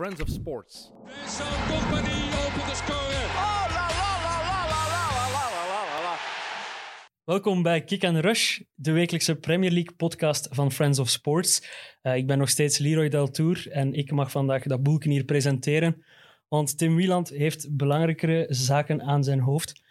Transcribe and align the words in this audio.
Friends 0.00 0.22
of 0.22 0.28
Sports. 0.28 0.90
Vincent 1.06 1.48
Company 1.68 2.28
opent 2.46 2.66
de 2.68 2.74
score. 2.74 3.08
Welkom 7.24 7.62
bij 7.62 7.84
Kick 7.84 8.04
and 8.04 8.16
Rush, 8.16 8.60
de 8.74 8.92
wekelijkse 8.92 9.36
Premier 9.36 9.70
League 9.70 9.94
podcast 9.96 10.48
van 10.50 10.72
Friends 10.72 10.98
of 10.98 11.08
Sports. 11.08 11.68
Uh, 12.02 12.16
ik 12.16 12.26
ben 12.26 12.38
nog 12.38 12.48
steeds 12.48 12.78
Leroy 12.78 13.08
Deltour 13.08 13.70
en 13.70 13.94
ik 13.94 14.10
mag 14.10 14.30
vandaag 14.30 14.62
dat 14.62 14.82
boelken 14.82 15.10
hier 15.10 15.24
presenteren, 15.24 16.04
want 16.48 16.78
Tim 16.78 16.96
Wieland 16.96 17.28
heeft 17.28 17.76
belangrijkere 17.76 18.46
zaken 18.48 19.02
aan 19.02 19.24
zijn 19.24 19.40
hoofd. 19.40 19.82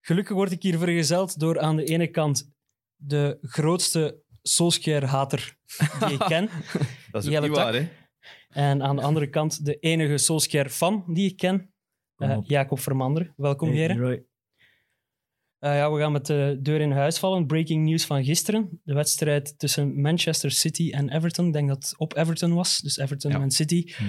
Gelukkig 0.00 0.34
word 0.36 0.52
ik 0.52 0.62
hier 0.62 0.78
vergezeld 0.78 1.38
door 1.38 1.60
aan 1.60 1.76
de 1.76 1.84
ene 1.84 2.06
kant 2.06 2.52
de 2.96 3.38
grootste 3.42 4.22
Solskjaer-hater 4.42 5.56
die 5.98 6.12
ik 6.12 6.24
ken. 6.26 6.48
Dat 7.10 7.24
is 7.24 7.36
ook 7.36 7.42
niet 7.42 7.56
waar, 7.56 7.74
hè? 7.74 7.88
En 8.54 8.82
aan 8.82 8.96
de 8.96 9.02
andere 9.02 9.28
kant 9.30 9.64
de 9.64 9.78
enige 9.78 10.18
Solskjaer-fan 10.18 11.04
die 11.08 11.30
ik 11.30 11.36
ken, 11.36 11.72
eh. 12.16 12.38
Jacob 12.42 12.78
Vermander. 12.80 13.32
Welkom, 13.36 13.68
Hey, 13.68 13.76
heren. 13.76 14.26
Eh, 15.58 15.76
ja, 15.76 15.92
we 15.92 16.00
gaan 16.00 16.12
met 16.12 16.26
de 16.26 16.58
deur 16.62 16.80
in 16.80 16.90
huis 16.90 17.18
vallen. 17.18 17.46
Breaking 17.46 17.84
news 17.84 18.04
van 18.04 18.24
gisteren. 18.24 18.80
De 18.84 18.94
wedstrijd 18.94 19.58
tussen 19.58 20.00
Manchester 20.00 20.50
City 20.50 20.90
en 20.90 21.08
Everton. 21.10 21.46
Ik 21.46 21.52
denk 21.52 21.68
dat 21.68 21.76
het 21.82 21.98
op 21.98 22.16
Everton 22.16 22.54
was. 22.54 22.78
Dus 22.78 22.96
Everton 22.96 23.30
Ja. 23.30 23.40
en 23.40 23.50
City. 23.50 23.92
Hm. 23.96 24.04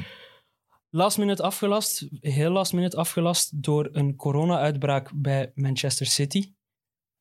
Last 0.90 1.18
minute 1.18 1.44
afgelast. 1.44 2.08
Heel 2.20 2.52
last 2.52 2.74
minute 2.74 2.98
afgelast 2.98 3.64
door 3.64 3.90
een 3.92 4.16
corona-uitbraak 4.16 5.12
bij 5.16 5.52
Manchester 5.54 6.06
City. 6.06 6.54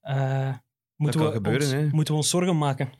Eh, 0.00 0.55
moeten, 0.97 1.20
kan 1.20 1.28
we 1.28 1.34
gebeuren, 1.36 1.62
ons, 1.62 1.72
hè. 1.72 1.88
moeten 1.91 2.14
we 2.14 2.20
ons 2.20 2.30
zorgen 2.30 2.59
maken? 2.59 2.91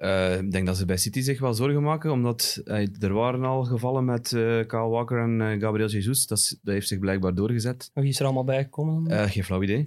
Eh, 0.00 0.38
ik 0.40 0.50
denk 0.50 0.66
dat 0.66 0.76
ze 0.76 0.84
bij 0.84 0.96
City 0.96 1.20
zich 1.20 1.40
wel 1.40 1.54
zorgen 1.54 1.82
maken, 1.82 2.12
omdat 2.12 2.60
eh, 2.64 3.02
er 3.02 3.12
waren 3.12 3.44
al 3.44 3.64
gevallen 3.64 4.04
met 4.04 4.32
eh 4.32 4.40
Kyle 4.66 4.88
Walker 4.88 5.18
en 5.22 5.60
Gabriel 5.60 5.88
Jesus. 5.88 6.26
Dat, 6.26 6.38
is- 6.38 6.58
dat 6.62 6.74
heeft 6.74 6.88
zich 6.88 6.98
blijkbaar 6.98 7.34
doorgezet. 7.34 7.90
Wie 7.94 8.08
is 8.08 8.18
er 8.18 8.24
allemaal 8.24 8.44
bijgekomen? 8.44 9.06
Eh 9.10 9.30
geen 9.30 9.44
flauw 9.44 9.62
idee. 9.62 9.86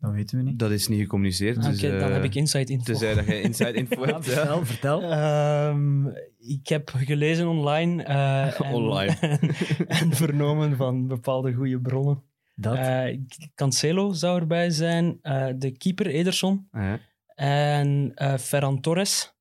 Dat 0.00 0.12
weten 0.12 0.38
we 0.38 0.44
niet. 0.44 0.58
Dat 0.58 0.70
is 0.70 0.88
niet 0.88 1.00
gecommuniceerd. 1.00 1.56
Ah, 1.56 1.64
dus, 1.64 1.84
Oké, 1.84 1.98
dan 1.98 2.12
heb 2.12 2.24
ik 2.24 2.34
insight 2.34 2.70
info. 2.70 2.84
Tenzij 2.84 3.14
dat 3.14 3.26
je 3.26 3.40
inside 3.40 3.72
info 3.82 4.06
Ja, 4.06 4.12
hebt. 4.12 4.24
ja. 4.24 4.32
vertel, 4.32 4.64
vertel. 4.64 5.02
Ehm, 5.02 6.06
ik 6.38 6.68
heb 6.68 6.90
gelezen 6.96 7.46
online. 7.48 8.02
eh, 8.02 8.60
en- 8.60 8.72
Online. 8.72 9.16
En, 9.20 9.38
en 10.00 10.12
vernomen 10.12 10.76
van 10.76 11.06
bepaalde 11.06 11.52
goede 11.52 11.80
bronnen. 11.80 12.22
Dat. 12.54 12.76
Eh, 12.76 13.18
Cancelo 13.54 14.12
zou 14.12 14.40
erbij 14.40 14.70
zijn, 14.70 15.18
eh, 15.22 15.46
de 15.56 15.70
keeper 15.70 16.06
Ederson 16.06 16.68
ja. 16.72 16.98
En 17.34 18.12
eh 18.14 18.36
Ferran 18.38 18.80
Torres. 18.80 19.34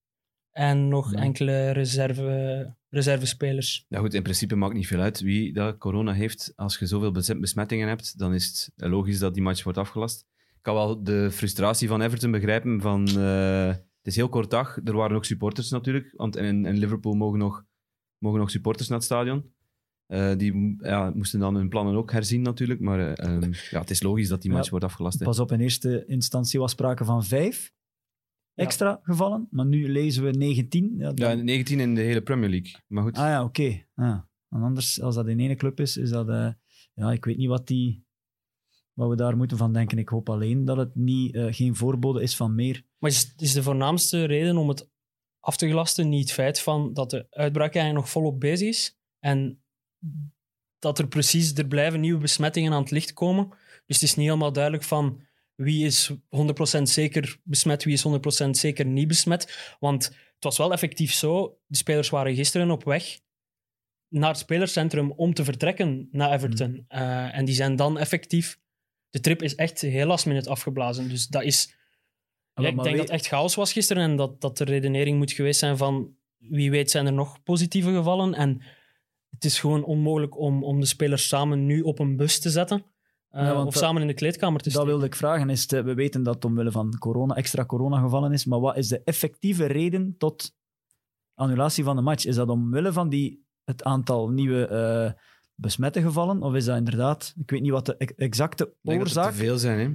En 0.52 0.88
nog 0.88 1.12
Ja. 1.14 1.20
enkele 1.20 1.72
reserve, 1.72 2.76
reservespelers. 2.90 3.86
Ja, 3.88 4.00
goed, 4.00 4.14
in 4.14 4.24
principe 4.24 4.56
maakt 4.56 4.74
niet 4.74 4.88
veel 4.88 5.00
uit 5.00 5.20
wie 5.22 5.54
dat 5.54 5.78
corona 5.78 6.14
heeft. 6.14 6.54
Als 6.56 6.78
je 6.80 6.86
zoveel 6.86 7.12
bes- 7.12 7.40
besmettingen 7.40 7.88
hebt, 7.88 8.18
dan 8.18 8.34
is 8.34 8.72
het 8.76 8.90
logisch 8.90 9.20
dat 9.20 9.34
die 9.34 9.44
match 9.44 9.64
wordt 9.64 9.78
afgelast. 9.80 10.26
Ik 10.38 10.62
kan 10.62 10.74
wel 10.76 11.04
de 11.04 11.32
frustratie 11.32 11.88
van 11.88 12.02
Everton 12.02 12.32
begrijpen. 12.32 12.82
Van, 12.82 13.08
eh, 13.08 13.68
het 13.68 14.08
is 14.08 14.16
heel 14.16 14.30
kort 14.30 14.50
dag. 14.50 14.78
Er 14.84 14.96
waren 14.96 15.16
ook 15.16 15.26
supporters 15.26 15.70
natuurlijk. 15.70 16.14
Want 16.16 16.36
in, 16.36 16.66
in 16.66 16.78
Liverpool 16.78 17.14
mogen 17.14 17.40
nog, 17.40 17.66
mogen 18.18 18.40
nog 18.40 18.50
supporters 18.52 18.88
naar 18.88 18.98
het 18.98 19.06
stadion. 19.08 19.54
Eh, 20.08 20.32
die 20.38 20.76
ja, 20.78 21.12
moesten 21.16 21.40
dan 21.40 21.56
hun 21.56 21.70
plannen 21.70 21.96
ook 21.96 22.12
herzien 22.12 22.42
natuurlijk. 22.42 22.80
Maar 22.80 23.14
eh, 23.14 23.26
ehm, 23.36 23.52
ja, 23.70 23.80
het 23.80 23.90
is 23.90 24.02
logisch 24.04 24.28
dat 24.28 24.42
die 24.42 24.52
match 24.52 24.64
Ja. 24.64 24.70
wordt 24.70 24.86
afgelast. 24.86 25.24
Pas 25.24 25.40
op, 25.40 25.52
in 25.52 25.60
eerste 25.60 26.04
instantie 26.06 26.60
was 26.60 26.72
sprake 26.72 27.06
van 27.06 27.24
vijf 27.24 27.72
extra 28.56 29.00
gevallen, 29.04 29.48
maar 29.52 29.66
nu 29.66 29.90
lezen 29.92 30.24
we 30.24 30.30
19. 30.32 30.94
Ja, 30.98 31.06
Ja, 31.08 31.14
dan- 31.14 31.44
19 31.46 31.80
in 31.80 31.96
de 31.96 32.02
hele 32.02 32.22
Premier 32.22 32.50
League. 32.50 32.72
Maar 32.88 33.04
goed, 33.04 33.18
Ah 33.18 33.28
ja, 33.28 33.44
oké. 33.44 33.86
Ah. 33.96 34.20
En 34.50 34.62
anders, 34.62 35.02
als 35.02 35.16
dat 35.16 35.28
in 35.28 35.40
één 35.40 35.58
club 35.58 35.80
is, 35.80 35.98
is 35.98 36.10
dat... 36.10 36.30
eh, 36.30 36.50
ja, 36.94 37.12
ik 37.12 37.26
weet 37.26 37.38
niet 37.38 37.48
wat, 37.48 37.68
die, 37.68 38.06
wat 38.94 39.10
we 39.10 39.16
daar 39.16 39.38
moeten 39.38 39.58
van 39.58 39.74
denken. 39.74 39.98
Ik 39.98 40.10
hoop 40.10 40.30
alleen 40.30 40.66
dat 40.66 40.78
het 40.78 40.96
niet, 40.96 41.36
eh, 41.36 41.48
geen 41.50 41.76
voorbode 41.76 42.22
is 42.22 42.36
van 42.36 42.56
meer. 42.56 42.84
Maar 42.98 43.10
is, 43.10 43.34
is 43.38 43.54
de 43.54 43.64
voornaamste 43.64 44.24
reden 44.26 44.58
om 44.58 44.68
het 44.70 44.90
af 45.40 45.58
te 45.58 45.68
gelasten 45.68 46.10
niet 46.10 46.22
het 46.22 46.32
feit 46.32 46.60
van 46.62 46.94
dat 46.94 47.10
de 47.10 47.28
uitbraak 47.30 47.74
eigenlijk 47.76 48.06
nog 48.06 48.10
volop 48.14 48.40
bezig 48.40 48.68
is 48.68 48.98
en 49.20 49.64
dat 50.80 51.00
er 51.00 51.08
precies, 51.08 51.54
er 51.54 51.68
blijven 51.68 52.00
nieuwe 52.00 52.20
besmettingen 52.20 52.74
aan 52.74 52.82
het 52.82 52.92
licht 52.92 53.14
komen. 53.14 53.50
Dus 53.86 54.00
het 54.00 54.10
is 54.10 54.16
niet 54.16 54.26
helemaal 54.26 54.54
duidelijk 54.54 54.84
van 54.84 55.22
wie 55.64 55.86
is 55.86 56.12
100% 56.12 56.82
zeker 56.82 57.38
besmet, 57.44 57.84
wie 57.84 57.94
is 57.94 58.06
100% 58.46 58.50
zeker 58.50 58.86
niet 58.86 59.08
besmet. 59.08 59.76
Want 59.80 60.06
het 60.06 60.44
was 60.44 60.58
wel 60.58 60.72
effectief 60.72 61.14
zo, 61.14 61.58
de 61.66 61.78
spelers 61.78 62.10
waren 62.10 62.36
gisteren 62.36 62.72
op 62.72 62.84
weg 62.84 63.20
naar 64.08 64.30
het 64.30 64.40
spelerscentrum 64.40 65.12
om 65.12 65.34
te 65.34 65.44
vertrekken 65.44 66.08
naar 66.12 66.32
Everton. 66.32 66.86
Eh, 66.88 67.38
en 67.38 67.46
die 67.46 67.56
zijn 67.56 67.76
dan 67.76 67.98
effectief... 67.98 68.60
De 69.10 69.20
trip 69.20 69.42
is 69.42 69.56
echt 69.56 69.82
heel 69.82 70.06
last 70.06 70.26
minute 70.26 70.50
afgeblazen. 70.50 71.10
Dus 71.10 71.28
dat 71.28 71.44
is... 71.44 71.76
Ja, 72.54 72.68
ik 72.68 72.76
denk 72.76 72.82
weet- 72.82 72.96
dat 72.96 73.02
het 73.02 73.10
echt 73.10 73.28
chaos 73.28 73.56
was 73.56 73.74
gisteren 73.74 74.04
en 74.04 74.16
dat, 74.16 74.42
dat 74.42 74.58
de 74.58 74.64
redenering 74.64 75.18
moet 75.18 75.32
geweest 75.32 75.60
zijn 75.60 75.78
van 75.78 76.16
wie 76.38 76.72
weet 76.72 76.92
zijn 76.92 77.06
er 77.06 77.14
nog 77.14 77.44
positieve 77.44 77.94
gevallen. 77.94 78.34
En 78.34 78.62
het 79.30 79.46
is 79.46 79.60
gewoon 79.60 79.84
onmogelijk 79.84 80.38
om, 80.38 80.64
om 80.64 80.80
de 80.80 80.86
spelers 80.86 81.28
samen 81.28 81.66
nu 81.66 81.82
op 81.82 82.00
een 82.00 82.16
bus 82.16 82.40
te 82.40 82.50
zetten. 82.50 82.86
Eh, 83.32 83.44
Ja, 83.44 83.58
of 83.58 83.64
dat- 83.64 83.84
samen 83.84 84.02
in 84.02 84.08
de 84.08 84.14
kleedkamer 84.14 84.62
te 84.62 84.72
Dat 84.72 84.86
wilde 84.86 85.06
ik 85.06 85.16
vragen. 85.16 85.50
Is 85.50 85.62
het, 85.62 85.74
eh, 85.74 85.84
we 85.84 85.94
weten 85.94 86.24
dat 86.24 86.36
het 86.36 86.46
omwille 86.46 86.72
van 86.72 86.98
corona 86.98 87.36
extra 87.36 87.66
corona 87.66 88.00
gevallen 88.02 88.32
is, 88.32 88.46
maar 88.46 88.60
wat 88.60 88.78
is 88.78 88.88
de 88.88 89.02
effectieve 89.04 89.66
reden 89.66 90.16
tot 90.18 90.54
annulatie 91.34 91.84
van 91.84 91.96
de 91.96 92.02
match? 92.02 92.26
Is 92.26 92.36
dat 92.36 92.50
omwille 92.50 92.94
van 92.94 93.10
die, 93.10 93.46
het 93.64 93.84
aantal 93.84 94.30
nieuwe 94.30 94.68
eh, 94.68 95.22
besmette 95.56 96.02
gevallen? 96.02 96.42
Of 96.42 96.54
is 96.54 96.66
dat 96.66 96.78
inderdaad... 96.78 97.34
Ik 97.42 97.50
weet 97.52 97.62
niet 97.62 97.72
wat 97.72 97.86
de 97.86 97.98
ex- 97.98 98.14
exacte 98.16 98.64
ik 98.82 98.92
er 98.92 99.00
oorzaak... 99.00 99.32
te 99.32 99.38
veel 99.38 99.58
zijn. 99.58 99.80
Hè? 99.80 99.86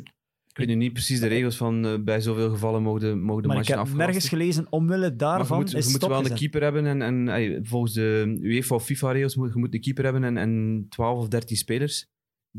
Ik 0.48 0.66
weet 0.66 0.76
nu 0.76 0.82
niet 0.84 0.92
precies 0.92 1.20
de 1.20 1.26
regels 1.26 1.56
van 1.56 1.86
eh, 1.86 1.94
bij 2.04 2.20
zoveel 2.20 2.50
gevallen 2.50 2.82
mogen 2.82 3.00
de, 3.00 3.14
mogen 3.14 3.42
de 3.42 3.48
Maar 3.48 3.56
ik 3.56 3.62
matchen 3.62 3.74
heb 3.78 3.84
afgelast 3.84 4.06
nergens 4.06 4.28
gelezen, 4.28 4.66
omwille 4.70 5.08
Maar 5.08 5.16
daarvan 5.16 5.56
je 5.58 5.62
moet, 5.62 5.72
je 5.72 5.78
is 5.78 5.92
moet 5.92 6.06
wel 6.06 6.24
een 6.24 6.34
keeper 6.34 6.62
hebben 6.62 6.86
en, 6.86 7.02
en 7.02 7.28
ey, 7.28 7.60
volgens 7.62 7.92
de 7.92 8.38
UEFA 8.40 8.74
of 8.74 8.84
FIFA-regels 8.84 9.36
moet 9.36 9.52
je 9.52 9.58
moet 9.58 9.74
een 9.74 9.80
keeper 9.80 10.04
hebben 10.04 10.24
en, 10.24 10.36
en 10.36 10.86
12 10.88 11.18
of 11.18 11.28
13 11.28 11.56
spelers. 11.56 12.08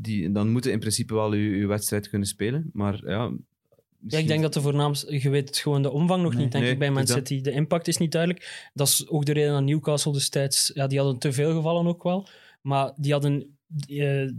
Die, 0.01 0.31
dan 0.31 0.49
moeten 0.49 0.71
in 0.71 0.79
principe 0.79 1.13
wel 1.13 1.33
je, 1.33 1.49
je 1.57 1.67
wedstrijd 1.67 2.09
kunnen 2.09 2.27
spelen. 2.27 2.69
Maar 2.73 3.01
ja, 3.05 3.31
Ja, 4.07 4.17
ik 4.17 4.27
denk 4.27 4.41
dat 4.41 4.53
de 4.53 4.61
voornaamste... 4.61 5.21
Je 5.21 5.29
weet 5.29 5.57
gewoon 5.57 5.81
de 5.81 5.91
omvang 5.91 6.23
nog 6.23 6.33
Nee. 6.33 6.41
niet, 6.43 6.51
denk 6.51 6.63
Nee, 6.63 6.73
ik, 6.73 6.79
bij 6.79 6.91
Man. 6.91 7.07
City. 7.07 7.41
De 7.41 7.51
impact 7.51 7.87
is 7.87 7.97
niet 7.97 8.11
duidelijk. 8.11 8.69
Dat 8.73 8.87
is 8.87 9.07
ook 9.09 9.25
de 9.25 9.33
reden 9.33 9.51
dat 9.53 9.63
Newcastle 9.63 10.13
destijds... 10.13 10.71
Ja, 10.73 10.87
die 10.87 10.99
hadden 10.99 11.17
te 11.19 11.33
veel 11.33 11.55
gevallen 11.55 11.87
ook 11.87 12.03
wel. 12.03 12.27
Maar 12.61 12.93
die 12.95 13.11
hadden... 13.11 13.57
eh, 13.87 14.29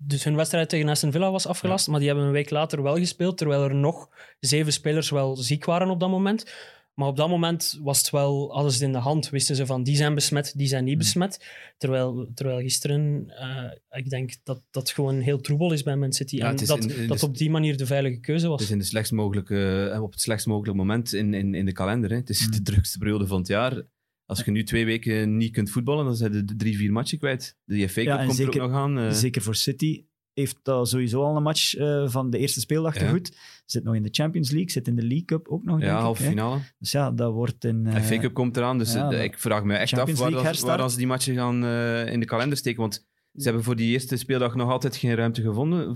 dus 0.00 0.24
hun 0.24 0.36
wedstrijd 0.36 0.68
tegen 0.68 0.88
Aston 0.88 1.12
Villa 1.12 1.30
was 1.30 1.46
afgelast, 1.46 1.88
maar 1.88 1.98
die 1.98 2.08
hebben 2.08 2.26
een 2.26 2.32
week 2.32 2.50
later 2.50 2.82
wel 2.82 2.96
gespeeld, 2.96 3.38
terwijl 3.38 3.62
er 3.62 3.74
nog 3.74 4.08
zeven 4.40 4.72
spelers 4.72 5.10
wel 5.10 5.36
ziek 5.36 5.64
waren 5.64 5.90
op 5.90 6.00
dat 6.00 6.10
moment. 6.10 6.52
Maar 6.98 7.08
op 7.08 7.16
dat 7.16 7.28
moment 7.28 7.78
was 7.82 7.98
het 7.98 8.10
wel 8.10 8.52
alles 8.54 8.80
in 8.80 8.92
de 8.92 8.98
hand. 8.98 9.30
Wisten 9.30 9.56
ze 9.56 9.66
van 9.66 9.82
die 9.82 9.96
zijn 9.96 10.14
besmet, 10.14 10.52
die 10.56 10.66
zijn 10.66 10.84
niet 10.84 10.92
Hmm. 10.94 11.02
besmet. 11.02 11.44
Terwijl, 11.76 12.30
terwijl 12.34 12.58
gisteren, 12.60 13.30
eh, 13.30 13.98
ik 13.98 14.10
denk 14.10 14.36
dat 14.44 14.62
dat 14.70 14.90
gewoon 14.90 15.20
heel 15.20 15.40
troebel 15.40 15.72
is 15.72 15.82
bij 15.82 15.96
Man 15.96 16.12
City. 16.12 16.36
Ja, 16.36 16.44
en 16.44 16.50
het 16.50 16.60
is 16.60 16.66
dat, 16.68 16.84
in- 16.84 16.90
in 16.90 17.00
de- 17.00 17.06
dat 17.06 17.22
op 17.22 17.36
die 17.38 17.50
manier 17.50 17.76
de 17.76 17.86
veilige 17.86 18.20
keuze 18.20 18.48
was. 18.48 18.56
Het 18.60 18.68
is 18.68 18.74
in 18.74 18.78
de 18.80 18.84
slechtst 18.84 19.12
mogelijke, 19.12 19.88
eh, 19.94 20.02
op 20.02 20.10
het 20.12 20.20
slechtst 20.20 20.46
mogelijke 20.46 20.76
moment 20.78 21.12
in, 21.12 21.34
in, 21.34 21.54
in 21.54 21.64
de 21.64 21.72
kalender. 21.72 22.10
Hè. 22.10 22.16
Het 22.16 22.30
is 22.30 22.44
Mm. 22.46 22.50
de 22.52 22.62
drukste 22.62 22.98
periode 22.98 23.26
van 23.26 23.38
het 23.38 23.46
jaar. 23.48 23.82
Als 24.26 24.42
je 24.44 24.50
nu 24.50 24.64
twee 24.64 24.84
weken 24.84 25.36
niet 25.36 25.52
kunt 25.52 25.70
voetballen, 25.70 26.04
dan 26.04 26.16
zijn 26.16 26.32
de 26.32 26.56
drie, 26.56 26.76
vier 26.76 26.92
matchen 26.92 27.18
kwijt. 27.18 27.56
De 27.64 27.88
FA 27.88 27.94
Cup 27.94 28.04
Ja, 28.04 28.24
komt 28.24 28.36
zeker- 28.36 28.54
er 28.56 28.60
ook 28.62 28.70
nog 28.70 28.78
aan. 28.78 28.98
eh. 28.98 29.10
Zeker 29.12 29.42
voor 29.42 29.54
City 29.54 30.04
heeft 30.38 30.58
dat 30.62 30.88
sowieso 30.88 31.22
al 31.22 31.36
een 31.36 31.42
match 31.42 31.74
eh, 31.76 32.08
van 32.08 32.30
de 32.30 32.38
eerste 32.38 32.60
speeldag 32.60 32.94
te 32.94 33.04
Ja. 33.04 33.10
goed. 33.10 33.36
Zit 33.66 33.84
nog 33.84 33.94
in 33.94 34.02
de 34.02 34.08
Champions 34.12 34.50
League, 34.50 34.70
zit 34.70 34.88
in 34.88 34.96
de 34.96 35.02
League 35.02 35.24
Cup 35.24 35.48
ook 35.48 35.64
nog, 35.64 35.78
denk 35.78 35.90
ja, 35.90 35.96
ik, 35.96 36.02
halve 36.02 36.22
finale. 36.22 36.58
Dus 36.78 36.92
ja, 36.92 37.10
dat 37.10 37.32
wordt 37.32 37.64
in... 37.64 37.84
De 37.84 37.90
eh, 37.90 38.02
FA 38.02 38.18
Cup 38.18 38.34
komt 38.34 38.56
eraan, 38.56 38.78
dus 38.78 38.92
ja, 38.92 39.04
eh, 39.04 39.10
dat- 39.10 39.20
ik 39.20 39.38
vraag 39.38 39.64
me 39.64 39.74
echt 39.74 39.92
af 39.98 40.18
waar, 40.18 40.30
dat- 40.30 40.80
als 40.80 40.96
die 40.96 41.06
matchen 41.06 41.34
gaan 41.34 41.64
eh, 41.64 42.12
in 42.12 42.20
de 42.20 42.26
kalender 42.26 42.58
steken. 42.58 42.80
Want 42.80 43.06
ze 43.34 43.44
hebben 43.44 43.62
voor 43.64 43.76
die 43.76 43.90
eerste 43.92 44.16
speeldag 44.16 44.54
nog 44.54 44.70
altijd 44.70 44.96
geen 44.96 45.14
ruimte 45.14 45.42
gevonden. 45.42 45.88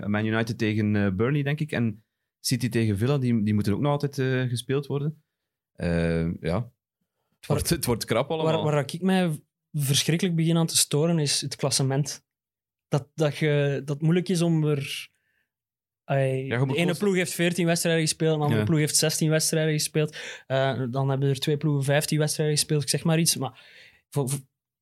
Eh, 0.00 0.06
Man 0.08 0.24
United 0.24 0.58
tegen 0.58 0.96
eh, 0.96 1.10
Burnley, 1.12 1.42
denk 1.42 1.60
ik. 1.60 1.72
En 1.72 2.04
City 2.40 2.68
tegen 2.68 2.98
Villa, 2.98 3.18
die, 3.18 3.42
die 3.42 3.54
moeten 3.54 3.72
ook 3.74 3.80
nog 3.80 3.92
altijd 3.92 4.18
eh, 4.18 4.48
gespeeld 4.48 4.86
worden. 4.86 5.22
Eh, 5.72 6.40
ja, 6.40 6.70
het 7.38 7.46
wordt, 7.46 7.70
het 7.70 7.84
wordt 7.84 8.04
krap 8.04 8.30
allemaal. 8.30 8.62
Waar, 8.62 8.72
waar 8.72 8.84
ik 8.92 9.02
mij 9.02 9.40
verschrikkelijk 9.72 10.36
begin 10.36 10.56
aan 10.56 10.66
te 10.66 10.76
storen, 10.76 11.18
is 11.18 11.40
het 11.40 11.56
klassement. 11.56 12.24
Dat, 12.90 13.08
dat, 13.14 13.36
je, 13.36 13.80
dat 13.84 13.94
het 13.94 14.02
moeilijk 14.02 14.28
is 14.28 14.42
om 14.42 14.64
er... 14.64 15.08
Ja, 16.04 16.16
je 16.16 16.66
de 16.66 16.76
ene 16.76 16.94
ploeg 16.94 17.14
heeft 17.14 17.32
14 17.32 17.66
wedstrijden 17.66 18.02
gespeeld, 18.02 18.36
de 18.36 18.42
andere 18.42 18.60
Ja. 18.60 18.66
ploeg 18.66 18.78
heeft 18.78 18.96
16 18.96 19.30
wedstrijden 19.30 19.72
gespeeld. 19.72 20.16
Eh, 20.46 20.82
dan 20.90 21.08
hebben 21.08 21.28
er 21.28 21.38
twee 21.38 21.56
ploegen 21.56 21.84
15 21.84 22.18
wedstrijden 22.18 22.56
gespeeld, 22.56 22.82
ik 22.82 22.88
zeg 22.88 23.04
maar 23.04 23.18
iets. 23.18 23.36
Maar 23.36 23.60
voor- 24.08 24.28
voor- 24.30 24.38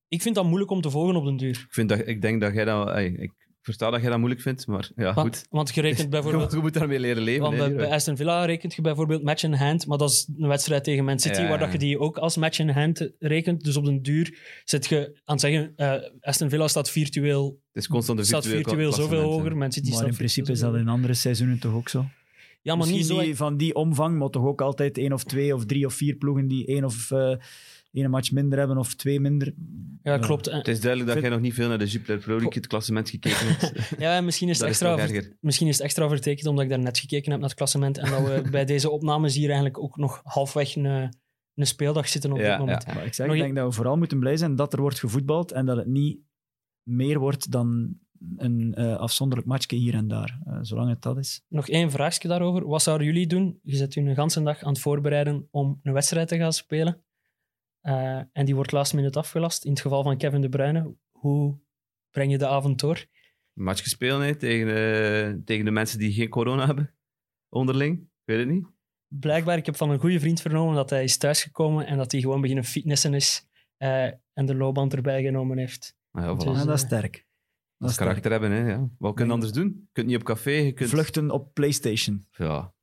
ik 0.08 0.22
vind 0.22 0.34
dat 0.34 0.44
moeilijk 0.44 0.70
om 0.70 0.80
te 0.80 0.90
volgen 0.90 1.16
op 1.16 1.24
den 1.24 1.36
duur. 1.36 1.50
Ik, 1.50 1.66
vind 1.70 1.88
dat, 1.88 2.06
ik 2.06 2.22
denk 2.22 2.40
dat 2.40 2.54
jij 2.54 2.64
dat... 2.64 2.96
ik 2.98 3.32
versta 3.68 3.90
dat 3.90 4.00
jij 4.00 4.10
dat 4.10 4.18
moeilijk 4.18 4.42
vindt, 4.42 4.66
maar 4.66 4.90
ja, 4.96 5.14
Want, 5.14 5.36
goed. 5.36 5.46
want 5.50 5.74
je 5.74 5.80
rekent 5.80 6.10
bijvoorbeeld... 6.16 6.52
Je 6.52 6.58
moet 6.58 6.74
daarmee 6.74 6.98
leren 7.00 7.22
leven. 7.22 7.42
Want 7.42 7.76
bij, 7.76 7.90
Aston 7.90 8.16
Villa 8.16 8.44
rekent 8.44 8.74
je 8.74 8.82
bijvoorbeeld 8.82 9.22
match 9.22 9.42
in 9.42 9.52
hand, 9.52 9.86
maar 9.86 9.98
dat 9.98 10.10
is 10.10 10.28
een 10.38 10.48
wedstrijd 10.48 10.84
tegen 10.84 11.04
Man 11.04 11.18
City, 11.18 11.40
Ja, 11.40 11.48
waar 11.48 11.58
dat 11.58 11.72
je 11.72 11.78
die 11.78 11.98
ook 11.98 12.18
als 12.18 12.36
match 12.36 12.58
in 12.58 12.68
hand 12.68 13.10
rekent. 13.18 13.64
Dus 13.64 13.76
op 13.76 13.84
den 13.84 14.02
duur 14.02 14.38
zit 14.64 14.86
je 14.86 15.20
aan 15.24 15.36
het 15.36 15.40
zeggen, 15.40 15.72
eh, 15.76 15.94
Aston 16.20 16.48
Villa 16.48 16.68
staat 16.68 16.90
virtueel, 16.90 17.60
Het 17.72 17.82
is 17.82 17.88
constant 17.88 18.18
een 18.18 18.24
staat 18.24 18.46
virtueel 18.46 18.92
virtueel 18.92 18.92
zoveel 18.92 19.22
hoger, 19.22 19.56
Man 19.56 19.72
City 19.72 19.88
Maar 19.88 19.98
staat 19.98 20.08
in 20.08 20.16
principe 20.16 20.52
is 20.52 20.58
virtueel 20.58 20.72
dat 20.72 20.88
in 20.88 20.94
andere 20.94 21.14
seizoenen 21.14 21.58
toch 21.58 21.74
ook 21.74 21.88
zo? 21.88 22.06
Ja, 22.62 22.74
maar 22.74 22.86
niet 22.86 22.96
Misschien 22.96 23.16
zo... 23.16 23.22
die, 23.22 23.36
van 23.36 23.56
die 23.56 23.74
omvang, 23.74 24.18
maar 24.18 24.28
toch 24.28 24.44
ook 24.44 24.60
altijd 24.60 24.98
één 24.98 25.12
of 25.12 25.24
twee 25.24 25.54
of 25.54 25.66
drie 25.66 25.86
of 25.86 25.94
vier 25.94 26.14
ploegen 26.14 26.48
die 26.48 26.66
één 26.66 26.84
of 26.84 27.10
eh 27.10 27.36
één 27.92 28.10
match 28.10 28.30
minder 28.32 28.58
hebben 28.58 28.78
of 28.78 28.94
twee 28.94 29.20
minder. 29.20 29.54
Ja, 30.02 30.18
klopt. 30.18 30.44
Het 30.50 30.68
is 30.68 30.80
duidelijk 30.80 31.10
dat 31.10 31.18
Vind- 31.18 31.20
jij 31.20 31.30
nog 31.30 31.40
niet 31.40 31.54
veel 31.54 31.68
naar 31.68 31.78
de 31.78 31.86
Jupiler 31.86 32.18
Pro 32.18 32.32
League, 32.36 32.52
het 32.54 32.66
klassement 32.66 33.10
gekeken 33.10 33.38
hebt. 33.56 33.90
Ja, 33.98 34.20
misschien 34.20 34.48
is, 34.48 34.58
het 34.58 34.64
is 34.64 34.70
extra 34.72 34.96
ver- 34.98 35.14
erger. 35.16 35.36
misschien 35.40 35.66
is 35.68 35.74
het 35.76 35.84
extra 35.84 36.08
vertekend 36.08 36.46
omdat 36.46 36.64
ik 36.64 36.70
daar 36.70 36.78
net 36.78 36.98
gekeken 36.98 37.30
heb 37.30 37.40
naar 37.40 37.48
het 37.48 37.58
klassement 37.58 37.98
en 37.98 38.10
dat 38.10 38.22
we 38.26 38.42
bij 38.50 38.64
deze 38.64 38.90
opnames 38.90 39.34
hier 39.34 39.46
eigenlijk 39.46 39.78
ook 39.78 39.96
nog 39.96 40.20
halfweg 40.24 40.76
een, 40.76 40.84
een 41.54 41.66
speeldag 41.66 42.08
zitten 42.08 42.32
op 42.32 42.38
Ja, 42.38 42.50
dit 42.50 42.58
moment. 42.58 42.84
ja. 42.86 42.94
Maar 42.94 43.04
ik 43.06 43.14
zeg, 43.14 43.26
Nog 43.26 43.34
ik 43.34 43.40
je- 43.40 43.46
denk 43.46 43.58
dat 43.58 43.68
we 43.68 43.74
vooral 43.76 43.96
moeten 43.96 44.18
blij 44.18 44.36
zijn 44.36 44.56
dat 44.56 44.72
er 44.72 44.80
wordt 44.80 44.98
gevoetbald 44.98 45.52
en 45.52 45.66
dat 45.66 45.76
het 45.76 45.86
niet 45.86 46.18
meer 46.82 47.18
wordt 47.18 47.50
dan 47.50 47.94
een 48.36 48.74
eh, 48.74 48.96
afzonderlijk 48.96 49.48
matchje 49.48 49.76
hier 49.76 49.94
en 49.94 50.08
daar. 50.08 50.40
Eh, 50.44 50.58
zolang 50.62 50.90
het 50.90 51.02
dat 51.02 51.18
is. 51.18 51.44
Nog 51.48 51.68
één 51.68 51.90
vraagje 51.90 52.28
daarover. 52.28 52.66
Wat 52.66 52.82
zouden 52.82 53.06
jullie 53.06 53.26
doen? 53.26 53.58
Je 53.62 53.76
zit 53.76 53.94
u 53.96 54.00
een 54.00 54.14
ganse 54.14 54.42
dag 54.42 54.62
aan 54.62 54.72
het 54.72 54.80
voorbereiden 54.80 55.48
om 55.50 55.80
een 55.82 55.92
wedstrijd 55.92 56.28
te 56.28 56.36
gaan 56.36 56.52
spelen. 56.52 57.02
Eh, 57.88 58.20
en 58.32 58.44
die 58.44 58.54
wordt 58.54 58.72
last 58.72 58.94
minute 58.94 59.18
afgelast. 59.18 59.64
In 59.64 59.70
het 59.70 59.80
geval 59.80 60.02
van 60.02 60.16
Kevin 60.18 60.40
De 60.40 60.48
Bruyne, 60.48 60.94
hoe 61.10 61.58
breng 62.10 62.30
je 62.30 62.38
de 62.38 62.46
avond 62.46 62.80
door? 62.80 63.06
Een 63.54 63.64
match 63.64 63.82
gespeeld 63.82 64.22
hè, 64.22 64.34
tegen, 64.36 64.68
eh, 64.68 65.34
tegen 65.44 65.64
de 65.64 65.70
mensen 65.70 65.98
die 65.98 66.12
geen 66.12 66.28
corona 66.28 66.66
hebben. 66.66 66.94
Onderling. 67.48 67.98
Ik 68.00 68.08
weet 68.24 68.38
het 68.38 68.48
niet. 68.48 68.66
Blijkbaar, 69.08 69.56
ik 69.56 69.66
heb 69.66 69.76
van 69.76 69.90
een 69.90 69.98
goede 69.98 70.20
vriend 70.20 70.40
vernomen 70.40 70.74
dat 70.74 70.90
hij 70.90 71.04
is 71.04 71.16
thuisgekomen 71.16 71.86
en 71.86 71.96
dat 71.96 72.12
hij 72.12 72.20
gewoon 72.20 72.40
beginnen 72.40 72.64
fitnessen 72.64 73.14
is 73.14 73.46
eh, 73.76 74.04
en 74.32 74.46
de 74.46 74.54
loopband 74.54 74.94
erbij 74.94 75.22
genomen 75.22 75.58
heeft. 75.58 75.96
Maar 76.10 76.24
ja, 76.24 76.34
voilà. 76.34 76.38
Dus, 76.38 76.58
Ja, 76.58 76.64
dat 76.64 76.74
is 76.74 76.80
sterk. 76.80 77.12
Dat 77.12 77.22
Dat 77.78 77.88
is 77.88 77.94
sterk. 77.94 78.08
karakter 78.08 78.30
hebben, 78.30 78.50
hè. 78.50 78.70
Ja. 78.70 78.88
Wat 78.98 79.14
kun 79.14 79.26
je 79.26 79.32
anders 79.32 79.52
doen? 79.52 79.66
Je 79.66 79.88
kunt 79.92 80.06
niet 80.06 80.16
op 80.16 80.22
café, 80.24 80.50
je 80.50 80.72
kunt... 80.72 80.90
Vluchten 80.90 81.30
op 81.30 81.54
PlayStation. 81.54 82.24
Ja. 82.30 82.74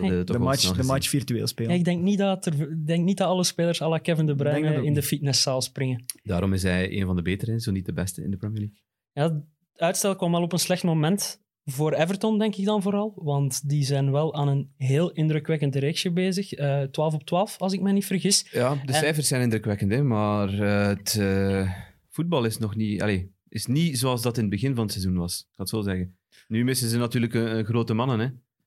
De 0.00 0.38
match, 0.38 0.72
de 0.76 0.82
match 0.82 1.08
virtueel 1.08 1.46
spelen. 1.46 1.72
Ja, 1.72 1.78
ik 1.78 1.84
denk 1.84 2.02
niet, 2.02 2.18
dat 2.18 2.46
er, 2.46 2.84
denk 2.86 3.04
niet 3.04 3.16
dat 3.16 3.28
alle 3.28 3.44
spelers 3.44 3.82
à 3.82 3.88
la 3.88 3.98
Kevin 3.98 4.26
De 4.26 4.34
Bruyne 4.34 4.84
in 4.84 4.94
de 4.94 5.02
fitnesszaal 5.02 5.60
springen. 5.62 6.04
Daarom 6.22 6.52
is 6.52 6.62
hij 6.62 7.00
een 7.00 7.06
van 7.06 7.16
de 7.16 7.22
betere, 7.22 7.60
zo 7.60 7.70
niet 7.70 7.86
de 7.86 7.92
beste 7.92 8.22
in 8.22 8.30
de 8.30 8.36
Premier 8.36 8.58
League. 8.58 8.76
Ja, 9.12 9.22
het 9.22 9.44
uitstel 9.76 10.16
kwam 10.16 10.32
wel 10.32 10.42
op 10.42 10.52
een 10.52 10.58
slecht 10.58 10.82
moment 10.84 11.40
voor 11.64 11.92
Everton, 11.92 12.38
denk 12.38 12.56
ik 12.56 12.64
dan 12.64 12.82
vooral. 12.82 13.12
Want 13.16 13.68
die 13.68 13.84
zijn 13.84 14.12
wel 14.12 14.34
aan 14.34 14.48
een 14.48 14.70
heel 14.76 15.10
indrukwekkend 15.12 15.74
reeksje 15.76 16.12
bezig. 16.12 16.52
Eh 16.52 16.82
12 16.82 17.14
op 17.14 17.24
12, 17.24 17.56
als 17.58 17.72
ik 17.72 17.80
me 17.80 17.92
niet 17.92 18.06
vergis. 18.06 18.48
Ja, 18.52 18.74
de 18.74 18.92
En- 18.92 18.94
cijfers 18.94 19.28
zijn 19.28 19.42
indrukwekkend, 19.42 19.92
hè, 19.92 20.02
maar 20.02 20.60
eh, 20.60 20.86
het 20.86 21.16
eh, 21.20 21.70
voetbal 22.10 22.44
is 22.44 22.58
nog 22.58 22.76
niet, 22.76 23.02
allee, 23.02 23.34
is 23.48 23.66
niet 23.66 23.98
zoals 23.98 24.22
dat 24.22 24.36
in 24.36 24.42
het 24.42 24.50
begin 24.50 24.74
van 24.74 24.82
het 24.82 24.92
seizoen 24.92 25.16
was. 25.16 25.38
Ik 25.40 25.46
ga 25.54 25.62
het 25.62 25.68
zo 25.68 25.80
zeggen. 25.82 26.16
Nu 26.48 26.64
missen 26.64 26.88
ze 26.88 26.98
natuurlijk 26.98 27.34
een, 27.34 27.56
een 27.58 27.64
grote 27.64 27.94
mannen. 27.94 28.18
Hè. 28.20 28.26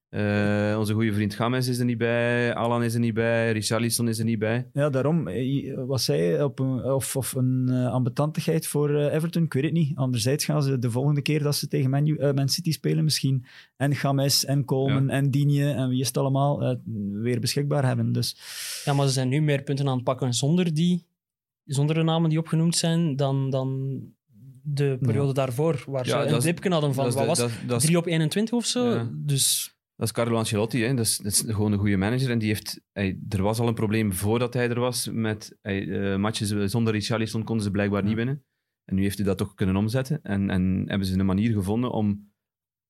Eh, 0.09 0.75
onze 0.79 0.93
goede 0.93 1.13
vriend 1.13 1.33
Games 1.33 1.67
is 1.67 1.79
er 1.79 1.85
niet 1.85 1.97
bij, 1.97 2.53
Alan 2.55 2.83
is 2.83 2.93
er 2.93 2.99
niet 2.99 3.13
bij, 3.13 3.51
Richarlison 3.51 4.07
is 4.07 4.19
er 4.19 4.25
niet 4.25 4.39
bij. 4.39 4.69
Ja, 4.73 4.89
daarom. 4.89 5.27
eh, 5.27 5.73
Wat 5.85 6.01
zei 6.01 6.21
je? 6.21 6.43
Op 6.43 6.59
een, 6.59 6.83
of, 6.83 7.15
of 7.15 7.33
een 7.33 7.65
uh, 7.69 7.87
ambetantigheid 7.91 8.67
voor 8.67 8.89
uh, 8.91 9.13
Everton? 9.13 9.43
Ik 9.43 9.53
weet 9.53 9.63
het 9.63 9.73
niet. 9.73 9.97
Anderzijds 9.97 10.45
gaan 10.45 10.63
ze 10.63 10.79
de 10.79 10.91
volgende 10.91 11.21
keer 11.21 11.43
dat 11.43 11.55
ze 11.55 11.67
tegen 11.67 11.89
Man, 11.89 12.07
uh, 12.07 12.31
Man 12.33 12.49
City 12.49 12.71
spelen 12.71 13.03
misschien 13.03 13.45
en 13.77 13.95
Games 13.95 14.45
en 14.45 14.65
Coleman 14.65 15.05
Ja. 15.05 15.09
en 15.11 15.31
Digne 15.31 15.71
en 15.71 15.89
wie 15.89 15.99
is 16.01 16.07
het 16.07 16.17
allemaal 16.17 16.63
uh, 16.63 16.75
weer 17.21 17.39
beschikbaar 17.39 17.85
hebben. 17.85 18.11
Dus 18.11 18.35
Ja, 18.85 18.93
maar 18.93 19.07
ze 19.07 19.13
zijn 19.13 19.29
nu 19.29 19.41
meer 19.41 19.63
punten 19.63 19.87
aan 19.87 19.95
het 19.95 20.03
pakken 20.03 20.33
zonder, 20.33 20.73
die, 20.73 21.05
zonder 21.65 21.95
de 21.95 22.03
namen 22.03 22.29
die 22.29 22.39
opgenoemd 22.39 22.75
zijn 22.75 23.15
dan, 23.15 23.49
dan 23.49 23.99
de 24.63 24.97
periode 25.01 25.33
daarvoor. 25.33 25.83
Waar 25.87 26.07
Ja, 26.07 26.27
ze 26.27 26.35
een 26.35 26.41
dipje 26.41 26.69
hadden 26.69 26.93
van, 26.93 27.03
wat 27.05 27.13
de- 27.17 27.25
was 27.25 27.37
dat- 27.37 27.51
dat 27.67 27.77
is- 27.79 27.83
3 27.85 27.97
op 27.97 28.05
21 28.07 28.53
of 28.53 28.65
zo? 28.65 28.89
Ja. 28.93 29.09
Dus 29.13 29.73
Dat 29.99 30.07
is 30.07 30.13
Carlo 30.13 30.37
Ancelotti, 30.37 30.83
hè. 30.83 30.93
Dat, 30.93 31.05
is, 31.05 31.17
dat 31.17 31.31
is 31.31 31.43
gewoon 31.45 31.71
een 31.71 31.79
goede 31.79 31.97
manager. 31.97 32.29
En 32.29 32.39
die 32.39 32.47
heeft, 32.47 32.81
hij, 32.91 33.19
er 33.29 33.41
was 33.41 33.59
al 33.59 33.67
een 33.67 33.73
probleem 33.73 34.13
voordat 34.13 34.53
hij 34.53 34.69
er 34.69 34.79
was. 34.79 35.09
Met 35.11 35.57
hij, 35.61 35.89
eh, 35.89 36.17
matches 36.17 36.71
zonder 36.71 36.93
Richarlison 36.93 37.43
konden 37.43 37.63
ze 37.63 37.71
blijkbaar 37.71 38.03
niet 38.03 38.15
winnen. 38.15 38.43
En 38.85 38.95
nu 38.95 39.01
heeft 39.01 39.17
hij 39.17 39.25
dat 39.25 39.37
toch 39.37 39.53
kunnen 39.53 39.75
omzetten. 39.75 40.21
En, 40.21 40.49
en 40.49 40.83
hebben 40.87 41.07
ze 41.07 41.19
een 41.19 41.25
manier 41.25 41.53
gevonden 41.53 41.91
om... 41.91 42.31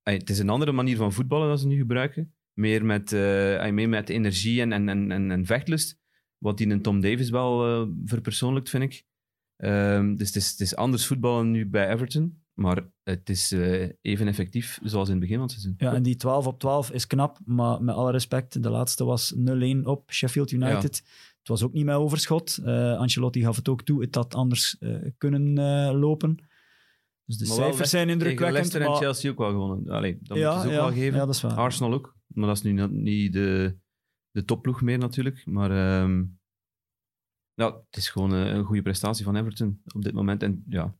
hij, 0.01 0.13
het 0.13 0.29
is 0.29 0.39
een 0.39 0.49
andere 0.49 0.71
manier 0.71 0.97
van 0.97 1.13
voetballen 1.13 1.47
dat 1.47 1.59
ze 1.59 1.67
nu 1.67 1.77
gebruiken. 1.77 2.33
Meer 2.53 2.85
met, 2.85 3.11
eh, 3.11 3.69
meer 3.69 3.89
met 3.89 4.09
energie 4.09 4.61
en, 4.61 4.71
en, 4.71 4.89
en, 4.89 5.11
en, 5.11 5.31
en 5.31 5.45
vechtlust. 5.45 5.97
Wat 6.37 6.57
die 6.57 6.69
een 6.69 6.81
Tom 6.81 7.01
Davis 7.01 7.29
wel 7.29 7.65
eh, 7.65 7.87
verpersoonlijkt, 8.05 8.69
vind 8.69 8.83
ik. 8.83 9.03
Ehm, 9.55 10.15
dus 10.15 10.27
het 10.27 10.35
is, 10.35 10.49
het 10.49 10.59
is 10.59 10.75
anders 10.75 11.05
voetballen 11.05 11.51
nu 11.51 11.67
bij 11.67 11.89
Everton. 11.89 12.43
Maar 12.59 12.89
het 13.03 13.29
is 13.29 13.51
eh, 13.51 13.89
even 14.01 14.27
effectief 14.27 14.79
zoals 14.83 15.07
in 15.07 15.13
het 15.13 15.21
begin 15.21 15.37
van 15.37 15.45
het 15.45 15.51
seizoen. 15.51 15.73
ja, 15.77 15.93
en 15.93 16.03
die 16.03 16.15
12 16.15 16.47
op 16.47 16.59
12 16.59 16.91
is 16.91 17.07
knap, 17.07 17.39
maar 17.45 17.83
met 17.83 17.95
alle 17.95 18.11
respect, 18.11 18.63
de 18.63 18.69
laatste 18.69 19.03
was 19.03 19.35
0-1 19.35 19.39
op 19.83 20.11
Sheffield 20.11 20.51
United. 20.51 20.97
Het 21.39 21.47
was 21.47 21.63
ook 21.63 21.73
niet 21.73 21.85
met 21.85 21.95
overschot. 21.95 22.59
Uh, 22.63 22.97
Ancelotti 22.97 23.41
gaf 23.41 23.55
het 23.55 23.69
ook 23.69 23.83
toe, 23.83 24.01
het 24.01 24.15
had 24.15 24.35
anders 24.35 24.75
uh, 24.79 25.05
kunnen 25.17 25.53
lopen. 25.99 26.37
Dus 27.25 27.37
de 27.37 27.47
Maar 27.47 27.55
cijfers 27.55 27.89
zijn 27.89 28.09
indrukwekkend. 28.09 28.51
Leicester 28.51 28.81
en 28.81 28.87
maar- 28.89 28.97
Chelsea 28.97 29.31
ook 29.31 29.37
wel 29.37 29.51
gewonnen. 29.51 29.89
Allee, 29.89 30.17
dat 30.21 30.37
ja, 30.37 30.43
moeten 30.53 30.61
ze 30.61 30.67
ook 30.67 30.81
ja, 30.83 30.87
wel 30.89 30.97
geven. 30.97 31.19
ja, 31.19 31.25
dat 31.25 31.35
is 31.35 31.41
waar. 31.41 31.55
Arsenal 31.55 31.93
ook. 31.93 32.17
Maar 32.27 32.47
dat 32.47 32.55
is 32.57 32.63
nu 32.63 32.87
niet 32.87 33.33
de, 33.33 33.77
de 34.31 34.45
topploeg 34.45 34.81
meer 34.81 34.97
natuurlijk. 34.97 35.45
Maar 35.45 35.71
ja, 37.53 37.75
het 37.85 37.97
is 37.97 38.09
gewoon 38.09 38.31
een 38.31 38.63
goede 38.63 38.81
prestatie 38.81 39.25
van 39.25 39.35
Everton 39.35 39.81
op 39.93 40.01
dit 40.01 40.13
moment. 40.13 40.43
En 40.43 40.63
ja, 40.69 40.95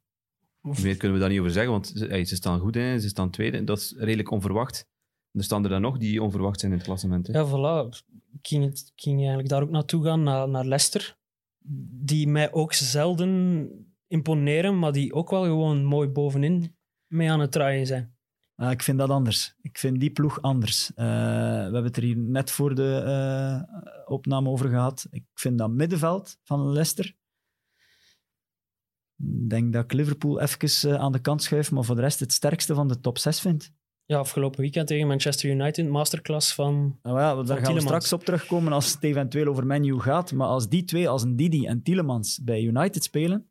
meer 0.61 0.97
kunnen 0.97 1.17
we 1.17 1.19
daar 1.19 1.29
niet 1.29 1.39
over 1.39 1.51
zeggen, 1.51 1.71
want 1.71 1.91
ze, 1.95 2.05
hey, 2.05 2.25
ze 2.25 2.35
staan 2.35 2.59
goed, 2.59 2.75
hè. 2.75 2.99
ze 2.99 3.07
staan 3.07 3.29
tweede. 3.29 3.63
Dat 3.63 3.77
is 3.77 3.93
redelijk 3.97 4.31
onverwacht. 4.31 4.87
Er 5.31 5.43
staan 5.43 5.63
er 5.63 5.69
dan 5.69 5.81
nog 5.81 5.97
die 5.97 6.23
onverwacht 6.23 6.59
zijn 6.59 6.71
in 6.71 6.77
het 6.77 6.87
klassement. 6.87 7.27
Hè. 7.27 7.39
ja, 7.39 7.47
voilà. 7.47 7.89
Ik 8.31 8.47
ging, 8.47 8.63
het, 8.63 8.91
ging 8.95 9.17
eigenlijk 9.17 9.49
daar 9.49 9.61
ook 9.61 9.69
naartoe 9.69 10.03
gaan, 10.03 10.23
naar, 10.23 10.49
naar 10.49 10.65
Leicester. 10.65 11.17
Die 12.01 12.27
mij 12.27 12.51
ook 12.51 12.73
zelden 12.73 13.69
imponeren, 14.07 14.79
maar 14.79 14.91
die 14.91 15.13
ook 15.13 15.29
wel 15.29 15.43
gewoon 15.43 15.83
mooi 15.83 16.07
bovenin 16.07 16.75
mee 17.07 17.31
aan 17.31 17.39
het 17.39 17.51
draaien 17.51 17.87
zijn. 17.87 18.17
Ah, 18.55 18.71
ik 18.71 18.83
vind 18.83 18.97
dat 18.97 19.09
anders. 19.09 19.55
Ik 19.61 19.77
vind 19.77 19.99
die 19.99 20.11
ploeg 20.11 20.41
anders. 20.41 20.91
Uh, 20.91 20.95
we 20.95 21.03
hebben 21.63 21.83
het 21.83 21.97
er 21.97 22.03
hier 22.03 22.17
net 22.17 22.51
voor 22.51 22.75
de 22.75 23.03
uh, 23.05 24.11
opname 24.11 24.49
over 24.49 24.69
gehad. 24.69 25.07
Ik 25.09 25.25
vind 25.33 25.57
dat 25.57 25.69
middenveld 25.69 26.37
van 26.43 26.71
Leicester. 26.71 27.15
Ik 29.19 29.49
denk 29.49 29.73
dat 29.73 29.83
ik 29.83 29.93
Liverpool 29.93 30.41
even 30.41 30.89
uh, 30.89 30.95
aan 30.95 31.11
de 31.11 31.19
kant 31.19 31.43
schuif, 31.43 31.71
maar 31.71 31.83
voor 31.83 31.95
de 31.95 32.01
rest 32.01 32.19
het 32.19 32.33
sterkste 32.33 32.73
van 32.73 32.87
de 32.87 32.99
top 32.99 33.17
6 33.17 33.39
vind. 33.39 33.71
Ja, 34.05 34.17
afgelopen 34.17 34.61
weekend 34.61 34.87
tegen 34.87 35.07
Manchester 35.07 35.49
United, 35.49 35.89
masterclass 35.89 36.53
van. 36.53 36.99
Nou 37.01 37.19
ja, 37.19 37.35
daar 37.35 37.45
gaan 37.45 37.45
Tielemans. 37.45 37.75
we 37.75 37.81
straks 37.81 38.13
op 38.13 38.23
terugkomen 38.23 38.73
als 38.73 38.93
het 38.93 39.03
eventueel 39.03 39.47
over 39.47 39.65
menu 39.65 39.99
gaat. 39.99 40.33
Maar 40.33 40.47
als 40.47 40.69
die 40.69 40.83
twee, 40.83 41.09
als 41.09 41.23
een 41.23 41.35
Didi 41.35 41.65
en 41.65 41.83
Tielemans 41.83 42.39
bij 42.43 42.61
United 42.61 43.03
spelen, 43.03 43.49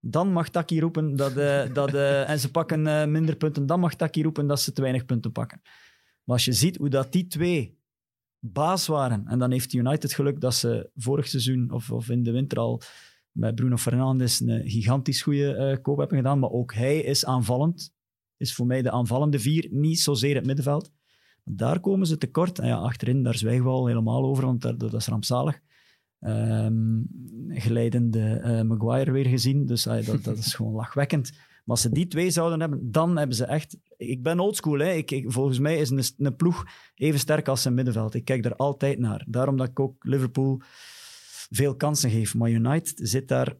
dan 0.00 0.32
mag 0.32 0.48
Taki 0.48 0.80
roepen 0.80 1.16
dat, 1.16 1.36
uh, 1.36 1.62
dat 1.74 1.94
uh, 1.94 2.28
en 2.28 2.38
ze 2.38 2.50
pakken 2.50 2.86
uh, 2.86 3.04
minder 3.04 3.36
punten, 3.36 3.66
dan 3.66 3.80
mag 3.80 3.94
Taki 3.94 4.22
roepen 4.22 4.46
dat 4.46 4.60
ze 4.60 4.72
te 4.72 4.80
weinig 4.80 5.04
punten 5.04 5.32
pakken. 5.32 5.60
Maar 6.24 6.36
als 6.36 6.44
je 6.44 6.52
ziet 6.52 6.76
hoe 6.76 6.88
dat 6.88 7.12
die 7.12 7.26
twee 7.26 7.78
baas 8.38 8.86
waren, 8.86 9.26
en 9.26 9.38
dan 9.38 9.50
heeft 9.50 9.72
United 9.72 10.12
geluk 10.12 10.40
dat 10.40 10.54
ze 10.54 10.90
vorig 10.94 11.28
seizoen 11.28 11.70
of, 11.70 11.90
of 11.90 12.08
in 12.08 12.22
de 12.22 12.30
winter 12.30 12.58
al 12.58 12.82
met 13.38 13.54
Bruno 13.54 13.76
Fernandes 13.76 14.40
een 14.40 14.70
gigantisch 14.70 15.22
goede 15.22 15.72
uh, 15.76 15.82
koop 15.82 15.98
hebben 15.98 16.16
gedaan, 16.16 16.38
maar 16.38 16.50
ook 16.50 16.74
hij 16.74 16.98
is 16.98 17.24
aanvallend. 17.24 17.92
Is 18.36 18.54
voor 18.54 18.66
mij 18.66 18.82
de 18.82 18.90
aanvallende 18.90 19.38
vier, 19.38 19.66
niet 19.70 20.00
zozeer 20.00 20.34
het 20.34 20.46
middenveld. 20.46 20.90
Daar 21.44 21.80
komen 21.80 22.06
ze 22.06 22.18
tekort. 22.18 22.58
En 22.58 22.68
ja, 22.68 22.76
achterin, 22.76 23.22
daar 23.22 23.34
zwijgen 23.34 23.64
we 23.64 23.70
al 23.70 23.86
helemaal 23.86 24.24
over, 24.24 24.44
want 24.44 24.62
dat, 24.62 24.80
dat 24.80 24.94
is 24.94 25.06
rampzalig. 25.06 25.58
Um, 26.20 27.06
geleidende 27.48 28.42
uh, 28.44 28.62
Maguire 28.62 29.12
weer 29.12 29.26
gezien, 29.26 29.66
dus 29.66 29.86
uh, 29.86 30.06
dat, 30.06 30.24
dat 30.24 30.38
is 30.38 30.54
gewoon 30.54 30.72
lachwekkend. 30.72 31.30
Maar 31.32 31.76
als 31.76 31.80
ze 31.80 31.92
die 31.92 32.06
twee 32.06 32.30
zouden 32.30 32.60
hebben, 32.60 32.90
dan 32.90 33.16
hebben 33.16 33.36
ze 33.36 33.44
echt... 33.44 33.78
Ik 33.96 34.22
ben 34.22 34.40
oldschool, 34.40 34.78
hè. 34.78 35.02
Volgens 35.26 35.58
mij 35.58 35.76
is 35.76 35.90
een, 35.90 36.02
een 36.16 36.36
ploeg 36.36 36.64
even 36.94 37.20
sterk 37.20 37.48
als 37.48 37.62
zijn 37.62 37.74
middenveld. 37.74 38.14
Ik 38.14 38.24
kijk 38.24 38.42
daar 38.42 38.56
altijd 38.56 38.98
naar. 38.98 39.24
Daarom 39.28 39.56
dat 39.56 39.68
ik 39.68 39.80
ook 39.80 40.04
Liverpool 40.04 40.60
veel 41.48 41.76
kansen 41.76 42.10
geef. 42.10 42.34
Maar 42.34 42.50
United 42.50 42.92
zit 43.02 43.28
daar 43.28 43.56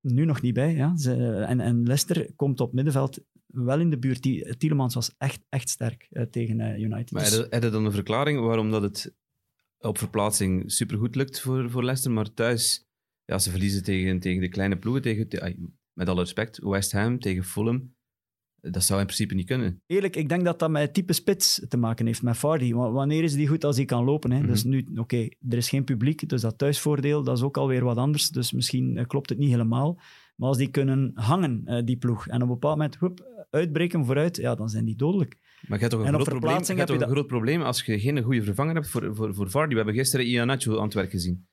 nu 0.00 0.24
nog 0.24 0.40
niet 0.42 0.54
bij. 0.54 0.74
Ja. 0.74 0.96
Ze, 0.96 1.40
en, 1.48 1.60
en 1.60 1.82
Leicester 1.82 2.34
komt 2.34 2.60
op 2.60 2.72
middenveld 2.72 3.18
wel 3.46 3.80
in 3.80 3.90
de 3.90 3.98
buurt. 3.98 4.22
Die, 4.22 4.56
Tielemans 4.56 4.94
was 4.94 5.14
echt, 5.18 5.44
echt 5.48 5.68
sterk 5.68 6.06
uh, 6.10 6.22
tegen 6.22 6.60
uh, 6.60 6.78
United. 6.78 7.10
Maar 7.10 7.22
Dus- 7.22 7.46
heb 7.50 7.62
je 7.62 7.70
dan 7.70 7.84
een 7.84 7.92
verklaring 7.92 8.40
waarom 8.40 8.70
dat 8.70 8.82
het 8.82 9.14
op 9.78 9.98
verplaatsing 9.98 10.72
supergoed 10.72 11.14
lukt 11.14 11.40
voor, 11.40 11.70
voor 11.70 11.82
Leicester, 11.82 12.12
maar 12.12 12.34
thuis, 12.34 12.86
ja, 13.24 13.38
ze 13.38 13.50
verliezen 13.50 13.82
tegen, 13.82 14.20
tegen 14.20 14.40
de 14.40 14.48
kleine 14.48 14.78
ploegen, 14.78 15.02
tegen, 15.02 15.28
te- 15.28 15.68
met 15.92 16.08
alle 16.08 16.20
respect, 16.20 16.58
West 16.58 16.92
Ham, 16.92 17.20
tegen 17.20 17.44
Fulham. 17.44 17.95
Dat 18.60 18.84
zou 18.84 19.00
in 19.00 19.06
principe 19.06 19.34
niet 19.34 19.46
kunnen. 19.46 19.82
Eerlijk, 19.86 20.16
ik 20.16 20.28
denk 20.28 20.44
dat 20.44 20.58
dat 20.58 20.70
met 20.70 20.94
type 20.94 21.12
spits 21.12 21.64
te 21.68 21.76
maken 21.76 22.06
heeft, 22.06 22.22
met 22.22 22.36
Vardy. 22.36 22.72
Wa- 22.72 22.90
Wanneer 22.90 23.22
is 23.22 23.34
die 23.34 23.46
goed 23.46 23.64
als 23.64 23.76
hij 23.76 23.84
kan 23.84 24.04
lopen? 24.04 24.30
Hè? 24.30 24.38
Mhm. 24.38 24.46
Dus 24.46 24.64
nu, 24.64 24.86
oké, 24.96 25.16
er 25.48 25.56
is 25.56 25.68
geen 25.68 25.84
publiek, 25.84 26.28
dus 26.28 26.40
dat 26.40 26.58
thuisvoordeel, 26.58 27.22
dat 27.22 27.36
is 27.36 27.42
ook 27.42 27.56
alweer 27.56 27.84
wat 27.84 27.96
anders. 27.96 28.28
Dus 28.28 28.52
misschien 28.52 28.96
eh, 28.96 29.06
klopt 29.06 29.28
het 29.28 29.38
niet 29.38 29.50
helemaal. 29.50 30.00
Maar 30.36 30.48
als 30.48 30.58
die 30.58 30.70
kunnen 30.70 31.10
hangen, 31.14 31.62
eh, 31.64 31.84
die 31.84 31.96
ploeg, 31.96 32.26
en 32.26 32.34
op 32.36 32.42
een 32.42 32.58
bepaald 32.58 32.76
moment 32.76 33.20
uitbreken 33.50 34.04
vooruit, 34.04 34.36
ja, 34.36 34.54
dan 34.54 34.68
zijn 34.68 34.84
die 34.84 34.96
dodelijk. 34.96 35.36
Maar 35.68 35.78
je 35.78 35.84
hebt 35.84 35.90
toch 35.90 36.06
een, 36.06 36.14
groot 36.14 36.28
probleem, 36.28 36.50
je 36.50 36.56
hebt 36.64 36.78
heb 36.78 36.86
toch 36.86 37.00
een 37.00 37.08
groot 37.14 37.26
probleem 37.26 37.62
als 37.62 37.82
je 37.82 38.00
geen 38.00 38.22
goede 38.22 38.42
vervanger 38.42 38.74
hebt 38.74 38.88
voor, 38.88 39.14
voor, 39.16 39.34
voor 39.34 39.50
Vardy. 39.50 39.70
We 39.70 39.76
hebben 39.76 39.94
gisteren 39.94 40.26
Ianacho 40.26 40.76
aan 40.76 40.84
het 40.84 40.94
werk 40.94 41.10
gezien. 41.10 41.46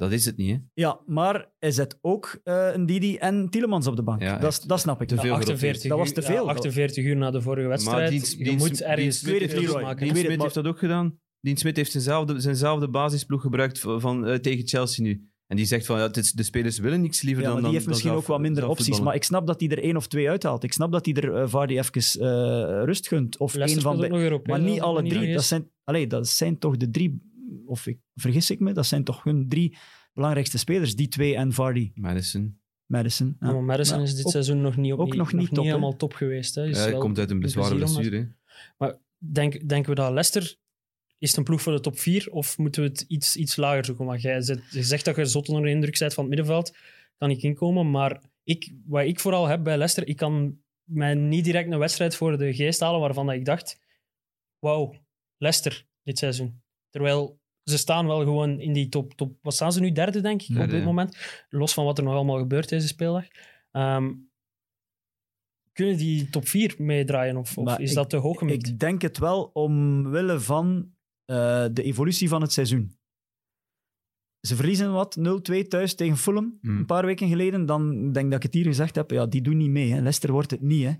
Dat 0.00 0.12
is 0.12 0.24
het 0.24 0.36
niet, 0.36 0.50
hè? 0.50 0.56
Ja, 0.74 1.00
maar 1.06 1.50
hij 1.58 1.70
zet 1.70 1.98
ook 2.00 2.40
eh, 2.44 2.68
een 2.72 2.86
Didi 2.86 3.16
en 3.16 3.48
Tielemans 3.50 3.86
op 3.86 3.96
de 3.96 4.02
bank. 4.02 4.22
Ja, 4.22 4.38
dat, 4.38 4.64
dat 4.66 4.80
snap 4.80 5.02
ik. 5.02 5.08
Te 5.08 5.16
veel 5.16 5.32
48 5.32 5.88
Dat 5.88 5.98
was 5.98 6.08
uur- 6.08 6.14
te 6.14 6.20
ja, 6.20 6.26
veel. 6.26 6.48
48 6.48 7.04
uur 7.04 7.16
na 7.16 7.30
de 7.30 7.40
vorige 7.42 7.68
wedstrijd. 7.68 8.10
Dien- 8.10 8.38
je 8.38 8.44
Dien- 8.44 8.56
moet 8.58 8.82
ergens 8.82 9.20
Dean 9.20 10.40
heeft 10.40 10.54
dat 10.54 10.66
ook 10.66 10.78
gedaan. 10.78 11.18
Dean 11.40 11.56
Smith 11.56 11.76
heeft 11.76 11.90
zijnzelfde, 11.90 12.40
zijnzelfde 12.40 12.88
basisploeg 12.88 13.42
gebruikt 13.42 13.78
van, 13.78 14.00
van, 14.00 14.26
eh, 14.26 14.34
tegen 14.34 14.66
Chelsea 14.68 15.04
nu. 15.04 15.24
En 15.46 15.56
die 15.56 15.64
zegt 15.66 15.86
van, 15.86 15.98
ja, 15.98 16.06
het 16.06 16.16
is- 16.16 16.32
de 16.32 16.42
spelers 16.42 16.78
willen 16.78 17.00
niks 17.00 17.22
liever 17.22 17.42
Ja, 17.42 17.48
dan 17.50 17.62
dan 17.62 17.64
die 17.70 17.72
heeft 17.72 17.84
dan 17.84 17.92
misschien 17.94 18.10
zelf- 18.12 18.22
ook 18.24 18.30
wat 18.30 18.40
minder 18.40 18.62
opties. 18.68 18.78
voetballen. 18.84 19.04
Maar 19.06 19.14
ik 19.14 19.24
snap 19.24 19.46
dat 19.46 19.60
hij 19.60 19.68
er 19.68 19.82
één 19.82 19.96
of 19.96 20.06
twee 20.06 20.28
uithaalt. 20.28 20.62
Ik 20.64 20.72
snap 20.72 20.92
dat 20.92 21.04
hij 21.06 21.14
er 21.14 21.34
eh, 21.34 21.48
Vardy 21.48 21.78
even 21.78 22.20
eh, 22.20 22.84
rust 22.84 23.08
gunt. 23.08 23.38
Of 23.38 23.54
één 23.54 23.80
van 23.80 23.98
maar 24.44 24.60
niet 24.60 24.80
alle 24.80 25.00
drie. 25.02 25.12
Dat 25.12 25.22
vergis. 25.28 25.48
zijn, 25.48 25.70
allee, 25.84 26.06
dat 26.06 26.28
zijn 26.28 26.58
toch 26.58 26.76
de 26.76 26.90
drie, 26.90 27.29
of 27.70 27.86
ik, 27.86 27.98
vergis 28.14 28.50
ik 28.50 28.60
me, 28.60 28.72
dat 28.72 28.86
zijn 28.86 29.04
toch 29.04 29.22
hun 29.24 29.48
drie 29.48 29.76
belangrijkste 30.12 30.58
spelers. 30.58 30.96
Die 30.96 31.08
twee 31.08 31.36
en 31.36 31.52
Vardy, 31.52 31.90
Madison. 31.94 32.60
Madison. 32.86 33.36
Ja. 33.40 33.46
Ja, 33.46 33.52
maar 33.52 33.62
Madison 33.62 33.96
Maar 33.96 34.06
is 34.06 34.14
dit 34.14 34.24
ook- 34.24 34.30
seizoen 34.32 34.60
nog 34.60 34.76
niet, 34.76 34.92
op, 34.92 34.98
ook 35.00 35.14
nog 35.14 35.32
niet 35.32 35.48
top, 35.48 35.56
hè? 35.64 35.70
helemaal 35.70 35.96
top 35.96 36.12
geweest. 36.14 36.54
Hè. 36.54 36.68
Is 36.68 36.76
Ja, 36.76 36.82
hij 36.82 36.98
komt 36.98 37.18
uit 37.18 37.30
een 37.30 37.42
een 37.42 37.48
zware 37.48 37.74
plezier 37.76 37.96
om 37.96 38.02
blessure. 38.02 38.34
hè. 38.78 38.92
denk, 39.18 39.68
denken 39.68 39.90
we 39.90 39.96
dat 39.96 40.12
Leicester... 40.12 40.58
Is 41.18 41.28
het 41.28 41.38
een 41.38 41.44
ploeg 41.44 41.62
voor 41.62 41.72
de 41.72 41.80
top 41.80 41.98
4 41.98 42.30
of 42.30 42.58
moeten 42.58 42.82
we 42.82 42.88
het 42.88 43.04
iets, 43.08 43.36
iets 43.36 43.56
lager 43.56 43.84
zoeken? 43.84 44.04
Want 44.04 44.22
jij 44.22 44.40
zet- 44.42 44.62
je 44.70 44.82
zegt 44.82 45.04
dat 45.04 45.16
je 45.16 45.24
zot 45.24 45.48
onder 45.48 45.64
de 45.64 45.70
indruk 45.70 45.98
bent 45.98 46.14
van 46.14 46.24
het 46.24 46.34
middenveld. 46.34 46.76
Kan 47.18 47.30
ik 47.30 47.42
inkomen. 47.42 47.90
Maar 47.90 48.22
ik, 48.44 48.72
wat 48.86 49.04
ik 49.04 49.20
vooral 49.20 49.46
heb 49.46 49.62
bij 49.64 49.76
Leicester, 49.76 50.06
ik 50.08 50.16
kan 50.16 50.58
mij 50.84 51.14
niet 51.14 51.44
direct 51.44 51.72
een 51.72 51.78
wedstrijd 51.78 52.14
voor 52.16 52.38
de 52.38 52.54
geest 52.54 52.80
halen 52.80 53.00
waarvan 53.00 53.26
dat 53.26 53.34
ik 53.34 53.44
dacht: 53.44 53.80
wauw, 54.58 54.94
Leicester 55.36 55.86
dit 56.02 56.18
seizoen. 56.18 56.62
Terwijl 56.90 57.39
ze 57.70 57.78
staan 57.78 58.06
wel 58.06 58.18
gewoon 58.18 58.60
in 58.60 58.72
die 58.72 58.88
top. 58.88 59.14
top 59.14 59.38
wat 59.42 59.54
staan 59.54 59.72
ze 59.72 59.80
nu? 59.80 59.92
Derde, 59.92 60.20
denk 60.20 60.42
ik, 60.42 60.48
op 60.58 60.68
dit 60.70 60.84
moment. 60.84 61.16
Los 61.48 61.74
van 61.74 61.84
wat 61.84 61.98
er 61.98 62.04
nog 62.04 62.14
allemaal 62.14 62.38
gebeurt 62.38 62.68
deze 62.68 62.86
speeldag. 62.86 63.24
Ehm, 63.70 64.12
kunnen 65.72 65.96
die 65.96 66.28
top 66.30 66.48
4 66.48 66.74
meedraaien? 66.78 67.36
Of, 67.36 67.58
of 67.58 67.78
is 67.78 67.90
ik- 67.90 67.96
dat 67.96 68.10
te 68.10 68.16
hoog 68.16 68.38
gemikt? 68.38 68.68
Ik 68.68 68.78
denk 68.78 69.02
het 69.02 69.18
wel 69.18 69.42
omwille 69.52 70.40
van 70.40 70.92
eh, 71.24 71.66
de 71.72 71.82
evolutie 71.82 72.28
van 72.28 72.42
het 72.42 72.52
seizoen. 72.52 72.98
Ze 74.40 74.56
verliezen 74.56 74.92
wat, 74.92 75.16
0-2 75.16 75.66
thuis 75.68 75.94
tegen 75.94 76.16
Fulham, 76.16 76.58
Hmm. 76.60 76.76
een 76.78 76.86
paar 76.86 77.06
weken 77.06 77.28
geleden. 77.28 77.66
Dan 77.66 77.90
denk 78.12 78.24
ik 78.24 78.30
dat 78.30 78.34
ik 78.34 78.42
het 78.42 78.54
hier 78.54 78.64
gezegd 78.64 78.94
heb, 78.94 79.10
ja, 79.10 79.26
die 79.26 79.42
doen 79.42 79.56
niet 79.56 79.70
mee. 79.70 79.88
Hè. 79.90 79.94
Leicester 79.94 80.32
wordt 80.32 80.50
het 80.50 80.60
niet. 80.60 80.84
Hè. 80.84 80.92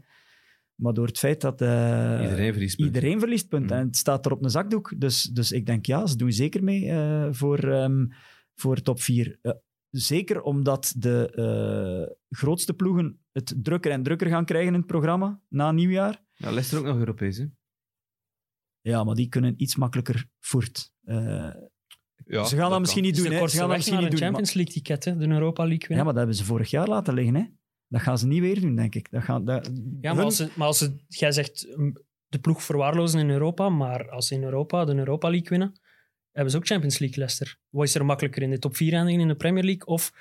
Maar 0.81 0.93
door 0.93 1.07
het 1.07 1.19
feit 1.19 1.41
dat... 1.41 1.61
eh, 1.61 2.19
Iedereen 2.23 2.53
verliest 2.53 2.77
punten. 2.77 2.95
Iedereen 2.95 3.19
verliest 3.21 3.49
punten. 3.49 3.69
Mhm. 3.71 3.81
En 3.81 3.87
het 3.87 3.97
staat 3.97 4.27
er 4.27 4.33
op 4.33 4.45
een 4.45 4.51
zakdoek. 4.51 4.93
Dus, 5.01 5.23
dus 5.23 5.53
ik 5.53 5.67
denk, 5.67 5.87
ja, 5.87 6.07
ze 6.07 6.17
doen 6.17 6.33
zeker 6.33 6.65
mee 6.65 6.91
eh, 6.91 7.29
voor, 7.31 7.59
ehm, 7.59 8.07
voor 8.55 8.81
top 8.81 9.01
4. 9.01 9.39
zeker 9.91 10.43
omdat 10.43 10.95
de 10.97 11.31
eh, 11.35 12.15
grootste 12.39 12.75
ploegen 12.75 13.21
het 13.33 13.55
drukker 13.63 13.91
en 13.91 14.03
drukker 14.03 14.29
gaan 14.29 14.45
krijgen 14.45 14.73
in 14.73 14.79
het 14.79 14.87
programma 14.87 15.41
na 15.49 15.73
nieuwjaar. 15.73 16.23
Ja, 16.35 16.49
Leicester 16.51 16.79
ook 16.79 16.85
nog 16.85 16.99
Europees, 16.99 17.37
hè? 17.39 17.45
Ja, 18.81 19.05
maar 19.05 19.15
die 19.15 19.29
kunnen 19.29 19.55
iets 19.57 19.77
makkelijker 19.77 20.27
voort. 20.39 20.93
Eh, 21.05 21.51
Ja, 22.25 22.45
ze 22.45 22.57
gaan 22.57 22.71
dat, 22.71 22.81
misschien 22.81 23.03
niet 23.03 23.17
doen. 23.17 23.25
Ze 23.49 23.57
gaan 23.57 23.69
dat 23.69 23.77
misschien 23.77 23.95
naar 23.95 24.03
niet 24.03 24.13
doen. 24.13 24.21
Champions 24.21 24.53
League 24.55 24.73
ticket, 24.75 25.05
hè, 25.05 25.17
de 25.17 25.27
Europa 25.29 25.63
League 25.63 25.81
ja, 25.81 25.87
winnen. 25.87 26.05
maar 26.05 26.15
dat 26.15 26.23
hebben 26.23 26.35
ze 26.37 26.45
vorig 26.45 26.71
jaar 26.71 26.89
laten 26.89 27.15
liggen. 27.15 27.35
Hè. 27.35 27.45
Dat 27.91 28.01
gaan 28.01 28.19
ze 28.19 28.27
niet 28.27 28.41
weer 28.41 28.61
doen, 28.61 28.75
denk 28.77 28.95
ik. 28.95 29.11
Dat 29.11 29.23
gaan, 29.23 29.45
dat, 29.45 29.67
Ja, 29.67 29.73
maar 30.01 30.15
hun- 30.15 30.25
als, 30.25 30.37
ze, 30.37 30.49
maar 30.57 30.67
als 30.67 30.79
ze, 30.79 30.93
jij 31.09 31.33
zegt 31.33 31.67
de 32.29 32.39
ploeg 32.41 32.63
verwaarlozen 32.63 33.21
in 33.21 33.31
Europa, 33.31 33.69
maar 33.69 34.11
als 34.11 34.27
ze 34.27 34.35
in 34.35 34.43
Europa 34.43 34.85
de 34.85 34.95
Europa 34.95 35.29
League 35.31 35.49
winnen, 35.49 35.81
hebben 36.33 36.51
ze 36.53 36.57
ook 36.59 36.67
Champions 36.67 36.99
League 36.99 37.19
Leicester. 37.19 37.59
Wat 37.69 37.85
is 37.87 37.95
er 37.95 38.05
makkelijker 38.05 38.43
in 38.43 38.51
de 38.51 38.59
top 38.59 38.77
4 38.77 38.93
eindigen 38.93 39.21
in 39.21 39.29
de 39.29 39.35
Premier 39.35 39.65
League? 39.65 39.87
Of 39.87 40.13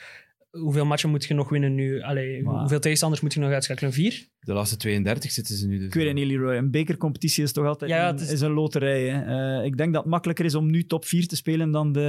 hoeveel 0.50 0.86
matchen 0.86 1.10
moet 1.10 1.26
je 1.26 1.34
nog 1.34 1.50
winnen 1.50 1.76
nu? 1.76 2.02
Allee, 2.02 2.44
Maar- 2.44 2.60
Hoeveel 2.60 2.80
tegenstanders 2.80 3.22
moet 3.22 3.34
je 3.34 3.40
nog 3.40 3.52
uitschakelen? 3.52 3.94
Vier? 3.94 4.28
De 4.40 4.54
laatste 4.54 4.78
32 4.78 5.32
zitten 5.32 5.56
ze 5.56 5.68
nu 5.68 5.78
dus. 5.78 5.88
Ik 5.88 5.94
weet 5.94 6.06
het 6.06 6.16
niet, 6.16 6.28
Leroy. 6.28 6.56
Een 6.56 6.72
bekercompetitie 6.72 7.44
is 7.44 7.52
toch 7.52 7.66
altijd 7.66 7.92
Ja, 7.92 7.98
ja, 7.98 8.08
een, 8.08 8.14
het 8.16 8.22
is- 8.24 8.32
is... 8.32 8.42
een 8.42 8.52
loterij. 8.52 9.10
Hè. 9.10 9.58
Eh, 9.60 9.66
ik 9.66 9.78
denk 9.78 9.94
dat 9.94 10.02
het 10.02 10.12
makkelijker 10.12 10.46
is 10.46 10.56
om 10.56 10.72
nu 10.72 10.86
top 10.86 11.06
4 11.06 11.28
te 11.28 11.36
spelen 11.36 11.72
dan 11.72 11.92
de 11.92 12.00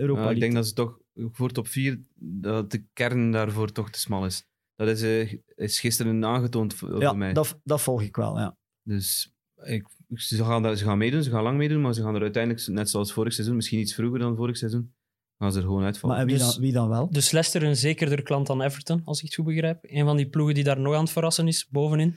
Europa 0.00 0.20
Ja, 0.20 0.26
League. 0.26 0.34
ik 0.34 0.40
denk 0.40 0.54
dat 0.54 0.66
ze 0.66 0.72
toch 0.74 0.98
voor 1.32 1.50
top 1.52 1.68
4, 1.68 2.00
dat 2.14 2.70
de 2.70 2.84
kern 2.92 3.30
daarvoor 3.32 3.72
toch 3.72 3.90
te 3.90 3.98
smal 4.00 4.26
is. 4.26 4.44
Dat 4.76 4.88
is, 4.88 5.02
eh, 5.02 5.38
is 5.54 5.80
gisteren 5.80 6.24
aangetoond 6.24 6.74
voor, 6.74 7.00
ja, 7.00 7.08
voor 7.08 7.18
mij. 7.18 7.32
dat, 7.32 7.60
dat 7.64 7.82
volg 7.82 8.02
ik 8.02 8.16
wel, 8.16 8.38
ja. 8.38 8.56
Dus 8.82 9.34
ik, 9.62 9.86
ze, 10.14 10.44
gaan 10.44 10.62
daar, 10.62 10.76
ze 10.76 10.84
gaan 10.84 10.98
meedoen, 10.98 11.22
ze 11.22 11.30
gaan 11.30 11.42
lang 11.42 11.56
meedoen, 11.56 11.80
maar 11.80 11.94
ze 11.94 12.02
gaan 12.02 12.14
er 12.14 12.22
uiteindelijk, 12.22 12.66
net 12.66 12.90
zoals 12.90 13.12
vorig 13.12 13.32
seizoen, 13.32 13.56
misschien 13.56 13.78
iets 13.78 13.94
vroeger 13.94 14.18
dan 14.18 14.36
vorig 14.36 14.56
seizoen, 14.56 14.94
gaan 15.38 15.52
ze 15.52 15.58
er 15.58 15.64
gewoon 15.64 15.84
uitvallen. 15.84 16.16
Maar 16.16 16.24
en 16.26 16.30
wie, 16.30 16.40
Dus- 16.40 16.52
dan, 16.54 16.62
wie 16.62 16.72
dan 16.72 16.88
wel? 16.88 17.10
Dus 17.10 17.30
Leicester 17.30 17.62
een 17.62 17.76
zekerder 17.76 18.22
klant 18.22 18.46
dan 18.46 18.62
Everton, 18.62 19.00
als 19.04 19.18
ik 19.18 19.24
het 19.24 19.34
goed 19.34 19.44
begrijp. 19.44 19.78
Een 19.82 20.04
van 20.04 20.16
die 20.16 20.28
ploegen 20.28 20.54
die 20.54 20.64
daar 20.64 20.80
nog 20.80 20.94
aan 20.94 21.00
het 21.00 21.10
verrassen 21.10 21.48
is, 21.48 21.68
bovenin. 21.68 22.16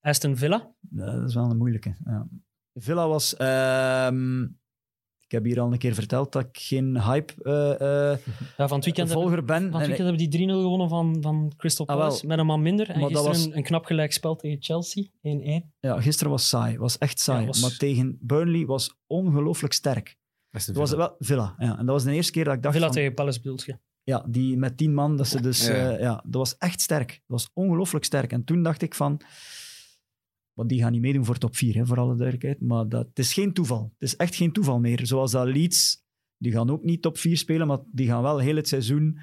Aston 0.00 0.36
Villa. 0.36 0.74
Ja, 0.90 1.04
dat 1.18 1.28
is 1.28 1.34
wel 1.34 1.50
een 1.50 1.56
moeilijke. 1.56 1.96
Ja. 2.04 2.28
Villa 2.74 3.08
was... 3.08 3.36
ehm, 3.36 4.46
ik 5.24 5.30
heb 5.32 5.44
hier 5.44 5.60
al 5.60 5.72
een 5.72 5.78
keer 5.78 5.94
verteld 5.94 6.32
dat 6.32 6.42
ik 6.44 6.58
geen 6.58 7.02
hype 7.02 7.32
eh, 7.42 8.10
eh, 8.12 8.18
Ja, 8.56 8.68
van 8.68 8.76
het 8.76 8.84
weekend 8.84 8.96
hebben 9.08 9.26
volger 9.26 9.44
ben. 9.44 9.56
Van 9.62 9.64
het 9.64 9.72
En 9.82 9.86
weekend 9.86 10.08
hebben 10.08 10.30
die 10.30 10.48
3-0 10.48 10.60
gewonnen 10.60 10.88
van, 10.88 11.16
van 11.20 11.52
Crystal 11.56 11.86
Ah. 11.88 11.96
Palace. 11.96 12.26
met 12.26 12.38
een 12.38 12.46
man 12.46 12.62
minder. 12.62 12.88
En 12.90 13.00
Maar 13.00 13.10
dat 13.10 13.18
gisteren 13.18 13.32
was- 13.38 13.44
een, 13.44 13.56
een 13.56 13.62
knap 13.62 13.84
gelijkspel 13.84 14.36
tegen 14.36 14.56
Chelsea. 14.62 15.04
1-1. 15.22 15.72
ja, 15.80 16.00
gisteren 16.00 16.30
was 16.32 16.48
saai. 16.48 16.78
was 16.78 16.98
echt 16.98 17.20
saai. 17.20 17.40
Ja, 17.40 17.46
was- 17.46 17.60
Maar 17.60 17.76
tegen 17.76 18.18
Burnley 18.20 18.66
was 18.66 18.96
ongelooflijk 19.06 19.72
sterk. 19.72 20.16
Het 20.50 20.76
was 20.76 20.90
Villa. 20.90 21.02
wel 21.06 21.16
Villa. 21.18 21.54
Ja. 21.58 21.70
En 21.78 21.86
dat 21.86 21.94
was 21.94 22.04
de 22.04 22.12
eerste 22.12 22.32
keer 22.32 22.44
dat 22.44 22.54
ik 22.54 22.62
dacht 22.62 22.74
Villa 22.74 22.86
van, 22.86 22.94
tegen 22.96 23.14
Palace 23.14 23.40
bedoel 23.40 23.58
je. 23.66 23.78
Ja, 24.02 24.24
die 24.28 24.56
met 24.56 24.76
tien 24.76 24.94
man, 24.94 25.16
dat 25.16 25.26
ze 25.26 25.40
dus... 25.40 25.66
Ja. 25.66 25.74
Ja. 25.76 25.98
ja, 25.98 26.14
dat 26.14 26.34
was 26.34 26.56
echt 26.58 26.80
sterk. 26.80 27.08
Dat 27.08 27.20
was 27.26 27.50
ongelooflijk 27.52 28.04
sterk. 28.04 28.32
En 28.32 28.44
toen 28.44 28.62
dacht 28.62 28.82
ik 28.82 28.94
van... 28.94 29.20
Want 30.54 30.68
die 30.68 30.80
gaan 30.80 30.92
niet 30.92 31.00
meedoen 31.00 31.24
voor 31.24 31.38
top 31.38 31.56
4, 31.56 31.74
hè, 31.74 31.86
voor 31.86 31.98
alle 31.98 32.16
duidelijkheid. 32.16 32.60
Maar 32.60 32.88
dat, 32.88 33.06
het 33.06 33.18
is 33.18 33.32
geen 33.32 33.52
toeval. 33.52 33.92
Het 33.98 34.08
is 34.08 34.16
echt 34.16 34.34
geen 34.34 34.52
toeval 34.52 34.80
meer. 34.80 35.06
Zoals 35.06 35.30
dat 35.30 35.46
Leeds, 35.46 36.04
die 36.36 36.52
gaan 36.52 36.70
ook 36.70 36.84
niet 36.84 37.02
top 37.02 37.18
4 37.18 37.36
spelen, 37.36 37.66
maar 37.66 37.78
die 37.92 38.06
gaan 38.06 38.22
wel 38.22 38.38
heel 38.38 38.56
het 38.56 38.68
seizoen 38.68 39.18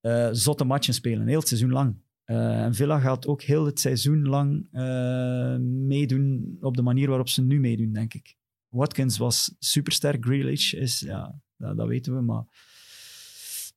eh, 0.00 0.28
zotte 0.32 0.64
matchen 0.64 0.94
spelen. 0.94 1.26
Heel 1.26 1.38
het 1.38 1.48
seizoen 1.48 1.70
lang. 1.70 1.96
Eh, 2.24 2.64
en 2.64 2.74
Villa 2.74 2.98
gaat 2.98 3.26
ook 3.26 3.42
heel 3.42 3.66
het 3.66 3.80
seizoen 3.80 4.26
lang 4.26 4.66
eh, 4.72 5.56
meedoen 5.58 6.56
op 6.60 6.76
de 6.76 6.82
manier 6.82 7.08
waarop 7.08 7.28
ze 7.28 7.42
nu 7.42 7.60
meedoen, 7.60 7.92
denk 7.92 8.14
ik. 8.14 8.36
Watkins 8.68 9.18
was 9.18 9.54
supersterk. 9.58 10.24
Grealish 10.24 10.72
is, 10.72 11.00
ja, 11.00 11.40
dat, 11.56 11.76
dat 11.76 11.86
weten 11.86 12.14
we, 12.14 12.20
maar... 12.20 12.44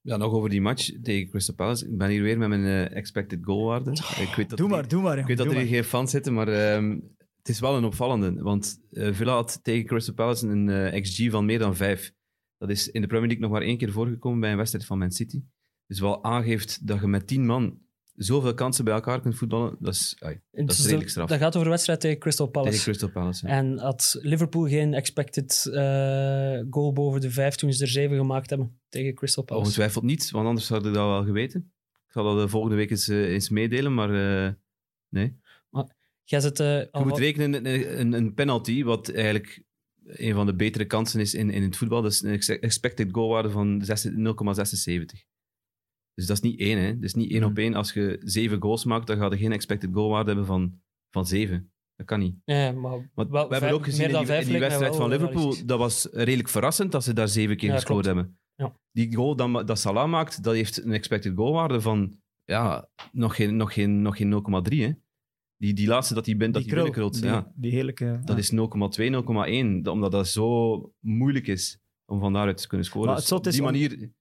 Ja, 0.01 0.17
nog 0.17 0.33
over 0.33 0.49
die 0.49 0.61
match 0.61 0.91
tegen 1.01 1.29
Crystal 1.29 1.55
Palace. 1.55 1.87
Ik 1.87 1.97
ben 1.97 2.09
hier 2.09 2.21
weer 2.21 2.37
met 2.37 2.49
mijn 2.49 2.65
eh, 2.65 2.97
expected 2.97 3.39
goalwaarde. 3.41 3.91
Ik 3.91 4.33
weet 4.35 4.49
dat 4.49 4.57
Doe 4.57 4.67
er 4.69 4.75
maar, 4.75 4.87
doe 4.87 5.01
maar. 5.01 5.17
Ik 5.17 5.25
weet 5.25 5.37
dat 5.37 5.45
er 5.45 5.57
hier 5.57 5.67
geen 5.67 5.83
fans 5.83 6.11
zitten, 6.11 6.33
maar 6.33 6.47
ehm, 6.47 6.99
het 7.37 7.49
is 7.49 7.59
wel 7.59 7.77
een 7.77 7.83
opvallende. 7.83 8.41
Want 8.41 8.79
eh, 8.91 9.13
Villa 9.13 9.33
had 9.33 9.59
tegen 9.63 9.85
Crystal 9.85 10.13
Palace 10.13 10.47
een 10.47 10.69
eh, 10.69 11.01
XG 11.01 11.29
van 11.29 11.45
meer 11.45 11.59
dan 11.59 11.75
5. 11.75 12.13
Dat 12.57 12.69
is 12.69 12.87
in 12.91 13.01
de 13.01 13.07
Premier 13.07 13.27
League 13.27 13.43
nog 13.45 13.53
maar 13.53 13.67
één 13.67 13.77
keer 13.77 13.91
voorgekomen 13.91 14.39
bij 14.39 14.51
een 14.51 14.57
wedstrijd 14.57 14.85
van 14.85 14.97
Man 14.97 15.11
City. 15.11 15.43
Dus 15.87 15.99
wel 15.99 16.23
aangeeft 16.23 16.87
dat 16.87 16.99
je 16.99 17.07
met 17.07 17.27
10 17.27 17.45
man 17.45 17.79
zoveel 18.15 18.53
kansen 18.53 18.83
bij 18.85 18.93
elkaar 18.93 19.21
kunt 19.21 19.35
voetballen. 19.35 19.75
Dat 19.79 19.93
is, 19.93 20.15
ai, 20.19 20.41
dat 20.51 20.69
is 20.69 20.75
Dus 20.75 20.85
redelijk 20.85 21.09
straf. 21.09 21.29
Dat 21.29 21.37
gaat 21.39 21.53
over 21.53 21.63
de 21.63 21.69
wedstrijd 21.69 21.99
tegen 21.99 22.19
Crystal 22.19 22.47
Palace. 22.47 22.71
Tegen 22.71 22.85
Crystal 22.85 23.09
Palace. 23.09 23.47
ja. 23.47 23.53
En 23.53 23.77
had 23.77 24.17
Liverpool 24.21 24.67
geen 24.67 24.93
expected 24.93 25.65
eh, 25.73 26.59
goal 26.69 26.93
boven 26.93 27.21
de 27.21 27.31
vijf 27.31 27.55
toen 27.55 27.73
ze 27.73 27.83
er 27.83 27.89
zeven 27.89 28.17
gemaakt 28.17 28.49
hebben 28.49 28.79
tegen 28.89 29.13
Crystal 29.13 29.43
Palace. 29.43 29.65
Ongetwijfeld 29.65 30.03
niet, 30.03 30.31
want 30.31 30.47
anders 30.47 30.69
had 30.69 30.85
ik 30.85 30.93
dat 30.93 31.05
wel 31.05 31.23
geweten. 31.23 31.71
Ik 32.07 32.11
zal 32.17 32.23
dat 32.23 32.43
de 32.43 32.49
volgende 32.49 32.75
week 32.75 32.89
eens, 32.89 33.07
eh, 33.07 33.31
eens 33.31 33.49
meedelen, 33.49 33.93
maar 33.93 34.45
eh, 34.45 34.53
nee. 35.09 35.39
Jij 36.23 36.39
zit, 36.39 36.59
eh, 36.59 36.79
Je 36.79 37.03
moet 37.03 37.17
rekenen 37.17 37.65
een, 37.99 38.13
een, 38.13 38.33
penalty, 38.33 38.83
wat 38.83 39.09
eigenlijk 39.09 39.63
een 40.05 40.33
van 40.33 40.45
de 40.45 40.55
betere 40.55 40.85
kansen 40.85 41.19
is 41.19 41.33
in, 41.33 41.49
in 41.49 41.63
het 41.63 41.77
voetbal. 41.77 42.01
Dat 42.01 42.11
is 42.11 42.21
een 42.21 42.31
ex- 42.31 42.49
expected 42.49 43.09
goalwaarde 43.11 43.49
van 43.49 43.81
6 43.83 44.07
0,76. 44.07 45.23
Dus 46.13 46.25
dat 46.25 46.35
is 46.35 46.41
niet 46.43 46.59
één, 46.59 46.77
hè. 46.77 46.93
Dat 46.93 47.03
is 47.03 47.13
niet 47.13 47.31
één 47.31 47.43
op 47.43 47.57
één. 47.57 47.73
Als 47.73 47.93
je 47.93 48.17
zeven 48.23 48.61
goals 48.61 48.85
maakt, 48.85 49.07
dan 49.07 49.17
ga 49.17 49.25
je 49.29 49.37
geen 49.37 49.51
expected 49.51 49.89
goalwaarde 49.93 50.27
hebben 50.29 50.45
van, 50.45 50.81
van 51.09 51.25
zeven. 51.25 51.71
Dat 51.95 52.05
kan 52.05 52.19
niet. 52.19 52.35
Ja, 52.45 52.71
maar 52.71 53.09
Want 53.13 53.29
we 53.29 53.37
hebben 53.37 53.57
vijf- 53.59 53.73
ook 53.73 53.83
gezien 53.83 54.09
in 54.09 54.25
die, 54.25 54.35
in 54.53 54.59
wedstrijd 54.59 54.95
van 54.95 55.09
Liverpool, 55.09 55.35
realistisch. 55.39 55.65
dat 55.65 55.79
was 55.79 56.07
redelijk 56.11 56.49
verrassend 56.49 56.91
dat 56.91 57.03
ze 57.03 57.13
daar 57.13 57.27
zeven 57.27 57.57
keer 57.57 57.69
Ja, 57.69 57.75
gescoord 57.75 58.01
klopt. 58.05 58.17
hebben. 58.17 58.39
Ja. 58.55 58.75
Die 58.91 59.15
goal 59.15 59.35
dan, 59.35 59.65
dat 59.65 59.79
Salah 59.79 60.09
maakt, 60.09 60.43
dat 60.43 60.53
heeft 60.53 60.83
een 60.83 60.91
expected 60.93 61.33
goalwaarde 61.35 61.81
van 61.81 62.19
ja, 62.43 62.89
nog 63.11 63.35
geen, 63.35 63.55
nog 63.55 63.73
geen, 63.73 64.01
nog 64.01 64.17
geen 64.17 64.29
0,3. 64.69 64.77
hè. 64.77 64.91
Die, 65.57 65.73
die 65.73 65.87
laatste 65.87 66.13
dat 66.13 66.25
hij 66.25 66.37
bent, 66.37 66.53
dat 66.53 66.65
hij 66.65 67.09
die, 67.11 67.23
Ja. 67.23 67.51
die 67.55 67.71
heerlijke... 67.71 68.19
Dat 68.23 68.37
is 68.37 68.51
0,2, 68.51 68.55
0,1. 69.09 69.89
Omdat 69.89 70.11
dat 70.11 70.27
zo 70.27 70.93
moeilijk 70.99 71.47
is 71.47 71.79
om 72.05 72.19
van 72.19 72.33
daaruit 72.33 72.57
te 72.57 72.67
kunnen 72.67 72.85
scoren. 72.87 73.07
Maar 73.07 73.17
Dus 73.17 73.31
op 73.31 73.43
die 73.43 73.61
manier 73.61 74.11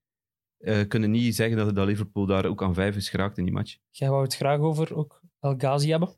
eh, 0.60 0.88
kunnen 0.88 1.10
niet 1.10 1.34
zeggen 1.34 1.56
dat, 1.56 1.74
dat 1.74 1.86
Liverpool 1.86 2.26
daar 2.26 2.44
ook 2.44 2.62
aan 2.62 2.74
vijf 2.74 2.96
is 2.96 3.08
geraakt 3.08 3.38
in 3.38 3.44
die 3.44 3.52
match. 3.52 3.76
Jij 3.90 4.08
wou 4.10 4.22
het 4.22 4.36
graag 4.36 4.58
over 4.58 4.94
ook 4.94 5.20
El 5.40 5.54
Ghazi 5.58 5.90
hebben. 5.90 6.08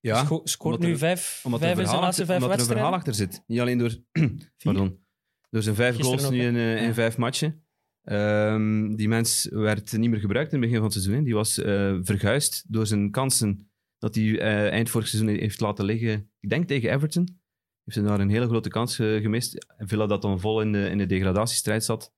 Sco- 0.00 0.40
scoort 0.44 0.74
omdat 0.74 0.80
nu 0.88 0.92
er- 0.92 0.98
vijf, 0.98 1.40
Omdat 1.44 1.60
vijf 1.60 1.78
in 1.78 1.86
zijn 1.86 2.00
laatste 2.00 2.22
achter- 2.22 2.26
vijf 2.26 2.42
omdat 2.42 2.56
er 2.56 2.60
een 2.62 2.76
verhaal 2.76 2.90
wedstrijden. 2.90 3.22
achter 3.28 3.38
zit. 3.38 3.42
Niet 3.46 3.60
alleen 3.60 3.78
door, 3.78 3.96
pardon, 4.64 5.04
door 5.50 5.62
zijn 5.62 5.74
vijf 5.74 5.94
Gisteren 5.96 6.18
goals 6.20 6.32
nu 6.34 6.40
in, 6.42 6.56
in 6.56 6.84
Ja. 6.86 6.94
vijf 6.94 7.16
matchen. 7.16 7.64
Ehm, 8.02 8.94
die 8.94 9.08
mens 9.08 9.48
werd 9.50 9.92
niet 9.98 10.10
meer 10.10 10.20
gebruikt 10.20 10.52
in 10.52 10.58
het 10.60 10.66
begin 10.70 10.82
van 10.84 10.92
het 10.92 11.02
seizoen. 11.02 11.24
Die 11.24 11.34
was 11.34 11.58
eh 11.58 11.96
verguisd 12.02 12.64
door 12.72 12.86
zijn 12.86 13.10
kansen 13.10 13.70
dat 13.98 14.14
hij 14.14 14.38
eh, 14.38 14.68
eind 14.68 14.90
vorig 14.90 15.08
seizoen 15.08 15.34
heeft 15.34 15.60
laten 15.60 15.84
liggen. 15.84 16.30
Ik 16.40 16.48
denk 16.48 16.68
tegen 16.68 16.90
Everton. 16.90 17.40
Heeft 17.84 17.96
hij 17.98 18.06
daar 18.06 18.20
een 18.20 18.30
hele 18.30 18.46
grote 18.46 18.68
kans 18.68 18.96
gemist. 18.96 19.66
Villa 19.78 20.06
dat 20.06 20.22
dan 20.22 20.40
vol 20.40 20.60
in 20.60 20.72
de, 20.72 20.88
in 20.90 20.98
de 20.98 21.06
degradatiestrijd 21.06 21.84
zat. 21.84 22.12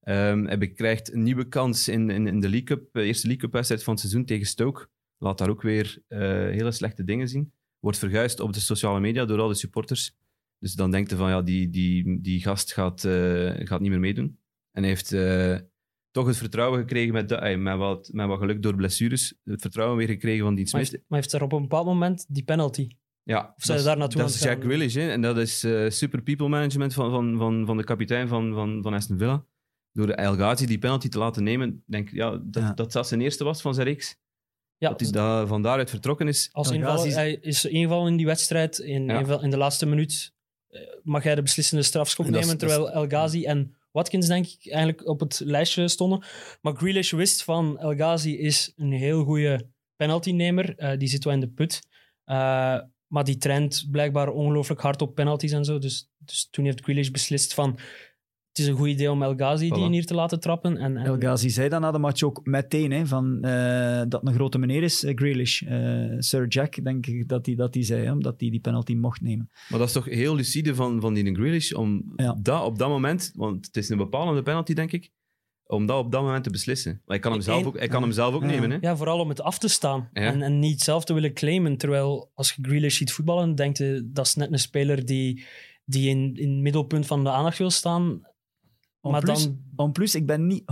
Ehm 0.00 0.44
hij 0.44 0.70
krijgt 0.70 1.12
een 1.12 1.22
nieuwe 1.22 1.48
kans 1.48 1.88
in, 1.88 2.10
in, 2.10 2.26
in 2.26 2.40
de 2.40 2.48
League 2.48 2.66
Cup, 2.76 2.92
de 2.92 3.02
eerste 3.02 3.26
League 3.26 3.44
Cup 3.44 3.52
wedstrijd 3.52 3.82
van 3.82 3.92
het 3.92 4.02
seizoen 4.02 4.24
tegen 4.24 4.46
Stoke. 4.46 4.88
Laat 5.18 5.38
daar 5.38 5.48
ook 5.48 5.62
weer 5.62 6.02
eh, 6.08 6.18
hele 6.28 6.72
slechte 6.72 7.04
dingen 7.04 7.28
zien. 7.28 7.52
Wordt 7.78 7.98
verguisd 7.98 8.40
op 8.40 8.52
de 8.52 8.60
sociale 8.60 9.00
media 9.00 9.24
door 9.24 9.40
al 9.40 9.48
de 9.48 9.54
supporters. 9.54 10.16
Dus 10.58 10.72
dan 10.74 10.90
denkt 10.90 11.10
hij 11.10 11.18
van 11.18 11.28
ja, 11.28 11.42
die, 11.42 11.70
die, 11.70 12.20
die 12.20 12.40
gast 12.40 12.72
gaat, 12.72 13.04
eh, 13.04 13.50
gaat 13.66 13.80
niet 13.80 13.90
meer 13.90 14.00
meedoen. 14.00 14.38
En 14.72 14.82
hij 14.82 14.88
heeft 14.88 15.12
eh, 15.12 15.56
toch 16.10 16.26
het 16.26 16.36
vertrouwen 16.36 16.78
gekregen 16.80 17.12
met, 17.12 17.28
de, 17.28 17.34
eh, 17.34 17.58
met, 17.58 17.76
wat, 17.76 18.10
met 18.12 18.26
wat 18.26 18.38
geluk 18.38 18.62
door 18.62 18.74
blessures. 18.74 19.34
Het 19.44 19.60
vertrouwen 19.60 19.96
weer 19.98 20.08
gekregen 20.08 20.44
van 20.44 20.54
Dean 20.54 20.68
Maar 20.72 20.80
heeft, 20.80 20.92
maar 21.08 21.18
heeft 21.18 21.32
er 21.32 21.42
op 21.42 21.52
een 21.52 21.60
bepaald 21.62 21.86
moment 21.86 22.26
die 22.28 22.44
penalty. 22.44 22.88
Ja, 23.22 23.38
Of 23.38 23.44
zijn 23.44 23.54
dat 23.56 23.66
ze 23.66 23.74
is- 23.74 23.82
daar 23.84 23.96
naartoe 23.96 24.16
Dat 24.20 24.26
aan 24.28 24.34
is 24.34 24.40
het 24.40 24.92
Jack 24.92 24.94
hè? 25.02 25.10
en 25.10 25.20
dat 25.20 25.38
is 25.38 25.64
eh, 25.64 25.90
super 25.90 26.22
people 26.22 26.48
management 26.48 26.94
van, 26.94 27.10
van, 27.10 27.38
van, 27.38 27.66
van 27.66 27.76
de 27.76 27.84
kapitein 27.84 28.28
van, 28.28 28.54
van, 28.54 28.82
van 28.82 28.94
Aston 28.94 29.18
Villa. 29.18 29.44
Door 29.92 30.08
El 30.08 30.34
Ghazi 30.34 30.66
die 30.66 30.78
penalty 30.78 31.08
te 31.08 31.18
laten 31.18 31.42
nemen, 31.42 31.82
denk 31.86 32.08
ik 32.08 32.14
ja, 32.14 32.30
dat, 32.42 32.62
Ja. 32.62 32.72
dat 32.72 32.92
dat 32.92 33.08
zijn 33.08 33.20
eerste 33.20 33.44
was 33.44 33.60
van 33.60 33.74
zijn 33.74 33.86
reeks. 33.86 34.16
Ja, 34.76 34.88
dat 34.88 35.00
hij 35.00 35.10
daar 35.10 35.46
van 35.46 35.62
daaruit 35.62 35.90
vertrokken 35.90 36.28
is. 36.28 36.48
als 36.52 36.70
El 36.70 36.80
Ghazi- 36.80 37.10
hij 37.12 37.32
is 37.40 37.64
ingevallen 37.64 38.10
in 38.10 38.16
die 38.16 38.26
wedstrijd. 38.26 38.78
In, 38.78 39.04
Ja. 39.06 39.18
inval- 39.18 39.42
in 39.42 39.50
de 39.50 39.56
laatste 39.56 39.86
minuut 39.86 40.32
eh, 40.68 40.80
mag 41.02 41.22
hij 41.22 41.34
de 41.34 41.42
beslissende 41.42 41.82
strafschop 41.82 42.26
dat 42.26 42.34
nemen, 42.34 42.58
dat 42.58 42.68
is- 42.68 42.74
terwijl 42.74 42.94
El 42.94 43.06
Ghazi 43.08 43.44
en 43.44 43.74
Watkins 43.90 44.26
denk 44.26 44.46
ik 44.46 44.72
eigenlijk 44.72 45.08
op 45.08 45.20
het 45.20 45.40
lijstje 45.44 45.88
stonden. 45.88 46.22
Maar 46.60 46.74
Grealish 46.76 47.12
wist 47.12 47.42
van 47.44 47.78
El 47.78 47.94
Ghazi 47.94 48.38
is 48.38 48.72
een 48.76 48.92
heel 48.92 49.24
goede 49.24 49.68
penaltynemer. 49.96 50.76
Eh, 50.76 50.98
die 50.98 51.08
zit 51.08 51.24
wel 51.24 51.32
in 51.32 51.40
de 51.40 51.48
put. 51.48 51.80
Eh, 52.24 52.36
maar 53.06 53.24
die 53.24 53.36
traint 53.36 53.86
blijkbaar 53.90 54.28
ongelooflijk 54.28 54.80
hard 54.80 55.02
op 55.02 55.14
penalties 55.14 55.52
en 55.52 55.64
zo. 55.64 55.78
Dus, 55.78 56.08
dus 56.18 56.48
toen 56.50 56.64
heeft 56.64 56.80
Grealish 56.82 57.08
beslist 57.10 57.54
van 57.54 57.78
het 58.50 58.58
is 58.58 58.66
een 58.66 58.76
goed 58.76 58.88
idee 58.88 59.10
om 59.10 59.22
El 59.22 59.34
Ghazi 59.34 59.70
die 59.70 59.88
Voilà. 59.88 59.90
hier 59.90 60.06
te 60.06 60.14
laten 60.14 60.40
trappen. 60.40 60.76
En, 60.76 60.96
en 60.96 61.04
El 61.06 61.16
Ghazi 61.18 61.50
zei 61.50 61.68
dan 61.68 61.80
na 61.80 61.90
de 61.90 61.98
match 61.98 62.22
ook 62.22 62.40
meteen 62.44 62.90
hè, 62.90 63.06
van, 63.06 63.42
eh, 63.42 64.02
dat 64.08 64.26
een 64.26 64.34
grote 64.34 64.58
meneer 64.58 64.82
is, 64.82 65.04
eh, 65.04 65.16
Grealish. 65.16 65.62
Eh, 65.62 66.04
Sir 66.18 66.46
Jack, 66.48 66.84
denk 66.84 67.06
ik 67.06 67.28
dat 67.28 67.46
hij 67.46 67.54
dat 67.54 67.74
hij 67.74 67.84
zei, 67.84 68.04
hè, 68.04 68.12
omdat 68.12 68.34
hij 68.40 68.50
die 68.50 68.60
penalty 68.60 68.94
mocht 68.94 69.20
nemen. 69.20 69.50
Maar 69.68 69.78
dat 69.78 69.88
is 69.88 69.94
toch 69.94 70.04
heel 70.04 70.34
lucide 70.34 70.74
van, 70.74 71.00
van 71.00 71.14
die 71.14 71.34
Grealish 71.34 71.72
om 71.72 72.12
Ja. 72.16 72.38
dat 72.42 72.64
op 72.64 72.78
dat 72.78 72.88
moment, 72.88 73.32
want 73.34 73.66
het 73.66 73.76
is 73.76 73.88
een 73.88 73.96
bepalende 73.98 74.42
penalty, 74.42 74.74
denk 74.74 74.92
ik, 74.92 75.10
om 75.66 75.86
dat 75.86 76.04
op 76.04 76.12
dat 76.12 76.22
moment 76.22 76.44
te 76.44 76.50
beslissen. 76.50 76.92
Maar 76.92 77.02
hij 77.06 77.18
kan 77.18 77.32
hem 77.32 77.40
zelf 77.40 77.66
ook, 77.66 77.78
hij 77.78 77.88
kan 77.88 78.02
hem 78.02 78.12
zelf 78.12 78.34
ook 78.34 78.42
Ja. 78.42 78.46
nemen. 78.48 78.70
Hè? 78.70 78.76
Ja, 78.80 78.96
vooral 78.96 79.18
om 79.20 79.28
het 79.28 79.40
af 79.42 79.58
te 79.58 79.68
staan 79.68 80.08
Ja. 80.12 80.20
en, 80.22 80.42
en 80.42 80.58
niet 80.58 80.80
zelf 80.80 81.04
te 81.04 81.14
willen 81.14 81.32
claimen. 81.32 81.76
Terwijl 81.76 82.30
als 82.34 82.52
je 82.52 82.62
Grealish 82.62 82.96
ziet 82.96 83.12
voetballen, 83.12 83.54
denk 83.54 83.76
je 83.76 84.08
dat 84.12 84.26
is 84.26 84.34
net 84.34 84.52
een 84.52 84.58
speler 84.58 85.04
die, 85.06 85.44
die 85.84 86.08
in, 86.08 86.34
in 86.36 86.50
het 86.50 86.60
middelpunt 86.60 87.06
van 87.06 87.24
de 87.24 87.30
aandacht 87.30 87.58
wil 87.58 87.70
staan. 87.70 88.20
En 89.02 89.10
maar 89.10 89.20
plus, 89.20 89.44
dan, 89.44 89.86
en 89.86 89.92
plus, 89.92 90.14
ik 90.14 90.26
ben 90.26 90.46
niet 90.46 90.62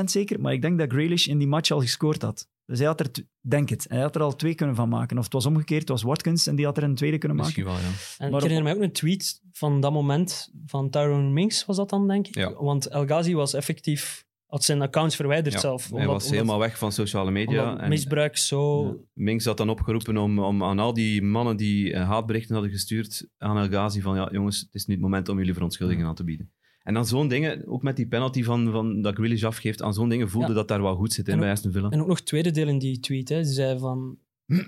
100% 0.00 0.04
zeker, 0.04 0.40
maar 0.40 0.52
ik 0.52 0.62
denk 0.62 0.78
dat 0.78 0.92
Grealish 0.92 1.26
in 1.26 1.38
die 1.38 1.46
match 1.48 1.70
al 1.70 1.80
gescoord 1.80 2.22
had. 2.22 2.48
Dus 2.66 2.78
hij 2.78 2.86
had 2.88 3.00
er, 3.00 3.10
denk 3.40 3.68
het, 3.68 3.86
hij 3.88 4.00
had 4.00 4.14
er 4.14 4.22
al 4.22 4.36
twee 4.36 4.54
kunnen 4.54 4.74
van 4.76 4.88
maken. 4.88 5.18
Of 5.18 5.24
het 5.24 5.32
was 5.32 5.46
omgekeerd, 5.46 5.80
het 5.80 5.88
was 5.88 6.02
Watkins 6.02 6.46
en 6.46 6.56
die 6.56 6.64
had 6.64 6.76
er 6.76 6.82
een 6.82 6.94
tweede 6.94 7.18
kunnen 7.18 7.36
maken. 7.38 7.52
Misschien 7.64 7.74
wel, 7.82 7.90
ja. 7.90 7.96
en 8.18 8.30
maar 8.30 8.42
ik 8.42 8.48
herinner 8.48 8.62
mij 8.62 8.74
ook 8.74 8.88
een 8.88 8.92
tweet 8.92 9.42
van 9.52 9.80
dat 9.80 9.92
moment 9.92 10.50
van 10.66 10.90
Tyrone 10.90 11.30
Minks, 11.30 11.64
was 11.64 11.76
dat 11.76 11.90
dan, 11.90 12.08
denk 12.08 12.26
ik? 12.26 12.34
Ja. 12.34 12.52
Want 12.52 12.86
El 12.86 13.04
Ghazi 13.06 13.34
was 13.34 13.54
effectief, 13.54 14.24
had 14.46 14.64
zijn 14.64 14.82
accounts 14.82 15.16
verwijderd 15.16 15.54
Ja, 15.54 15.60
zelf. 15.60 15.82
hij 15.82 15.92
omdat- 15.92 16.06
was 16.06 16.22
omdat- 16.22 16.36
helemaal 16.38 16.58
weg 16.58 16.78
van 16.78 16.92
sociale 16.92 17.30
media. 17.30 17.78
en- 17.78 17.88
misbruik 17.88 18.36
zo... 18.36 18.84
Ja. 18.86 18.94
Minks 19.12 19.44
had 19.44 19.56
dan 19.56 19.68
opgeroepen 19.68 20.16
om, 20.16 20.38
om 20.38 20.64
aan 20.64 20.78
al 20.78 20.94
die 20.94 21.22
mannen 21.22 21.56
die 21.56 21.92
eh, 21.92 22.08
haatberichten 22.08 22.54
hadden 22.54 22.72
gestuurd 22.72 23.28
aan 23.38 23.56
El 23.58 23.68
Ghazi 23.68 24.00
van 24.00 24.16
ja, 24.16 24.28
jongens, 24.32 24.60
het 24.60 24.74
is 24.74 24.86
nu 24.86 24.94
het 24.94 25.02
moment 25.02 25.28
om 25.28 25.38
jullie 25.38 25.52
verontschuldigingen 25.54 26.06
aan 26.08 26.14
te 26.14 26.24
bieden. 26.24 26.52
En 26.90 26.96
aan 26.96 27.06
zo'n 27.06 27.28
dingen, 27.28 27.66
ook 27.66 27.82
met 27.82 27.96
die 27.96 28.06
penalty 28.06 28.42
van, 28.42 28.70
van 28.70 29.02
dat 29.02 29.14
Grealish 29.14 29.44
afgeeft, 29.44 29.82
aan 29.82 29.94
zo'n 29.94 30.08
dingen 30.08 30.28
voelde 30.30 30.48
Ja. 30.48 30.54
dat 30.54 30.68
daar 30.68 30.82
wel 30.82 30.94
goed 30.96 31.12
zit 31.12 31.28
in 31.28 31.38
bij 31.38 31.50
Aston 31.50 31.72
Villa. 31.72 31.88
En 31.90 32.00
ook 32.00 32.06
nog 32.06 32.16
het 32.16 32.26
tweede 32.26 32.50
deel 32.50 32.68
in 32.68 32.78
die 32.78 33.00
tweet. 33.00 33.28
Hè. 33.28 33.44
Ze 33.44 33.52
zei 33.52 33.78
van... 33.78 34.18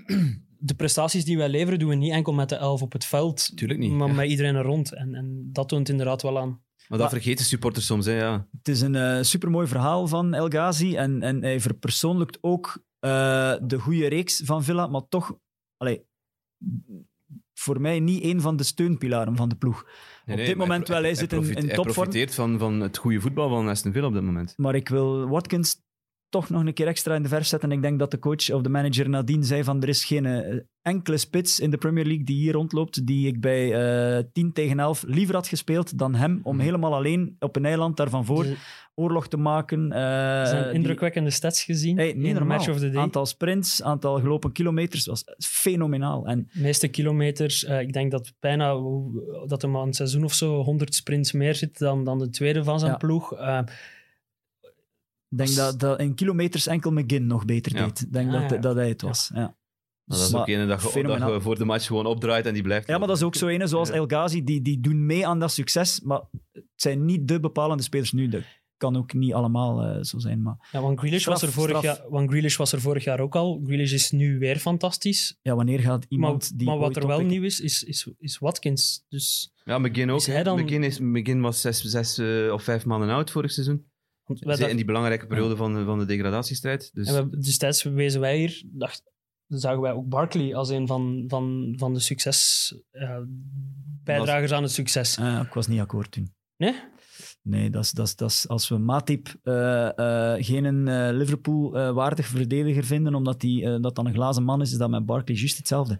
De 0.57 0.73
prestaties 0.73 1.25
die 1.25 1.37
wij 1.37 1.49
leveren, 1.49 1.79
doen 1.79 1.89
we 1.89 1.95
niet 1.95 2.11
enkel 2.11 2.33
met 2.33 2.49
de 2.49 2.55
elf 2.55 2.81
op 2.81 2.91
het 2.93 3.05
veld, 3.05 3.57
Tuurlijk 3.57 3.79
niet. 3.79 3.91
maar 3.91 4.07
ja. 4.07 4.13
met 4.13 4.29
iedereen 4.29 4.55
er 4.55 4.63
rond. 4.63 4.93
En, 4.93 5.15
en 5.15 5.49
dat 5.51 5.69
toont 5.69 5.89
inderdaad 5.89 6.21
wel 6.21 6.39
aan. 6.39 6.61
Maar 6.87 6.99
dat 6.99 7.09
vergeten 7.09 7.45
supporters 7.45 7.85
soms, 7.85 8.05
hè, 8.05 8.11
ja. 8.17 8.47
Het 8.57 8.67
is 8.67 8.81
een 8.81 8.95
eh, 8.95 9.21
supermooi 9.21 9.67
verhaal 9.67 10.07
van 10.07 10.33
El 10.33 10.47
Ghazi 10.47 10.95
en, 10.95 11.21
en 11.21 11.41
hij 11.41 11.59
verpersoonlijkt 11.59 12.37
ook 12.41 12.83
eh, 12.99 13.55
de 13.63 13.79
goede 13.79 14.07
reeks 14.07 14.41
van 14.45 14.63
Villa, 14.63 14.87
maar 14.87 15.07
toch, 15.09 15.37
allee, 15.77 16.05
voor 17.63 17.81
mij 17.81 17.99
niet 17.99 18.23
een 18.23 18.41
van 18.41 18.55
de 18.55 18.63
steunpilaren 18.63 19.35
van 19.35 19.49
de 19.49 19.55
ploeg. 19.55 19.85
Nee, 20.25 20.39
Op 20.39 20.45
dit 20.45 20.57
moment 20.57 20.87
wel, 20.87 21.01
hij 21.01 21.15
zit 21.15 21.33
in- 21.33 21.39
in 21.43 21.53
Hij 21.53 21.61
topvorm. 21.75 21.91
profiteert 21.93 22.35
van, 22.35 22.59
van 22.59 22.79
het 22.79 22.97
goede 22.97 23.21
voetbal 23.21 23.49
van 23.49 23.67
Aston 23.67 23.91
Villa 23.91 24.07
op 24.07 24.13
dit 24.13 24.23
moment. 24.23 24.53
Maar 24.57 24.75
ik 24.75 24.89
wil 24.89 25.27
Watkins 25.27 25.75
toch 26.33 26.49
nog 26.49 26.65
een 26.65 26.73
keer 26.73 26.87
extra 26.87 27.15
in 27.15 27.23
de 27.23 27.29
verf 27.29 27.45
zetten. 27.45 27.71
Ik 27.71 27.81
denk 27.81 27.99
dat 27.99 28.11
de 28.11 28.19
coach 28.19 28.51
of 28.51 28.61
de 28.61 28.69
manager 28.69 29.09
nadien 29.09 29.43
zei 29.43 29.63
van 29.63 29.81
er 29.81 29.89
is 29.89 30.05
geen 30.05 30.25
eh, 30.25 30.59
enkele 30.81 31.17
spits 31.17 31.59
in 31.59 31.71
de 31.71 31.77
Premier 31.77 32.05
League 32.05 32.23
die 32.25 32.35
hier 32.35 32.53
rondloopt 32.53 33.05
die 33.07 33.27
ik 33.27 33.41
bij 33.41 33.73
eh 34.17 34.23
10 34.33 34.53
tegen 34.53 34.79
11 34.79 35.03
liever 35.07 35.35
had 35.35 35.47
gespeeld 35.47 35.97
dan 35.97 36.15
hem 36.15 36.39
om 36.43 36.55
Mhm. 36.55 36.63
helemaal 36.63 36.93
alleen 36.95 37.35
op 37.39 37.55
een 37.55 37.65
eiland 37.65 37.97
daarvan 37.97 38.25
voor 38.25 38.45
Er 38.45 38.57
oorlog 38.95 39.27
te 39.27 39.37
maken. 39.37 39.91
eh, 39.91 39.99
zijn 40.45 40.63
die- 40.63 40.73
indrukwekkende 40.73 41.29
stats 41.29 41.63
gezien 41.63 41.97
Hey, 41.97 42.09
in 42.09 42.21
normaal. 42.33 42.57
Match 42.57 42.69
of 42.69 42.79
the 42.79 42.89
Day. 42.89 43.01
Aantal 43.01 43.25
sprints, 43.25 43.83
aantal 43.83 44.19
gelopen 44.19 44.51
kilometers 44.51 45.05
was 45.05 45.23
fenomenaal. 45.37 46.25
En 46.25 46.49
De 46.53 46.59
meeste 46.61 46.87
kilometers. 46.87 47.63
ik 47.63 47.93
denk 47.93 48.11
dat 48.11 48.33
bijna 48.39 48.73
dat 49.47 49.61
hem 49.61 49.77
aan 49.77 49.87
een 49.87 49.93
seizoen 49.93 50.23
of 50.23 50.33
zo 50.33 50.61
100 50.63 50.95
sprints 50.95 51.31
meer 51.31 51.55
zit 51.55 51.77
dan, 51.79 52.03
dan 52.03 52.19
de 52.19 52.29
tweede 52.29 52.63
van 52.63 52.79
zijn 52.79 52.91
Ja. 52.91 52.97
ploeg. 52.97 53.33
Ik 55.33 55.39
denk 55.39 55.55
dat, 55.55 55.79
dat 55.79 55.99
in 55.99 56.15
kilometers 56.15 56.67
enkel 56.67 56.91
McGinn 56.91 57.27
nog 57.27 57.45
beter 57.45 57.73
deed. 57.73 58.01
Ik 58.01 58.13
denk 58.13 58.33
Ah, 58.33 58.41
dat, 58.41 58.49
ja. 58.51 58.57
dat 58.57 58.75
hij 58.75 58.87
het 58.87 59.01
was. 59.01 59.31
Ja. 59.33 59.39
Maar 59.41 60.17
dat 60.17 60.27
is 60.27 60.31
Maar 60.31 60.41
ook 60.41 60.47
een 60.47 60.67
dat 60.67 60.77
je, 60.81 60.83
dat 60.83 60.91
fenomenaal. 60.91 61.33
je 61.33 61.41
voor 61.41 61.57
de 61.57 61.65
match 61.65 61.85
gewoon 61.85 62.05
opdraait 62.05 62.45
en 62.45 62.53
die 62.53 62.63
blijft. 62.63 62.87
Ja, 62.87 62.97
maar 62.97 63.07
dat 63.07 63.17
is 63.17 63.23
ook 63.23 63.35
zo 63.35 63.47
een 63.47 63.67
zoals 63.67 63.89
Ja. 63.89 63.95
El 63.95 64.05
Ghazi, 64.05 64.43
die, 64.43 64.61
die 64.61 64.79
doen 64.79 65.05
mee 65.05 65.27
aan 65.27 65.39
dat 65.39 65.51
succes, 65.51 66.01
maar 66.01 66.21
het 66.51 66.63
zijn 66.75 67.05
niet 67.05 67.27
de 67.27 67.39
bepalende 67.39 67.83
spelers 67.83 68.11
nu. 68.11 68.27
Dat 68.27 68.41
kan 68.77 68.97
ook 68.97 69.13
niet 69.13 69.33
allemaal 69.33 69.81
eh, 69.83 70.03
zo 70.03 70.19
zijn, 70.19 70.41
maar 70.41 70.67
ja, 70.71 70.81
want 70.81 70.99
Grealish, 70.99 71.21
Straf, 71.21 71.39
was 71.41 71.49
er 71.49 71.55
vorig 71.55 71.81
jaar, 71.81 72.01
want 72.09 72.29
Grealish 72.29 72.55
was 72.57 72.71
er 72.71 72.81
vorig 72.81 73.03
jaar 73.03 73.19
ook 73.19 73.35
al. 73.35 73.61
Grealish 73.65 73.93
is 73.93 74.11
nu 74.11 74.39
weer 74.39 74.57
fantastisch. 74.57 75.39
ja, 75.41 75.55
wanneer 75.55 75.79
gaat 75.79 76.05
iemand 76.09 76.49
maar 76.49 76.57
die 76.57 76.67
maar 76.67 76.77
wat 76.77 76.95
er 76.95 77.07
wel 77.07 77.19
nieuw 77.21 77.43
is, 77.43 77.59
is, 77.59 77.83
is, 77.83 78.07
is 78.17 78.37
Watkins. 78.37 79.05
Dus, 79.09 79.53
Ja, 79.63 79.77
McGinn 79.77 80.09
ook. 80.11 80.19
Is 80.19 80.25
hij 80.27 80.35
hè. 80.35 80.43
dan- 80.43 80.59
McGinn, 80.63 80.83
is, 80.83 80.99
McGinn 80.99 81.41
was 81.41 81.61
zes, 81.61 81.81
zes 81.81 82.17
eh, 82.17 82.51
of 82.53 82.63
vijf 82.63 82.85
maanden 82.85 83.09
oud 83.09 83.31
vorig 83.31 83.51
seizoen. 83.51 83.85
In 84.69 84.75
die 84.75 84.85
belangrijke 84.85 85.27
periode 85.27 85.55
van, 85.55 85.73
de- 85.73 85.83
van 85.85 85.99
de 85.99 86.05
degradatiestrijd. 86.05 86.89
Dus, 86.93 87.07
En 87.07 87.29
we, 87.29 87.37
destijds 87.39 87.83
wezen 87.83 88.21
wij 88.21 88.37
hier, 88.37 88.63
dacht, 88.65 89.03
zagen 89.47 89.81
wij 89.81 89.91
ook 89.91 90.07
Barkley 90.09 90.55
als 90.55 90.69
een 90.69 90.87
van, 90.87 91.23
van, 91.27 91.73
van 91.77 91.93
de 91.93 91.99
succes, 91.99 92.73
eh, 92.91 93.17
bijdragers 94.03 94.51
aan 94.51 94.63
het 94.63 94.71
succes. 94.71 95.17
Ah, 95.17 95.41
ik 95.45 95.53
was 95.53 95.67
niet 95.67 95.79
akkoord 95.79 96.11
toen. 96.11 96.33
Nee? 96.57 96.73
Nee, 97.41 97.69
dat 97.69 97.83
is, 97.83 97.91
dat 97.91 98.07
is, 98.07 98.15
dat 98.15 98.29
is, 98.29 98.47
als 98.47 98.69
we 98.69 98.77
Matip 98.77 99.35
eh, 99.43 99.97
eh, 100.33 100.43
geen 100.45 100.63
een 100.65 100.87
eh, 100.87 101.15
Liverpool-waardig 101.17 102.25
verdediger 102.27 102.83
vinden, 102.83 103.15
omdat 103.15 103.41
die, 103.41 103.79
dat 103.79 103.95
dan 103.95 104.05
een 104.07 104.13
glazen 104.13 104.43
man 104.43 104.61
is, 104.61 104.71
is 104.71 104.77
dat 104.77 104.89
met 104.89 105.05
Barkley 105.05 105.37
juist 105.37 105.57
hetzelfde. 105.57 105.93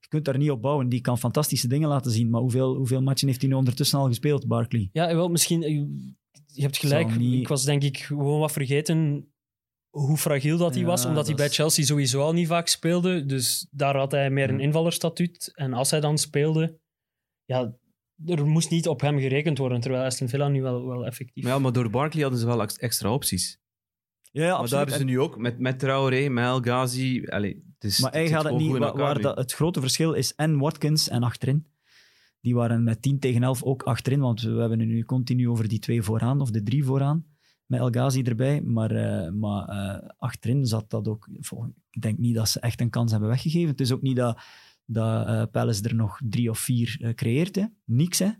Je 0.00 0.08
kunt 0.08 0.24
daar 0.24 0.38
niet 0.38 0.50
op 0.50 0.62
bouwen. 0.62 0.88
Die 0.88 1.00
kan 1.00 1.18
fantastische 1.18 1.68
dingen 1.68 1.88
laten 1.88 2.10
zien, 2.10 2.30
maar 2.30 2.40
hoeveel, 2.40 2.74
hoeveel 2.76 3.02
matchen 3.02 3.28
heeft 3.28 3.40
hij 3.40 3.50
nu 3.50 3.56
ondertussen 3.56 3.98
al 3.98 4.06
gespeeld, 4.06 4.46
Barkley? 4.46 4.88
Ja, 4.92 5.14
wel, 5.14 5.28
misschien, 5.28 5.62
je 6.56 6.62
hebt 6.62 6.76
gelijk. 6.78 7.16
Niet- 7.16 7.40
Ik 7.40 7.48
was 7.48 7.64
denk 7.64 7.82
ik 7.82 7.98
gewoon 7.98 8.40
wat 8.40 8.52
vergeten 8.52 9.28
hoe 9.90 10.16
fragiel 10.16 10.58
dat 10.58 10.72
hij 10.72 10.82
Ja, 10.82 10.86
was, 10.88 11.04
omdat 11.04 11.26
hij 11.26 11.34
bij 11.34 11.46
is- 11.46 11.54
Chelsea 11.56 11.84
sowieso 11.84 12.20
al 12.20 12.32
niet 12.32 12.46
vaak 12.46 12.68
speelde. 12.68 13.26
Dus 13.26 13.66
daar 13.70 13.96
had 13.96 14.10
hij 14.10 14.30
meer 14.30 14.48
een 14.50 14.60
invallerstatuut. 14.60 15.50
En 15.54 15.72
als 15.72 15.90
hij 15.90 16.00
dan 16.00 16.18
speelde, 16.18 16.78
ja, 17.44 17.76
er 18.26 18.46
moest 18.46 18.70
niet 18.70 18.88
op 18.88 19.00
hem 19.00 19.18
gerekend 19.18 19.58
worden, 19.58 19.80
terwijl 19.80 20.04
Aston 20.04 20.28
Villa 20.28 20.48
nu 20.48 20.62
wel, 20.62 20.86
wel 20.86 21.06
effectief... 21.06 21.44
Maar 21.44 21.52
ja, 21.52 21.58
maar 21.58 21.72
door 21.72 21.90
Barkley 21.90 22.22
hadden 22.22 22.40
ze 22.40 22.46
wel 22.46 22.62
ex- 22.62 22.76
extra 22.78 23.12
opties. 23.12 23.58
Ja, 24.30 24.42
ja 24.42 24.48
Maar 24.50 24.58
absoluut. 24.58 24.84
daar 24.84 24.94
is 24.94 25.00
ze 25.00 25.04
nu 25.04 25.20
ook 25.20 25.38
met, 25.38 25.58
met 25.58 25.78
Traoré, 25.78 26.28
met 26.28 26.44
El 26.44 26.60
Ghazi. 26.60 27.24
Allee, 27.26 27.62
het 27.74 27.84
is, 27.84 27.98
Maar 28.00 28.12
hij 28.12 28.26
zit 28.26 28.34
gaat 28.34 28.44
het 28.44 28.56
niet. 28.56 28.76
Waar, 28.78 28.96
waar 28.96 29.20
dat, 29.20 29.36
het 29.36 29.52
grote 29.52 29.80
verschil 29.80 30.12
is 30.12 30.34
en 30.34 30.58
Watkins 30.58 31.08
en 31.08 31.22
achterin. 31.22 31.66
Die 32.44 32.54
waren 32.54 32.82
met 32.82 33.02
10 33.02 33.18
tegen 33.18 33.42
11 33.42 33.62
ook 33.62 33.82
achterin, 33.82 34.20
want 34.20 34.40
we 34.40 34.60
hebben 34.60 34.78
het 34.78 34.88
nu 34.88 35.04
continu 35.04 35.48
over 35.48 35.68
die 35.68 35.78
twee 35.78 36.02
vooraan 36.02 36.40
of 36.40 36.50
de 36.50 36.62
drie 36.62 36.84
vooraan. 36.84 37.26
Met 37.66 37.80
El 37.80 37.90
Ghazi 37.90 38.22
erbij. 38.22 38.60
Maar, 38.60 38.90
eh, 38.90 39.32
maar 39.32 39.68
eh, 39.68 40.08
achterin 40.18 40.66
zat 40.66 40.90
dat 40.90 41.08
ook. 41.08 41.28
Ik 41.90 42.02
denk 42.02 42.18
niet 42.18 42.34
dat 42.34 42.48
ze 42.48 42.60
echt 42.60 42.80
een 42.80 42.90
kans 42.90 43.10
hebben 43.10 43.28
weggegeven. 43.28 43.68
Het 43.68 43.80
is 43.80 43.92
ook 43.92 44.02
niet 44.02 44.16
dat, 44.16 44.38
dat 44.84 45.26
eh, 45.26 45.42
Palace 45.50 45.82
er 45.82 45.94
nog 45.94 46.20
drie 46.24 46.50
of 46.50 46.58
vier 46.58 47.12
creëert. 47.14 47.54
Hè. 47.54 47.64
Niks, 47.84 48.18
hè? 48.18 48.30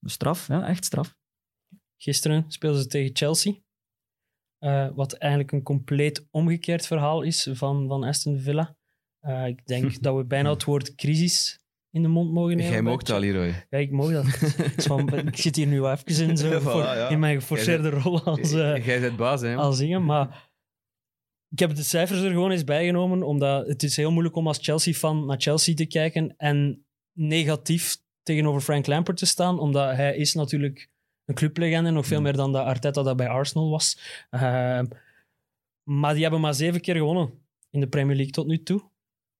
Straf, 0.00 0.48
ja, 0.48 0.66
echt 0.66 0.84
straf. 0.84 1.16
Gisteren 1.96 2.44
speelden 2.48 2.82
ze 2.82 2.86
tegen 2.86 3.16
Chelsea. 3.16 3.54
Wat 4.94 5.12
eigenlijk 5.12 5.52
een 5.52 5.62
compleet 5.62 6.26
omgekeerd 6.30 6.86
verhaal 6.86 7.22
is 7.22 7.48
van, 7.52 7.88
van 7.88 8.04
Aston 8.04 8.38
Villa. 8.38 8.76
Ik 9.46 9.66
denk 9.66 9.98
dat 10.02 10.16
we 10.16 10.24
bijna 10.24 10.50
het 10.50 10.64
woord 10.64 10.94
crisis 10.94 11.63
in 11.94 12.02
de 12.02 12.08
mond 12.08 12.32
mogen 12.32 12.56
nemen. 12.56 12.72
Jij 12.72 12.82
mocht 12.82 13.06
dat, 13.06 13.20
Leroy. 13.20 13.66
Ja, 13.70 13.78
ik 13.78 13.90
mag 13.90 14.10
dat. 14.10 14.26
Van- 14.86 15.26
ik 15.26 15.36
zit 15.36 15.56
hier 15.56 15.66
nu 15.66 15.80
wel 15.80 15.92
even 15.92 16.28
in, 16.28 16.36
zo, 16.36 16.46
Ja, 16.48 16.60
voilà, 16.60 16.62
voor- 16.62 16.82
ja. 16.82 17.08
in 17.08 17.18
mijn 17.18 17.40
geforceerde 17.40 17.90
rol 17.90 18.22
als, 18.22 18.52
eh, 18.52 18.86
Jij 18.86 19.00
bent 19.00 19.16
baas, 19.16 19.40
hè? 19.40 19.56
als 19.56 19.78
dingen. 19.78 20.04
Maar 20.04 20.50
ik 21.48 21.58
heb 21.58 21.74
de 21.74 21.82
cijfers 21.82 22.20
er 22.20 22.30
gewoon 22.30 22.50
eens 22.50 22.64
bijgenomen, 22.64 23.22
omdat 23.22 23.66
het 23.66 23.82
is 23.82 23.96
heel 23.96 24.10
moeilijk 24.10 24.36
om 24.36 24.46
als 24.46 24.58
Chelsea-fan 24.60 25.26
naar 25.26 25.40
Chelsea 25.40 25.74
te 25.74 25.86
kijken 25.86 26.34
en 26.36 26.84
negatief 27.18 27.96
tegenover 28.22 28.60
Frank 28.60 28.86
Lampard 28.86 29.16
te 29.18 29.26
staan, 29.26 29.58
omdat 29.58 29.96
hij 29.96 30.16
is 30.16 30.34
natuurlijk 30.34 30.88
een 31.24 31.34
clublegende, 31.34 31.90
nog 31.90 32.06
veel 32.06 32.16
Mm. 32.18 32.22
meer 32.22 32.32
dan 32.36 32.52
dat 32.52 32.64
Arteta 32.64 33.02
dat 33.02 33.16
bij 33.16 33.28
Arsenal 33.28 33.70
was. 33.70 33.98
Ehm, 34.30 34.86
maar 35.82 36.12
die 36.12 36.22
hebben 36.22 36.40
maar 36.40 36.54
zeven 36.54 36.80
keer 36.80 36.96
gewonnen 36.96 37.30
in 37.70 37.80
de 37.80 37.86
Premier 37.88 38.14
League 38.16 38.32
tot 38.32 38.46
nu 38.46 38.62
toe. 38.62 38.92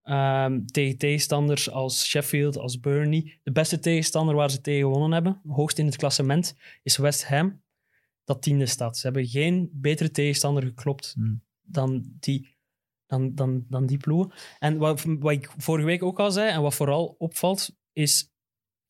Ehm, 0.05 0.65
tegen 0.65 0.99
tegenstanders 0.99 1.71
als 1.71 2.07
Sheffield, 2.07 2.59
als 2.59 2.81
Burnley. 2.81 3.39
De 3.43 3.53
beste 3.53 3.79
tegenstander 3.79 4.35
waar 4.35 4.51
ze 4.51 4.61
tegen 4.61 4.81
gewonnen 4.81 5.13
hebben, 5.13 5.41
hoogst 5.47 5.79
in 5.79 5.87
het 5.87 5.97
klassement, 5.97 6.57
is 6.83 6.97
West 6.97 7.27
Ham, 7.27 7.63
dat 8.25 8.43
tiende 8.43 8.67
staat. 8.67 8.97
Ze 8.97 9.07
hebben 9.07 9.27
geen 9.27 9.71
betere 9.73 10.11
tegenstander 10.11 10.63
geklopt 10.63 11.13
Hmm. 11.17 11.43
dan, 11.63 12.05
die, 12.21 12.57
dan, 13.07 13.35
dan, 13.35 13.65
dan 13.69 13.87
die 13.87 13.97
ploegen. 13.99 14.33
En 14.59 14.77
wat, 14.79 15.05
wat 15.19 15.33
ik 15.33 15.51
vorige 15.57 15.87
week 15.87 16.03
ook 16.03 16.21
al 16.21 16.31
zei, 16.31 16.51
en 16.51 16.63
wat 16.63 16.75
vooral 16.75 17.15
opvalt, 17.19 17.77
is 17.93 18.34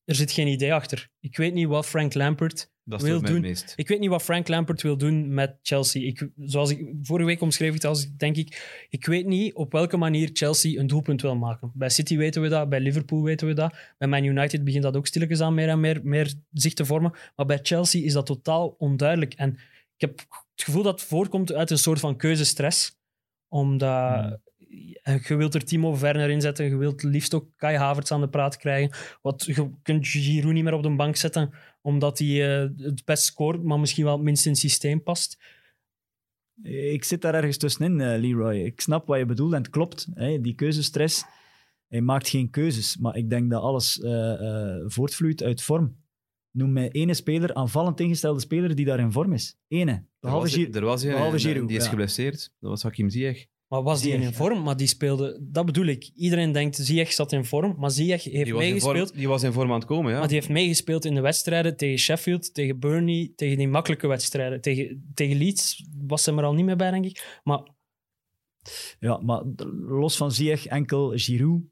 er 0.05 0.15
zit 0.15 0.33
geen 0.33 0.47
idee 0.47 0.75
achter. 0.75 1.09
Ik 1.21 1.37
weet 1.37 1.55
niet 1.55 1.67
wat 1.67 1.87
Frank 1.87 2.15
Lampard 2.15 2.71
Dat 2.83 3.03
wil 3.03 3.21
doen. 3.21 3.41
meest. 3.41 3.73
ik 3.77 3.89
weet 3.89 4.01
niet 4.01 4.09
wat 4.09 4.23
Frank 4.23 4.49
Lampard 4.49 4.83
wil 4.83 4.97
doen 4.97 5.35
met 5.35 5.59
Chelsea. 5.63 6.07
Ik, 6.07 6.29
zoals 6.37 6.71
ik 6.71 6.95
vorige 7.03 7.27
week 7.27 7.41
omschreef, 7.41 7.69
ik 7.69 7.75
het 7.75 7.85
als 7.85 8.17
denk 8.17 8.37
ik, 8.37 8.87
ik 8.89 9.07
weet 9.07 9.27
niet 9.27 9.55
op 9.55 9.73
welke 9.73 9.97
manier 9.97 10.31
Chelsea 10.33 10.81
een 10.81 10.87
doelpunt 10.87 11.23
wil 11.23 11.37
maken. 11.37 11.71
Bij 11.75 11.89
City 11.89 12.17
weten 12.17 12.43
we 12.43 12.49
dat, 12.49 12.69
bij 12.69 12.81
Liverpool 12.81 13.23
weten 13.23 13.47
we 13.47 13.53
dat, 13.53 13.75
bij 13.99 14.09
Man 14.09 14.25
United 14.25 14.65
begint 14.65 14.83
dat 14.83 14.97
ook 14.97 15.07
stilletjes 15.07 15.41
aan 15.41 15.55
meer 15.55 15.69
en 15.69 15.81
meer, 15.81 16.01
meer 16.03 16.35
zich 16.53 16.75
te 16.75 16.85
vormen. 16.85 17.13
Maar 17.37 17.47
bij 17.47 17.59
Chelsea 17.63 18.05
is 18.05 18.13
dat 18.13 18.27
totaal 18.27 18.75
onduidelijk. 18.79 19.35
En 19.35 19.51
ik 19.97 20.01
heb 20.01 20.19
het 20.55 20.65
gevoel 20.65 20.83
dat 20.83 21.01
het 21.01 21.09
voorkomt 21.09 21.53
uit 21.53 21.71
een 21.71 21.79
soort 21.79 22.01
van 22.01 22.17
keuzestress. 22.17 22.99
Omdat 23.49 24.41
je 25.27 25.37
wilt 25.37 25.55
er 25.55 25.65
Timo 25.65 25.99
Werner 25.99 26.31
inzetten, 26.31 26.65
je 26.65 26.77
wilt 26.77 27.03
liefst 27.03 27.35
ook 27.35 27.49
Kai 27.57 27.77
Havertz 27.77 28.11
aan 28.11 28.21
de 28.21 28.29
praat 28.29 28.57
krijgen. 28.57 28.97
Wat, 29.23 29.45
je 29.45 29.71
kunt 29.83 30.07
Giroud 30.07 30.53
niet 30.53 30.65
meer 30.65 30.73
op 30.73 30.83
de 30.83 30.97
bank 30.97 31.17
zetten, 31.17 31.51
omdat 31.83 32.19
hij 32.19 32.63
eh, 32.63 32.71
het 32.77 33.05
best 33.05 33.25
scoort, 33.25 33.63
maar 33.63 33.81
misschien 33.81 34.05
wel 34.05 34.13
het 34.13 34.23
minst 34.23 34.45
in 34.45 34.51
het 34.51 34.61
systeem 34.61 35.03
past. 35.03 35.39
Ik 36.63 37.05
zit 37.05 37.23
daar 37.23 37.35
ergens 37.35 37.57
tussenin, 37.57 38.01
eh, 38.01 38.21
Leroy. 38.21 38.57
Ik 38.57 38.81
snap 38.81 39.07
wat 39.07 39.19
je 39.19 39.27
bedoelt 39.27 39.53
en 39.53 39.59
het 39.59 39.71
klopt. 39.71 40.09
Hè? 40.15 40.41
Die 40.41 40.55
keuzestress, 40.55 41.25
hij 41.89 42.01
maakt 42.01 42.29
geen 42.29 42.51
keuzes. 42.51 42.97
Maar 42.97 43.17
ik 43.17 43.31
denk 43.31 43.51
dat 43.51 43.63
alles 43.63 44.01
eh, 44.01 44.33
eh, 44.33 44.83
voortvloeit 44.87 45.43
uit 45.43 45.63
vorm. 45.63 45.97
Noem 46.51 46.73
mij 46.73 46.91
ene 46.91 47.15
speler, 47.15 47.55
aanvallend 47.55 48.01
ingestelde 48.01 48.41
speler, 48.41 48.75
die 48.75 48.85
daar 48.85 48.99
in 48.99 49.13
vorm 49.13 49.33
is. 49.33 49.59
Ene. 49.69 49.93
Er 49.93 50.05
Behalve 50.21 50.45
was, 50.45 50.55
Giroud. 50.55 50.75
er 50.75 50.85
was 50.85 51.05
behalve 51.05 51.33
en 51.33 51.41
Giroud, 51.41 51.69
die 51.69 51.77
is 51.77 51.85
ja. 51.85 51.91
geblesseerd. 51.91 52.53
Dat 52.61 52.71
was 52.71 52.83
Hakim 52.83 53.11
Ziyech. 53.11 53.47
Maar 53.69 53.83
was 53.83 54.03
die 54.03 54.13
in 54.13 54.21
ja. 54.21 54.33
vorm? 54.33 54.63
Maar 54.63 54.77
die 54.77 54.87
speelde... 54.87 55.39
Dat 55.41 55.67
bedoel 55.67 55.87
ik. 55.87 56.11
Iedereen 56.15 56.53
denkt, 56.53 56.77
Ziyech 56.77 57.13
zat 57.13 57.33
in 57.33 57.45
vorm, 57.45 57.75
maar 57.79 57.91
Ziyech 57.91 58.25
heeft 58.25 58.45
Die 58.45 58.55
meegespeeld. 58.55 59.09
vorm, 59.09 59.19
die 59.19 59.29
was 59.29 59.43
in 59.43 59.53
vorm 59.53 59.71
aan 59.71 59.79
het 59.79 59.85
komen, 59.85 60.13
ja. 60.13 60.19
Maar 60.19 60.29
die 60.29 60.37
heeft 60.37 60.49
meegespeeld 60.49 61.05
in 61.05 61.15
de 61.15 61.21
wedstrijden 61.21 61.77
tegen 61.77 61.99
Sheffield, 61.99 62.55
tegen 62.55 62.79
Burnley, 62.79 63.33
tegen 63.37 63.59
die 63.59 63.69
makkelijke 63.69 64.07
wedstrijden. 64.07 64.61
Tegen, 64.61 65.11
tegen 65.15 65.37
Leeds 65.37 65.85
was 66.07 66.27
hij 66.27 66.35
er 66.35 66.45
al 66.45 66.55
niet 66.55 66.65
meer 66.65 66.77
bij, 66.77 66.91
denk 66.91 67.05
ik. 67.05 67.41
Maar 67.45 67.63
Ja, 68.99 69.19
maar 69.19 69.43
los 69.87 70.17
van 70.17 70.33
Ziyech, 70.33 70.67
enkel 70.67 71.13
Giroud 71.15 71.63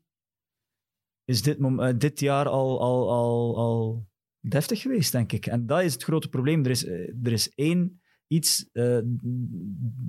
is 1.24 1.42
dit, 1.42 1.58
eh, 1.58 1.88
dit 1.98 2.20
jaar 2.20 2.48
al, 2.48 2.80
al, 2.80 3.10
al, 3.10 3.56
al 3.56 4.06
deftig 4.40 4.80
geweest, 4.80 5.12
denk 5.12 5.32
ik. 5.32 5.46
En 5.46 5.66
dat 5.66 5.82
is 5.82 5.92
het 5.92 6.02
grote 6.02 6.28
probleem. 6.28 6.64
Er 6.64 6.70
is, 6.70 6.84
eh, 6.84 7.08
er 7.22 7.32
is 7.32 7.50
één 7.54 8.01
iets 8.32 8.70
eh, 8.72 8.98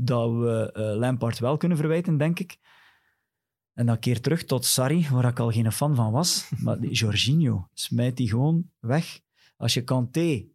dat 0.04 0.32
we 0.32 0.72
eh, 0.74 0.96
Lampard 0.96 1.40
wel 1.40 1.58
kunnen 1.58 1.78
verwijten, 1.78 2.18
denk 2.18 2.40
ik. 2.40 2.58
En 3.74 3.86
dan 3.86 4.00
keer 4.00 4.22
terug 4.22 4.44
tot 4.44 4.66
Sarri, 4.66 5.08
waar 5.10 5.26
ik 5.26 5.40
al 5.40 5.52
geen 5.52 5.72
fan 5.72 5.96
van 5.96 6.12
was. 6.12 6.52
Maar 6.64 6.80
Jorginho, 6.86 7.70
smijt 7.74 8.18
die 8.18 8.30
gewoon 8.30 8.72
weg. 8.80 9.20
Als 9.58 9.74
je 9.74 9.84
Kanté... 9.84 10.52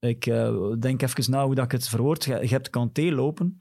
Ik 0.00 0.26
eh, 0.26 0.72
denk 0.78 1.02
even 1.02 1.30
na 1.30 1.44
hoe 1.44 1.54
dat 1.54 1.64
ik 1.64 1.72
het 1.72 1.88
verwoord. 1.88 2.24
Je, 2.24 2.40
je 2.40 2.48
hebt 2.48 2.70
Kanté 2.70 3.02
lopen. 3.02 3.56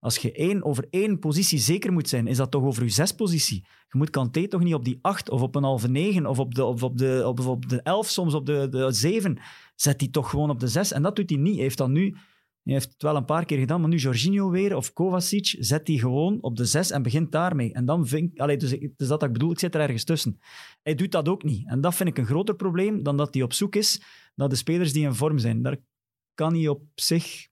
Als 0.00 0.16
je 0.16 0.32
één, 0.32 0.64
over 0.64 0.86
één 0.90 1.18
positie 1.18 1.58
zeker 1.58 1.92
moet 1.92 2.08
zijn, 2.08 2.26
is 2.26 2.36
dat 2.36 2.50
toch 2.50 2.62
over 2.62 2.82
je 2.82 2.88
zes 2.88 3.12
positie. 3.12 3.64
Je 3.88 3.98
moet 3.98 4.10
Kanté 4.10 4.48
toch 4.48 4.62
niet 4.62 4.74
op 4.74 4.84
die 4.84 4.98
acht 5.02 5.30
of 5.30 5.42
op 5.42 5.54
een 5.54 5.62
halve 5.62 5.88
negen 5.88 6.26
of 6.26 6.38
op 6.38 6.54
de, 6.54 6.64
op 6.64 6.96
de, 7.36 7.48
op, 7.48 7.68
de 7.68 7.82
elf, 7.82 8.08
soms 8.08 8.34
op 8.34 8.46
de, 8.46 8.68
de 8.70 8.92
zeven. 8.92 9.38
Zet 9.74 9.98
die 9.98 10.10
toch 10.10 10.30
gewoon 10.30 10.50
op 10.50 10.60
de 10.60 10.68
zes. 10.68 10.92
En 10.92 11.02
dat 11.02 11.16
doet 11.16 11.30
hij 11.30 11.38
niet. 11.38 11.54
Hij 11.54 11.62
heeft 11.62 11.78
dat 11.78 11.88
nu... 11.88 12.16
Hij 12.62 12.72
heeft 12.72 12.92
het 12.92 13.02
wel 13.02 13.16
een 13.16 13.24
paar 13.24 13.44
keer 13.44 13.58
gedaan, 13.58 13.80
maar 13.80 13.88
nu 13.88 13.96
Jorginho 13.96 14.50
weer 14.50 14.76
of 14.76 14.92
Kovacic, 14.92 15.56
zet 15.58 15.86
die 15.86 15.98
gewoon 15.98 16.38
op 16.40 16.56
de 16.56 16.64
zes 16.64 16.90
en 16.90 17.02
begint 17.02 17.32
daarmee. 17.32 17.72
En 17.72 17.84
dan 17.84 18.06
vind 18.06 18.30
ik... 18.40 18.60
Dus 18.60 18.72
is 18.72 19.08
dat 19.08 19.22
ik 19.22 19.32
bedoel, 19.32 19.50
ik 19.50 19.58
zit 19.58 19.74
er 19.74 19.80
ergens 19.80 20.04
tussen. 20.04 20.40
Hij 20.82 20.94
doet 20.94 21.12
dat 21.12 21.28
ook 21.28 21.42
niet. 21.42 21.68
En 21.68 21.80
dat 21.80 21.94
vind 21.94 22.08
ik 22.08 22.18
een 22.18 22.26
groter 22.26 22.54
probleem 22.54 23.02
dan 23.02 23.16
dat 23.16 23.34
hij 23.34 23.42
op 23.42 23.52
zoek 23.52 23.76
is 23.76 24.02
naar 24.34 24.48
de 24.48 24.56
spelers 24.56 24.92
die 24.92 25.04
in 25.04 25.14
vorm 25.14 25.38
zijn. 25.38 25.62
Daar 25.62 25.76
kan 26.34 26.54
hij 26.54 26.68
op 26.68 26.82
zich... 26.94 27.48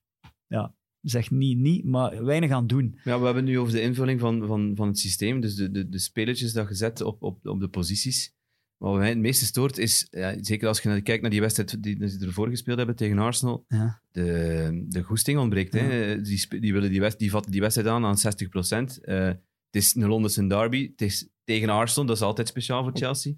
Ja, 0.47 0.73
zeg 1.01 1.31
niet 1.31 1.57
niet, 1.57 1.85
maar 1.85 2.23
weinig 2.25 2.51
aan 2.51 2.67
doen. 2.67 2.99
Ja, 3.03 3.19
we 3.19 3.25
hebben 3.25 3.43
het 3.43 3.51
nu 3.53 3.59
over 3.59 3.73
de 3.73 3.81
invulling 3.81 4.19
van, 4.19 4.45
van, 4.47 4.71
van 4.75 4.87
het 4.87 4.99
systeem. 4.99 5.39
Dus 5.39 5.55
de, 5.55 5.71
de, 5.71 5.89
de 5.89 5.99
spelertjes 5.99 6.53
dat 6.53 6.67
je 6.69 6.75
zet 6.75 7.01
op, 7.01 7.23
op, 7.23 7.45
op 7.47 7.59
de 7.59 7.67
posities. 7.67 8.33
Wat 8.77 8.97
mij 8.97 9.09
het 9.09 9.17
meeste 9.17 9.45
stoort 9.45 9.77
is, 9.77 10.07
ja, 10.11 10.35
zeker 10.41 10.67
als 10.67 10.79
je 10.81 10.89
naar- 10.89 11.01
kijkt 11.01 11.21
naar 11.21 11.31
die 11.31 11.41
wedstrijd 11.41 11.83
die, 11.83 11.99
die 11.99 12.07
ze 12.07 12.25
ervoor 12.25 12.49
gespeeld 12.49 12.77
hebben 12.77 12.95
tegen 12.95 13.19
Arsenal, 13.19 13.65
Ja. 13.67 14.01
de, 14.11 14.85
de 14.87 15.01
goesting 15.03 15.39
ontbreekt. 15.39 15.73
Hè. 15.73 16.21
Die, 16.21 16.59
die, 16.59 16.73
willen 16.73 16.91
die, 16.91 17.15
die 17.17 17.31
vatten 17.31 17.51
die 17.51 17.61
wedstrijd 17.61 17.87
aan 17.89 18.05
aan 18.05 18.17
60 18.17 18.49
procent. 18.49 18.99
het 19.05 19.37
is 19.71 19.95
een 19.95 20.07
Londense 20.07 20.47
derby. 20.47 20.89
Het 20.91 21.01
is 21.01 21.29
tegen 21.43 21.69
Arsenal, 21.69 22.05
dat 22.07 22.15
is 22.15 22.21
altijd 22.21 22.47
speciaal 22.47 22.83
voor 22.83 22.91
Chelsea. 22.97 23.33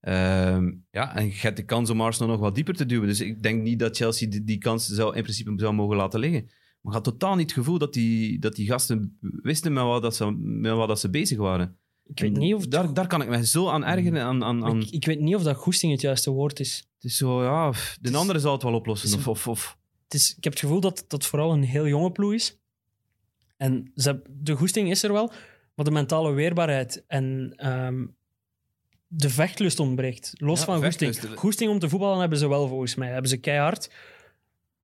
Ehm, 0.00 0.72
ja, 0.90 1.16
en 1.16 1.26
je 1.26 1.34
hebt 1.36 1.56
de 1.56 1.64
kans 1.64 1.90
om 1.90 2.00
Arsenal 2.00 2.28
nog 2.32 2.40
wat 2.40 2.54
dieper 2.54 2.74
te 2.74 2.86
duwen. 2.86 3.06
Dus 3.08 3.20
ik 3.20 3.42
denk 3.42 3.62
niet 3.62 3.78
dat 3.78 3.96
Chelsea 3.96 4.28
die, 4.30 4.44
die 4.44 4.58
kans 4.58 4.86
zou, 4.86 5.16
in 5.16 5.22
principe 5.22 5.52
zou 5.56 5.74
mogen 5.74 5.96
laten 5.96 6.20
liggen. 6.20 6.48
Maar 6.82 6.96
ik 6.96 7.04
had 7.04 7.18
totaal 7.18 7.34
niet 7.36 7.50
het 7.50 7.58
gevoel 7.58 7.78
dat 7.78 7.92
die, 7.92 8.38
dat 8.38 8.54
die 8.54 8.66
gasten 8.66 9.18
wisten 9.20 9.72
met 9.72 9.82
wat, 9.84 10.02
dat 10.02 10.16
ze, 10.16 10.30
met 10.38 10.72
wat 10.72 10.88
dat 10.88 11.00
ze 11.00 11.10
bezig 11.10 11.38
waren. 11.38 11.76
ik 12.04 12.20
weet 12.20 12.36
niet 12.36 12.54
of... 12.54 12.66
Daar, 12.66 12.94
daar 12.94 13.06
kan 13.06 13.22
ik 13.22 13.28
me 13.28 13.46
zo 13.46 13.68
aan 13.68 13.84
ergeren. 13.84 14.22
Aan, 14.22 14.44
aan, 14.44 14.64
aan, 14.64 14.80
ik, 14.80 14.90
ik 14.90 15.04
weet 15.04 15.20
niet 15.20 15.34
of 15.34 15.42
dat 15.42 15.56
goesting 15.56 15.92
het 15.92 16.00
juiste 16.00 16.30
woord 16.30 16.60
is. 16.60 16.76
het 16.94 17.04
is 17.04 17.16
zo, 17.16 17.42
ja, 17.42 17.70
de 18.00 18.08
is- 18.10 18.14
andere 18.14 18.38
zal 18.38 18.52
het 18.52 18.62
wel 18.62 18.74
oplossen. 18.74 19.10
het 19.10 19.18
is 19.18 19.26
Of, 19.26 19.46
of, 19.46 19.48
of. 19.48 19.78
Het 20.04 20.14
is, 20.14 20.34
ik 20.36 20.44
heb 20.44 20.52
het 20.52 20.62
gevoel 20.62 20.80
dat 20.80 21.04
dat 21.08 21.26
vooral 21.26 21.52
een 21.52 21.62
heel 21.62 21.86
jonge 21.88 22.10
ploeg 22.12 22.32
is. 22.32 22.58
En 23.56 23.90
ze, 23.94 24.22
de 24.30 24.54
goesting 24.54 24.90
is 24.90 25.02
er 25.02 25.12
wel, 25.12 25.32
maar 25.74 25.84
de 25.84 25.90
mentale 25.90 26.32
weerbaarheid 26.32 27.04
en 27.06 27.52
ehm, 27.56 28.06
de 29.06 29.30
vechtlust 29.30 29.80
ontbreekt. 29.80 30.32
Los 30.34 30.58
Ja, 30.58 30.64
van 30.64 30.80
vechtlust. 30.80 31.18
goesting. 31.18 31.38
Goesting 31.40 31.70
om 31.70 31.78
te 31.78 31.88
voetballen 31.88 32.20
hebben 32.20 32.38
ze 32.38 32.48
wel, 32.48 32.68
volgens 32.68 32.94
mij. 32.94 33.08
Hebben 33.10 33.30
ze 33.30 33.36
keihard. 33.36 33.90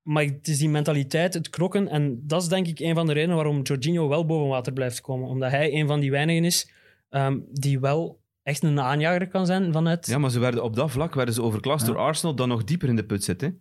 Maar 0.09 0.25
het 0.25 0.49
is 0.49 0.59
die 0.59 0.69
mentaliteit, 0.69 1.35
het 1.35 1.51
knokken. 1.51 1.89
En 1.89 2.21
dat 2.27 2.43
is 2.43 2.49
denk 2.49 2.67
ik 2.67 2.79
een 2.79 2.95
van 2.95 3.07
de 3.07 3.13
redenen 3.13 3.35
waarom 3.37 3.63
Jorginho 3.63 4.09
wel 4.09 4.27
boven 4.27 4.49
water 4.49 4.73
blijft 4.73 5.01
komen. 5.01 5.29
Omdat 5.29 5.51
hij 5.51 5.73
een 5.75 5.87
van 5.87 6.01
die 6.01 6.11
weinigen 6.11 6.45
is 6.45 6.71
ehm, 7.09 7.39
die 7.53 7.81
wel 7.81 8.21
echt 8.43 8.63
een 8.63 8.81
aanjager 8.81 9.29
kan 9.29 9.47
zijn 9.47 9.73
vanuit... 9.73 10.07
Ja, 10.07 10.19
maar 10.19 10.31
ze 10.31 10.39
werden, 10.39 10.63
op 10.63 10.77
dat 10.77 10.91
vlak 10.91 11.15
werden 11.15 11.35
ze 11.35 11.43
overklast 11.43 11.87
Ja. 11.87 11.93
door 11.93 12.01
Arsenal, 12.01 12.35
dan 12.35 12.49
nog 12.49 12.65
dieper 12.65 12.89
in 12.89 12.97
de 12.97 13.05
put 13.05 13.25
zitten. 13.25 13.61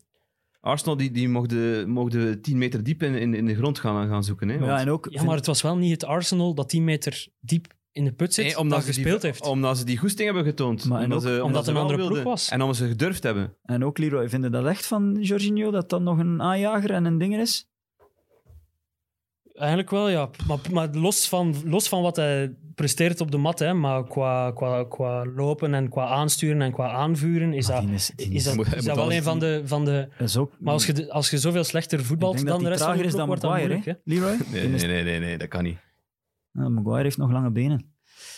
Arsenal 0.60 0.98
die, 0.98 1.12
die 1.12 1.30
mochten, 1.30 1.90
mochten 1.90 2.42
10 2.42 2.58
meter 2.58 2.84
diep 2.84 3.04
in, 3.04 3.16
in, 3.16 3.34
in 3.34 3.46
de 3.46 3.56
grond 3.56 3.80
gaan, 3.80 4.08
gaan 4.08 4.24
zoeken. 4.24 4.48
Hè, 4.50 4.54
Ja, 4.56 4.60
want- 4.66 4.82
en 4.82 4.90
ook, 4.90 5.08
Ja, 5.10 5.24
maar 5.24 5.36
het 5.36 5.46
was 5.46 5.62
wel 5.62 5.78
niet 5.78 5.92
het 5.92 6.06
Arsenal 6.06 6.54
dat 6.54 6.70
10 6.70 6.84
meter 6.84 7.28
diep 7.40 7.74
in 7.98 8.06
de 8.06 8.12
put 8.12 8.34
zit, 8.34 8.46
Nee, 8.46 8.58
omdat 8.58 8.80
ze 8.80 8.88
gespeeld 8.88 9.22
die, 9.22 9.30
heeft. 9.30 9.46
Omdat 9.46 9.78
ze 9.78 9.86
die 9.86 9.98
goesting 9.98 10.26
hebben 10.26 10.46
getoond. 10.46 10.86
Maar 10.86 11.04
omdat, 11.04 11.18
ook 11.18 11.34
ze, 11.34 11.44
omdat 11.44 11.66
ze 11.66 11.72
een 11.72 11.78
andere 11.78 11.98
wilden. 11.98 12.14
ploeg 12.14 12.32
was. 12.32 12.50
En 12.50 12.62
omdat 12.62 12.78
ze 12.78 12.88
gedurfd 12.88 13.24
hebben. 13.24 13.56
En 13.64 13.86
ook 13.86 13.98
Leroy, 13.98 14.30
vinden 14.30 14.52
dat 14.52 14.66
echt 14.66 14.86
van 14.86 15.18
Jorginho, 15.20 15.72
dat 15.72 15.90
dat 15.90 16.02
nog 16.02 16.18
een 16.18 16.42
aanjager 16.42 16.92
en 16.92 17.06
een 17.06 17.18
dinger 17.18 17.40
is? 17.40 17.68
Eigenlijk 19.54 19.90
wel, 19.90 20.10
ja. 20.10 20.30
Maar, 20.48 20.58
maar 20.72 20.90
los, 20.92 21.28
van, 21.28 21.56
los 21.66 21.88
van 21.90 22.02
wat 22.02 22.16
hij 22.16 22.56
presteert 22.76 23.22
op 23.22 23.32
de 23.32 23.38
mat, 23.38 23.60
hè, 23.60 23.74
maar 23.74 24.08
qua, 24.08 24.52
qua, 24.52 24.84
qua 24.84 25.26
lopen 25.26 25.74
en 25.74 25.90
qua 25.90 26.08
aansturen 26.08 26.62
en 26.62 26.72
qua 26.72 26.90
aanvuren, 26.90 27.54
is 27.54 27.66
dat, 27.66 27.84
is, 27.84 28.12
is 28.16 28.44
dat, 28.44 28.74
is 28.76 28.84
dat 28.84 28.96
wel 28.96 29.14
een 29.14 29.24
van 29.24 29.40
de, 29.40 29.62
van 29.66 29.86
de... 29.86 30.08
dat 30.18 30.28
is 30.28 30.38
ook, 30.38 30.52
Maar 30.60 30.74
als 30.74 30.86
je, 30.86 31.12
als 31.12 31.30
je 31.30 31.38
zoveel 31.38 31.64
slechter 31.64 32.04
voetbalt 32.04 32.46
dan 32.46 32.64
de 32.64 32.70
rest 32.70 32.84
van 32.84 32.94
de 32.94 33.00
ploeg, 33.00 33.14
dan 33.14 33.28
wordt 33.28 33.42
dat 33.42 33.56
moeilijk. 33.56 33.86
hè? 33.86 33.94
Leroy? 34.04 34.38
Nee, 34.52 34.68
nee, 34.68 35.04
nee, 35.04 35.20
nee, 35.20 35.38
dat 35.38 35.48
kan 35.48 35.64
niet. 35.64 35.78
Maguire 36.58 37.04
heeft 37.04 37.18
nog 37.18 37.32
lange 37.32 37.52
benen. 37.52 37.96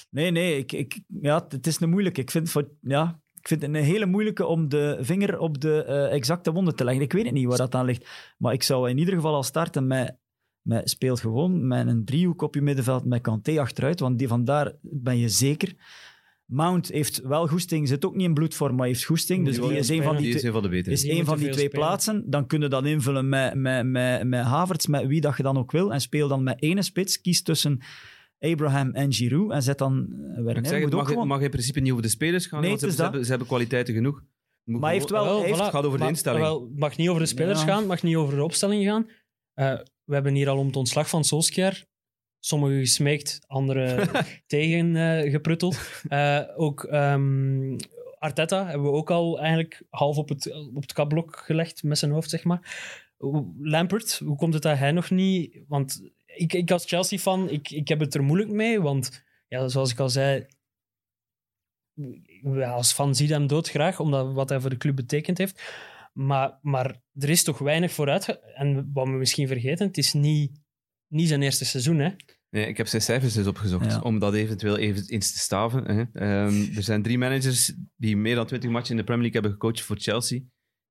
Nee, 0.09 0.31
nee, 0.31 0.57
ik, 0.57 0.71
ik, 0.71 1.01
ja, 1.21 1.45
het 1.49 1.67
is 1.67 1.79
een 1.79 1.89
moeilijke. 1.89 2.21
Ik 2.21 2.31
vind, 2.31 2.49
voor, 2.49 2.69
ja, 2.81 3.21
ik 3.33 3.47
vind 3.47 3.61
het 3.61 3.75
een 3.75 3.83
hele 3.83 4.05
moeilijke 4.05 4.45
om 4.45 4.69
de 4.69 4.97
vinger 5.01 5.39
op 5.39 5.61
de 5.61 5.83
eh, 5.83 6.13
exacte 6.13 6.51
wonden 6.51 6.75
te 6.75 6.83
leggen. 6.83 7.03
Ik 7.03 7.13
weet 7.13 7.25
het 7.25 7.33
niet 7.33 7.47
waar 7.47 7.57
dat 7.57 7.75
aan 7.75 7.85
ligt. 7.85 8.33
Maar 8.37 8.53
ik 8.53 8.63
zou 8.63 8.89
in 8.89 8.97
ieder 8.97 9.13
geval 9.13 9.33
al 9.35 9.43
starten 9.43 9.87
met, 9.87 10.17
met 10.61 10.89
speelt 10.89 11.19
gewoon 11.19 11.67
met 11.67 11.87
een 11.87 12.05
driehoek 12.05 12.41
op 12.41 12.55
je 12.55 12.61
middenveld 12.61 13.05
met 13.05 13.21
Kanté 13.21 13.59
achteruit, 13.59 13.99
want 13.99 14.19
die, 14.19 14.27
vandaar 14.27 14.73
ben 14.81 15.17
je 15.17 15.29
zeker. 15.29 15.75
Mount 16.49 16.87
heeft 16.87 17.21
wel 17.23 17.47
goesting, 17.47 17.87
zit 17.87 18.05
ook 18.05 18.15
niet 18.15 18.25
in 18.27 18.33
bloedvorm, 18.33 18.75
maar 18.75 18.87
heeft 18.87 19.03
goesting. 19.03 19.45
Dus 19.45 19.55
Die 19.59 19.77
is 19.77 19.89
een 19.89 20.03
van 20.03 20.15
die 20.15 20.25
Die 20.25 20.35
is 20.35 20.43
een 20.43 20.51
van 20.51 20.61
de 20.61 20.69
betere. 20.69 20.91
is 20.95 21.01
Die 21.01 21.09
één 21.11 21.25
van 21.25 21.27
moeten 21.39 21.45
die 21.45 21.53
veel 21.59 21.69
twee 21.69 21.69
spelen. 21.69 21.87
plaatsen. 21.87 22.29
Dan 22.29 22.47
kun 22.47 22.61
je 22.61 22.67
dat 22.67 22.85
invullen 22.85 23.29
met, 23.29 23.53
met, 23.55 23.85
met, 23.85 24.27
met 24.27 24.43
Havertz, 24.43 24.85
met 24.85 25.05
wie 25.07 25.21
dat 25.21 25.37
je 25.37 25.43
dan 25.43 25.57
ook 25.57 25.71
wil. 25.71 25.93
En 25.93 26.01
speel 26.01 26.27
dan 26.27 26.43
met 26.43 26.61
ene 26.63 26.81
spits. 26.81 27.21
Kies 27.21 27.41
tussen 27.41 27.79
Abraham 28.39 28.91
en 28.91 29.13
Giroud. 29.13 29.51
En 29.51 29.63
zet 29.63 29.77
dan 29.77 30.07
eh, 30.11 30.35
Werner. 30.35 30.57
Ik 30.57 30.65
zeg, 30.65 30.81
het 30.83 30.93
mag, 30.93 31.07
gewoon- 31.07 31.27
mag 31.27 31.41
in 31.41 31.49
principe 31.49 31.79
niet 31.79 31.91
over 31.91 32.03
de 32.03 32.09
spelers 32.09 32.45
gaan, 32.45 32.59
Nee, 32.61 32.69
want 32.69 32.81
ze, 32.81 32.91
ze, 32.91 33.01
hebben, 33.01 33.23
ze 33.23 33.29
hebben 33.29 33.47
kwaliteiten 33.47 33.93
genoeg. 33.93 34.23
Moet 34.63 34.81
Maar 34.81 34.91
heeft 34.91 35.09
wel- 35.09 35.23
Wel, 35.23 35.41
heeft- 35.43 35.55
voilà. 35.57 35.61
het 35.61 35.69
gaat 35.69 35.85
over 35.85 35.99
de 35.99 36.07
instelling. 36.07 36.43
Wel, 36.43 36.61
het 36.61 36.79
mag 36.79 36.97
niet 36.97 37.09
over 37.09 37.21
de 37.21 37.27
spelers 37.27 37.59
Ja. 37.59 37.65
gaan, 37.67 37.77
het 37.77 37.87
mag 37.87 38.03
niet 38.03 38.15
over 38.15 38.35
de 38.35 38.43
opstelling 38.43 38.85
gaan. 38.85 39.07
Eh, 39.53 39.73
we 40.03 40.13
hebben 40.13 40.33
hier 40.33 40.49
al 40.49 40.57
om 40.57 40.65
het 40.67 40.75
ontslag 40.75 41.09
van 41.09 41.23
Solskjaer. 41.23 41.85
Sommigen 42.39 42.79
gesmeekt, 42.79 43.39
anderen 43.47 44.09
tegen 44.47 44.95
eh, 44.95 45.31
geprutteld. 45.31 46.01
Eh, 46.07 46.41
ook 46.55 46.83
ehm, 46.83 47.77
Arteta 48.19 48.65
hebben 48.65 48.91
we 48.91 48.97
ook 48.97 49.11
al 49.11 49.39
eigenlijk 49.39 49.81
half 49.89 50.17
op 50.17 50.29
het, 50.29 50.53
op 50.75 50.81
het 50.81 50.93
kapblok 50.93 51.37
gelegd 51.45 51.83
met 51.83 51.97
zijn 51.97 52.11
hoofd, 52.11 52.29
zeg 52.29 52.43
maar. 52.43 52.75
Lampert, 53.59 54.19
hoe 54.25 54.35
komt 54.35 54.53
het 54.53 54.63
dat 54.63 54.77
hij 54.77 54.91
nog 54.91 55.09
niet... 55.09 55.59
Want 55.67 56.01
ik, 56.25 56.53
ik 56.53 56.71
als 56.71 56.85
Chelsea-fan, 56.85 57.49
ik, 57.49 57.69
ik 57.69 57.87
heb 57.87 57.99
het 57.99 58.15
er 58.15 58.23
moeilijk 58.23 58.51
mee, 58.51 58.81
want 58.81 59.23
ja, 59.47 59.67
zoals 59.67 59.91
ik 59.91 59.99
al 59.99 60.09
zei, 60.09 60.45
ja, 62.43 62.71
als 62.71 62.93
fan 62.93 63.15
zie 63.15 63.27
je 63.27 63.33
hem 63.33 63.47
doodgraag, 63.47 63.99
omdat 63.99 64.33
wat 64.33 64.49
hij 64.49 64.59
voor 64.59 64.69
de 64.69 64.77
club 64.77 64.95
betekend 64.95 65.37
heeft. 65.37 65.61
Maar, 66.13 66.59
maar 66.61 67.01
er 67.13 67.29
is 67.29 67.43
toch 67.43 67.57
weinig 67.57 67.91
vooruit. 67.91 68.39
En 68.55 68.91
wat 68.93 69.07
we 69.07 69.11
misschien 69.11 69.47
vergeten, 69.47 69.87
het 69.87 69.97
is 69.97 70.13
niet, 70.13 70.59
niet 71.09 71.27
zijn 71.27 71.41
eerste 71.41 71.65
seizoen. 71.65 71.99
Hè? 71.99 72.09
Nee, 72.49 72.67
ik 72.67 72.77
heb 72.77 72.87
zijn 72.87 73.01
cijfers 73.01 73.33
dus 73.33 73.47
opgezocht, 73.47 73.85
Ja. 73.91 73.99
om 74.01 74.19
dat 74.19 74.33
eventueel 74.33 74.77
even 74.77 75.07
eens 75.07 75.31
te 75.31 75.39
staven. 75.39 75.83
Hè. 75.85 76.03
Ehm, 76.13 76.75
er 76.75 76.83
zijn 76.83 77.01
drie 77.01 77.17
managers 77.17 77.73
die 77.95 78.17
meer 78.17 78.35
dan 78.35 78.45
20 78.45 78.69
matchen 78.69 78.91
in 78.91 78.97
de 78.97 79.03
Premier 79.03 79.23
League 79.31 79.41
hebben 79.41 79.59
gecoacht 79.59 79.81
voor 79.85 79.97
Chelsea, 79.99 80.39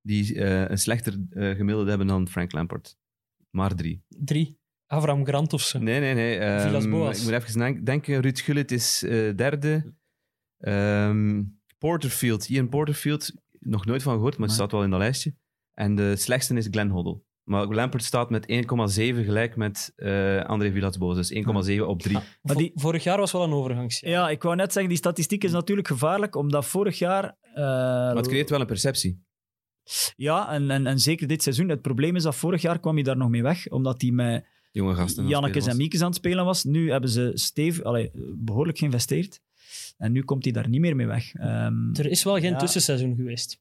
die 0.01 0.35
eh, 0.35 0.69
een 0.69 0.77
slechter 0.77 1.13
eh, 1.29 1.55
gemiddelde 1.55 1.89
hebben 1.89 2.07
dan 2.07 2.27
Frank 2.27 2.51
Lampard. 2.51 2.97
Maar 3.49 3.75
drie. 3.75 4.03
Drie. 4.07 4.57
Avram 4.85 5.25
Grant 5.25 5.53
of 5.53 5.61
zo. 5.61 5.79
Nee, 5.79 5.99
nee, 5.99 6.13
nee. 6.13 6.37
ehm, 6.37 6.61
Villas-Boas. 6.65 7.17
ik 7.17 7.23
moet 7.23 7.33
even 7.33 7.59
denk- 7.59 7.85
denken. 7.85 8.21
Ruud 8.21 8.39
Gullit 8.39 8.71
is 8.71 9.03
eh, 9.03 9.35
derde. 9.35 9.93
Ehm, 10.57 11.43
Porterfield, 11.77 12.49
Ian 12.49 12.69
Porterfield, 12.69 13.31
nog 13.59 13.85
nooit 13.85 14.01
van 14.03 14.13
gehoord, 14.13 14.37
maar 14.37 14.47
het 14.47 14.57
Nee. 14.57 14.67
staat 14.67 14.71
wel 14.71 14.83
in 14.83 14.89
dat 14.89 14.99
lijstje. 14.99 15.35
En 15.73 15.95
de 15.95 16.15
slechtste 16.15 16.55
is 16.55 16.67
Glenn 16.71 16.89
Hoddle. 16.89 17.21
Maar 17.49 17.65
Lampard 17.67 18.03
staat 18.03 18.29
met 18.29 18.45
1,7 18.51 18.55
gelijk 19.25 19.55
met 19.55 19.93
eh 19.95 20.43
André 20.45 20.71
Villas-Boas. 20.71 21.15
Dus 21.15 21.33
1,7 21.33 21.81
op 21.87 22.01
3. 22.01 22.15
Ah, 22.17 22.23
Maar 22.41 22.55
die- 22.55 22.71
Vorig 22.75 23.03
jaar 23.03 23.17
was 23.17 23.31
wel 23.31 23.43
een 23.43 23.51
overgangsjaar. 23.53 24.11
Ja, 24.11 24.29
ik 24.29 24.43
wou 24.43 24.55
net 24.55 24.71
zeggen, 24.71 24.89
die 24.91 24.97
statistiek 24.97 25.43
is 25.43 25.51
natuurlijk 25.51 25.87
gevaarlijk, 25.87 26.35
omdat 26.35 26.65
vorig 26.65 26.99
jaar... 26.99 27.23
eh, 27.53 27.63
Maar 27.63 28.15
het 28.15 28.27
creëert 28.27 28.49
wel 28.49 28.59
een 28.59 28.65
perceptie. 28.65 29.23
Ja, 30.15 30.51
en, 30.51 30.69
en, 30.71 30.87
en 30.87 30.99
zeker 30.99 31.27
dit 31.27 31.43
seizoen. 31.43 31.69
Het 31.69 31.81
probleem 31.81 32.15
is 32.15 32.23
dat 32.23 32.35
vorig 32.35 32.61
jaar 32.61 32.79
kwam 32.79 32.93
hij 32.95 33.03
daar 33.03 33.17
nog 33.17 33.29
mee 33.29 33.43
weg, 33.43 33.67
omdat 33.69 34.01
hij 34.01 34.11
met 34.11 34.45
Jonge 34.71 34.95
gasten. 34.95 35.17
aan 35.17 35.23
het 35.23 35.33
Jannekes 35.33 35.63
spelen 35.63 35.71
en 35.71 35.77
was. 35.77 35.77
Miekes 35.77 36.01
aan 36.01 36.07
het 36.07 36.15
spelen 36.15 36.45
was. 36.45 36.63
Nu 36.63 36.91
hebben 36.91 37.09
ze 37.09 37.31
Steve 37.33 37.83
allee, 37.83 38.11
behoorlijk 38.37 38.77
geïnvesteerd. 38.77 39.41
En 39.97 40.11
nu 40.11 40.23
komt 40.23 40.43
hij 40.43 40.53
daar 40.53 40.69
niet 40.69 40.81
meer 40.81 40.95
mee 40.95 41.07
weg. 41.07 41.33
Ehm, 41.33 41.93
Er 41.93 42.05
is 42.05 42.23
wel 42.23 42.39
geen 42.39 42.51
Ja. 42.51 42.57
tussenseizoen 42.57 43.15
geweest. 43.15 43.59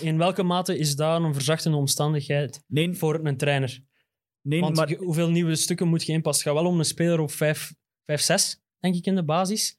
In 0.00 0.18
welke 0.18 0.42
mate 0.42 0.78
is 0.78 0.96
dat 0.96 1.22
een 1.22 1.34
verzachtende 1.34 1.76
omstandigheid 1.76 2.62
nee, 2.66 2.94
voor 2.94 3.24
een 3.24 3.36
trainer? 3.36 3.80
nee 4.40 4.60
Want 4.60 4.76
maar 4.76 4.92
hoeveel 4.94 5.30
nieuwe 5.30 5.56
stukken 5.56 5.88
moet 5.88 6.04
je 6.04 6.12
inpassen? 6.12 6.44
Het 6.44 6.52
gaat 6.52 6.62
wel 6.62 6.72
om 6.72 6.78
een 6.78 6.84
speler 6.84 7.20
op 7.20 7.30
5, 7.30 7.74
5 8.04 8.20
6, 8.20 8.60
denk 8.78 8.94
ik, 8.94 9.06
in 9.06 9.14
de 9.14 9.24
basis. 9.24 9.78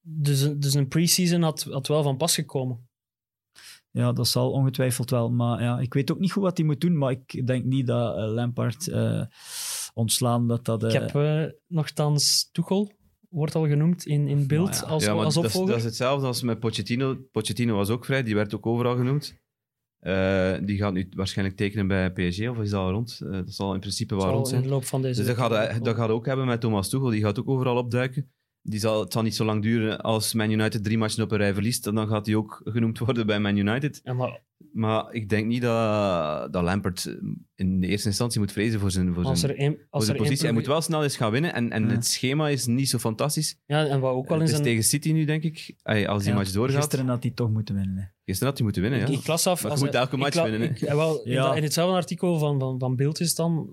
Dus, 0.00 0.40
een- 0.40 0.60
dus 0.60 0.74
een 0.74 0.88
pre-season 0.88 1.42
had, 1.42 1.62
had 1.62 1.86
wel 1.86 2.02
van 2.02 2.16
pas 2.16 2.34
gekomen. 2.34 2.88
ja, 3.90 4.12
dat 4.12 4.28
zal 4.28 4.50
ongetwijfeld 4.50 5.10
wel. 5.10 5.30
Maar 5.30 5.62
ja, 5.62 5.78
ik 5.80 5.94
weet 5.94 6.10
ook 6.10 6.18
niet 6.18 6.32
goed 6.32 6.42
wat 6.42 6.56
hij 6.56 6.66
moet 6.66 6.80
doen. 6.80 6.98
Maar 6.98 7.10
ik 7.10 7.46
denk 7.46 7.64
niet 7.64 7.86
dat 7.86 8.16
eh, 8.16 8.32
Lampard 8.32 8.88
eh, 8.88 9.22
ontslaan, 9.94 10.48
dat 10.48 10.64
dat... 10.64 10.84
Ik 10.84 10.92
eh, 10.92 11.12
heb 11.12 11.54
nogthans 11.66 12.48
Tuchel, 12.52 12.92
wordt 13.30 13.54
al 13.54 13.66
genoemd 13.68 14.06
in, 14.06 14.28
in 14.28 14.46
beeld 14.46 14.74
ja. 14.74 14.86
als, 14.86 15.04
ja, 15.04 15.12
als 15.12 15.34
dat, 15.34 15.44
is, 15.44 15.48
opvolger. 15.50 15.68
dat 15.70 15.78
is 15.78 15.84
hetzelfde 15.84 16.26
als 16.26 16.42
met 16.42 16.58
Pochettino. 16.60 17.16
Pochettino 17.32 17.74
was 17.76 17.88
ook 17.90 18.04
vrij, 18.04 18.22
die 18.22 18.34
werd 18.34 18.54
ook 18.54 18.66
overal 18.66 18.96
genoemd. 18.96 19.38
Eh, 19.98 20.54
die 20.62 20.76
gaat 20.78 20.92
nu 20.92 21.08
waarschijnlijk 21.16 21.56
tekenen 21.58 21.86
bij 21.86 22.12
PSG, 22.12 22.48
of 22.48 22.58
is 22.58 22.70
dat 22.70 22.80
al 22.80 22.90
rond? 22.90 23.20
Eh, 23.24 23.30
dat 23.30 23.50
zal 23.52 23.74
in 23.74 23.80
principe 23.80 24.14
wel 24.14 24.22
Zal 24.22 24.32
rond 24.32 24.44
in 24.46 24.50
zijn. 24.50 24.62
de 24.62 24.68
loop 24.68 24.84
van 24.84 25.02
deze 25.02 25.18
Dus 25.18 25.26
dat 25.26 25.36
gaat, 25.36 25.50
hij- 25.50 25.80
dat 25.80 25.96
gaat 25.96 26.08
ook 26.10 26.26
hebben 26.26 26.46
met 26.46 26.60
Thomas 26.60 26.88
Tuchel. 26.88 27.08
Die 27.10 27.20
gaat 27.22 27.38
ook 27.38 27.48
overal 27.48 27.76
opduiken. 27.76 28.32
Die 28.62 28.80
zal, 28.80 29.00
het 29.00 29.12
zal 29.12 29.22
niet 29.22 29.34
zo 29.34 29.44
lang 29.44 29.62
duren 29.62 30.00
als 30.00 30.34
Man 30.34 30.50
United 30.50 30.84
drie 30.84 30.98
matchen 30.98 31.22
op 31.24 31.30
een 31.30 31.38
rij 31.38 31.52
verliest. 31.54 31.84
Dan 31.84 32.08
gaat 32.08 32.26
hij 32.26 32.34
ook 32.34 32.60
genoemd 32.64 32.98
worden 32.98 33.26
bij 33.26 33.40
Man 33.40 33.56
United. 33.56 34.00
Ja, 34.04 34.12
maar 34.12 34.40
Maar 34.72 35.12
ik 35.12 35.28
denk 35.28 35.46
niet 35.46 35.62
dat, 35.62 36.52
dat 36.52 36.62
Lampert 36.62 37.16
in 37.54 37.80
de 37.80 37.86
eerste 37.86 38.08
instantie 38.08 38.40
moet 38.40 38.52
vrezen 38.52 38.80
voor 38.80 38.90
zijn, 38.90 39.14
voor 39.14 39.24
als 39.24 39.40
zijn, 39.40 39.56
er 39.56 39.76
Als 39.90 40.08
er 40.08 40.16
positie. 40.16 40.44
Hij 40.44 40.52
moet 40.52 40.66
wel 40.66 40.80
snel 40.80 41.02
eens 41.02 41.16
gaan 41.16 41.30
winnen. 41.30 41.54
En, 41.54 41.70
en 41.70 41.82
Ja. 41.82 41.88
het 41.90 42.06
schema 42.06 42.48
is 42.48 42.66
niet 42.66 42.88
zo 42.88 42.98
fantastisch. 42.98 43.58
Ja, 43.66 43.86
en 43.86 44.00
wat 44.00 44.12
ook 44.14 44.28
wel 44.28 44.36
in 44.36 44.42
het 44.42 44.50
is 44.50 44.56
zijn... 44.56 44.68
tegen 44.68 44.84
City 44.84 45.12
nu, 45.12 45.24
denk 45.24 45.42
ik. 45.42 45.74
Als 45.82 46.22
die 46.22 46.32
ja, 46.32 46.38
match 46.38 46.50
doorgaat. 46.52 46.76
Gisteren 46.76 47.08
had 47.08 47.22
hij 47.22 47.32
toch 47.32 47.50
moeten 47.50 47.74
winnen. 47.74 47.96
hè. 47.96 48.02
Gisteren 48.24 48.48
had 48.48 48.56
hij 48.56 48.62
moeten 48.64 48.82
winnen, 48.82 49.00
ja. 49.00 49.18
Ik 49.18 49.26
las 49.26 49.46
af... 49.46 49.54
Maar 49.54 49.64
je 49.64 49.70
als 49.70 49.80
moet 49.86 49.94
elke 49.94 50.14
ik 50.16 50.20
match 50.22 50.42
winnen, 50.42 50.62
ik- 50.70 50.78
ja, 50.78 50.96
wel, 50.96 51.22
in, 51.22 51.32
Ja. 51.32 51.46
dat- 51.46 51.56
in 51.56 51.62
hetzelfde 51.62 51.96
artikel 51.96 52.38
van, 52.38 52.58
van, 52.58 52.78
van 52.78 52.96
Beeld 52.96 53.20
is 53.20 53.34
dan... 53.34 53.68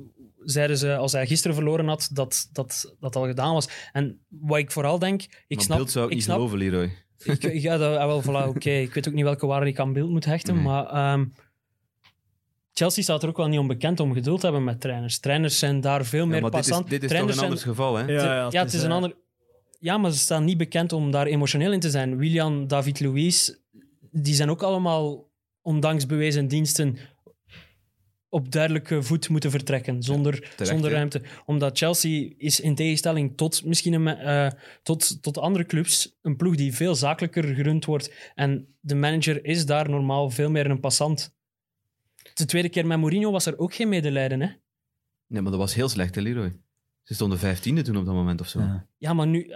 Zeiden 0.49 0.77
ze, 0.77 0.95
als 0.95 1.11
hij 1.11 1.27
gisteren 1.27 1.55
verloren 1.55 1.87
had, 1.87 2.09
dat 2.13 2.49
dat, 2.51 2.95
dat 2.99 3.15
al 3.15 3.25
gedaan 3.25 3.53
was. 3.53 3.69
En 3.91 4.19
wat 4.27 4.57
ik 4.57 4.71
vooral 4.71 4.99
denk... 4.99 5.21
Ik 5.21 5.29
maar 5.55 5.65
snap, 5.65 5.77
Beeld 5.77 5.91
zou 5.91 6.03
ik, 6.05 6.09
ik 6.09 6.15
niet 6.15 6.25
snap, 6.25 6.35
geloven, 6.35 6.57
Leroy. 6.57 6.91
Ik, 7.23 7.43
ik- 7.43 7.61
ja, 7.67 7.77
dat, 7.77 7.97
ah, 7.97 8.05
wel, 8.05 8.23
voilà, 8.23 8.47
oké. 8.55 8.69
Ik 8.69 8.93
weet 8.93 9.07
ook 9.07 9.13
niet 9.13 9.23
welke 9.23 9.45
waarde 9.45 9.67
ik 9.67 9.79
aan 9.79 9.93
beeld 9.93 10.09
moet 10.09 10.25
hechten, 10.25 10.53
Nee. 10.55 10.63
maar 10.63 10.85
ehm, 10.85 11.25
Chelsea 12.73 13.03
staat 13.03 13.23
er 13.23 13.29
ook 13.29 13.37
wel 13.37 13.47
niet 13.47 13.59
onbekend 13.59 13.99
om 13.99 14.13
geduld 14.13 14.39
te 14.39 14.45
hebben 14.45 14.63
met 14.63 14.81
trainers. 14.81 15.19
Trainers 15.19 15.59
zijn 15.59 15.81
daar 15.81 16.05
veel 16.05 16.19
Ja, 16.23 16.25
meer 16.25 16.41
maar 16.41 16.51
dit 16.51 16.59
is, 16.59 16.67
passant. 16.67 16.89
dit 16.89 17.03
is 17.03 17.09
toch 17.11 17.19
een 17.19 17.33
zijn- 17.33 17.43
anders 17.45 17.63
geval, 17.63 17.95
hè? 17.95 18.05
Ja, 18.05 18.47
ja, 18.51 18.63
het 18.63 18.73
is 18.73 18.81
een 18.81 18.89
eh, 18.89 18.95
ander... 18.95 19.15
Ja, 19.79 19.97
maar 19.97 20.11
ze 20.11 20.17
staan 20.17 20.43
niet 20.45 20.57
bekend 20.57 20.93
om 20.93 21.11
daar 21.11 21.25
emotioneel 21.25 21.71
in 21.71 21.79
te 21.79 21.89
zijn. 21.89 22.17
William, 22.17 22.67
David 22.67 22.99
Luiz, 22.99 23.51
die 24.11 24.33
zijn 24.33 24.49
ook 24.49 24.61
allemaal, 24.63 25.29
ondanks 25.61 26.05
bewezen 26.05 26.47
diensten, 26.47 26.97
op 28.29 28.51
duidelijke 28.51 29.03
voet 29.03 29.29
moeten 29.29 29.51
vertrekken, 29.51 30.03
zonder, 30.03 30.53
zonder 30.57 30.89
hè. 30.89 30.95
ruimte. 30.95 31.21
Omdat 31.45 31.77
Chelsea 31.77 32.33
is 32.37 32.59
in 32.59 32.75
tegenstelling 32.75 33.37
tot 33.37 33.65
misschien 33.65 33.93
een, 33.93 34.07
eh, 34.07 34.51
tot, 34.83 35.23
tot 35.23 35.37
andere 35.37 35.65
clubs 35.65 36.17
een 36.21 36.35
ploeg 36.35 36.55
die 36.55 36.75
veel 36.75 36.95
zakelijker 36.95 37.43
gerund 37.43 37.85
wordt. 37.85 38.31
En 38.35 38.75
de 38.79 38.95
manager 38.95 39.45
is 39.45 39.65
daar 39.65 39.89
normaal 39.89 40.29
veel 40.29 40.49
meer 40.49 40.69
een 40.69 40.79
passant. 40.79 41.35
De 42.33 42.45
tweede 42.45 42.69
keer 42.69 42.87
met 42.87 42.99
Mourinho 42.99 43.31
was 43.31 43.45
er 43.45 43.57
ook 43.57 43.73
geen 43.73 43.89
medelijden. 43.89 44.41
Hè? 44.41 44.49
Nee, 45.27 45.41
maar 45.41 45.51
dat 45.51 45.59
was 45.59 45.73
heel 45.73 45.89
slecht, 45.89 46.15
hè, 46.15 46.21
Leroy? 46.21 46.55
Ze 47.03 47.13
stonden 47.13 47.39
vijftiende 47.39 47.81
toen 47.81 47.97
op 47.97 48.05
dat 48.05 48.13
moment 48.13 48.41
of 48.41 48.47
zo. 48.47 48.59
Ja. 48.59 48.87
Ja, 48.97 49.13
maar 49.13 49.27
nu... 49.27 49.51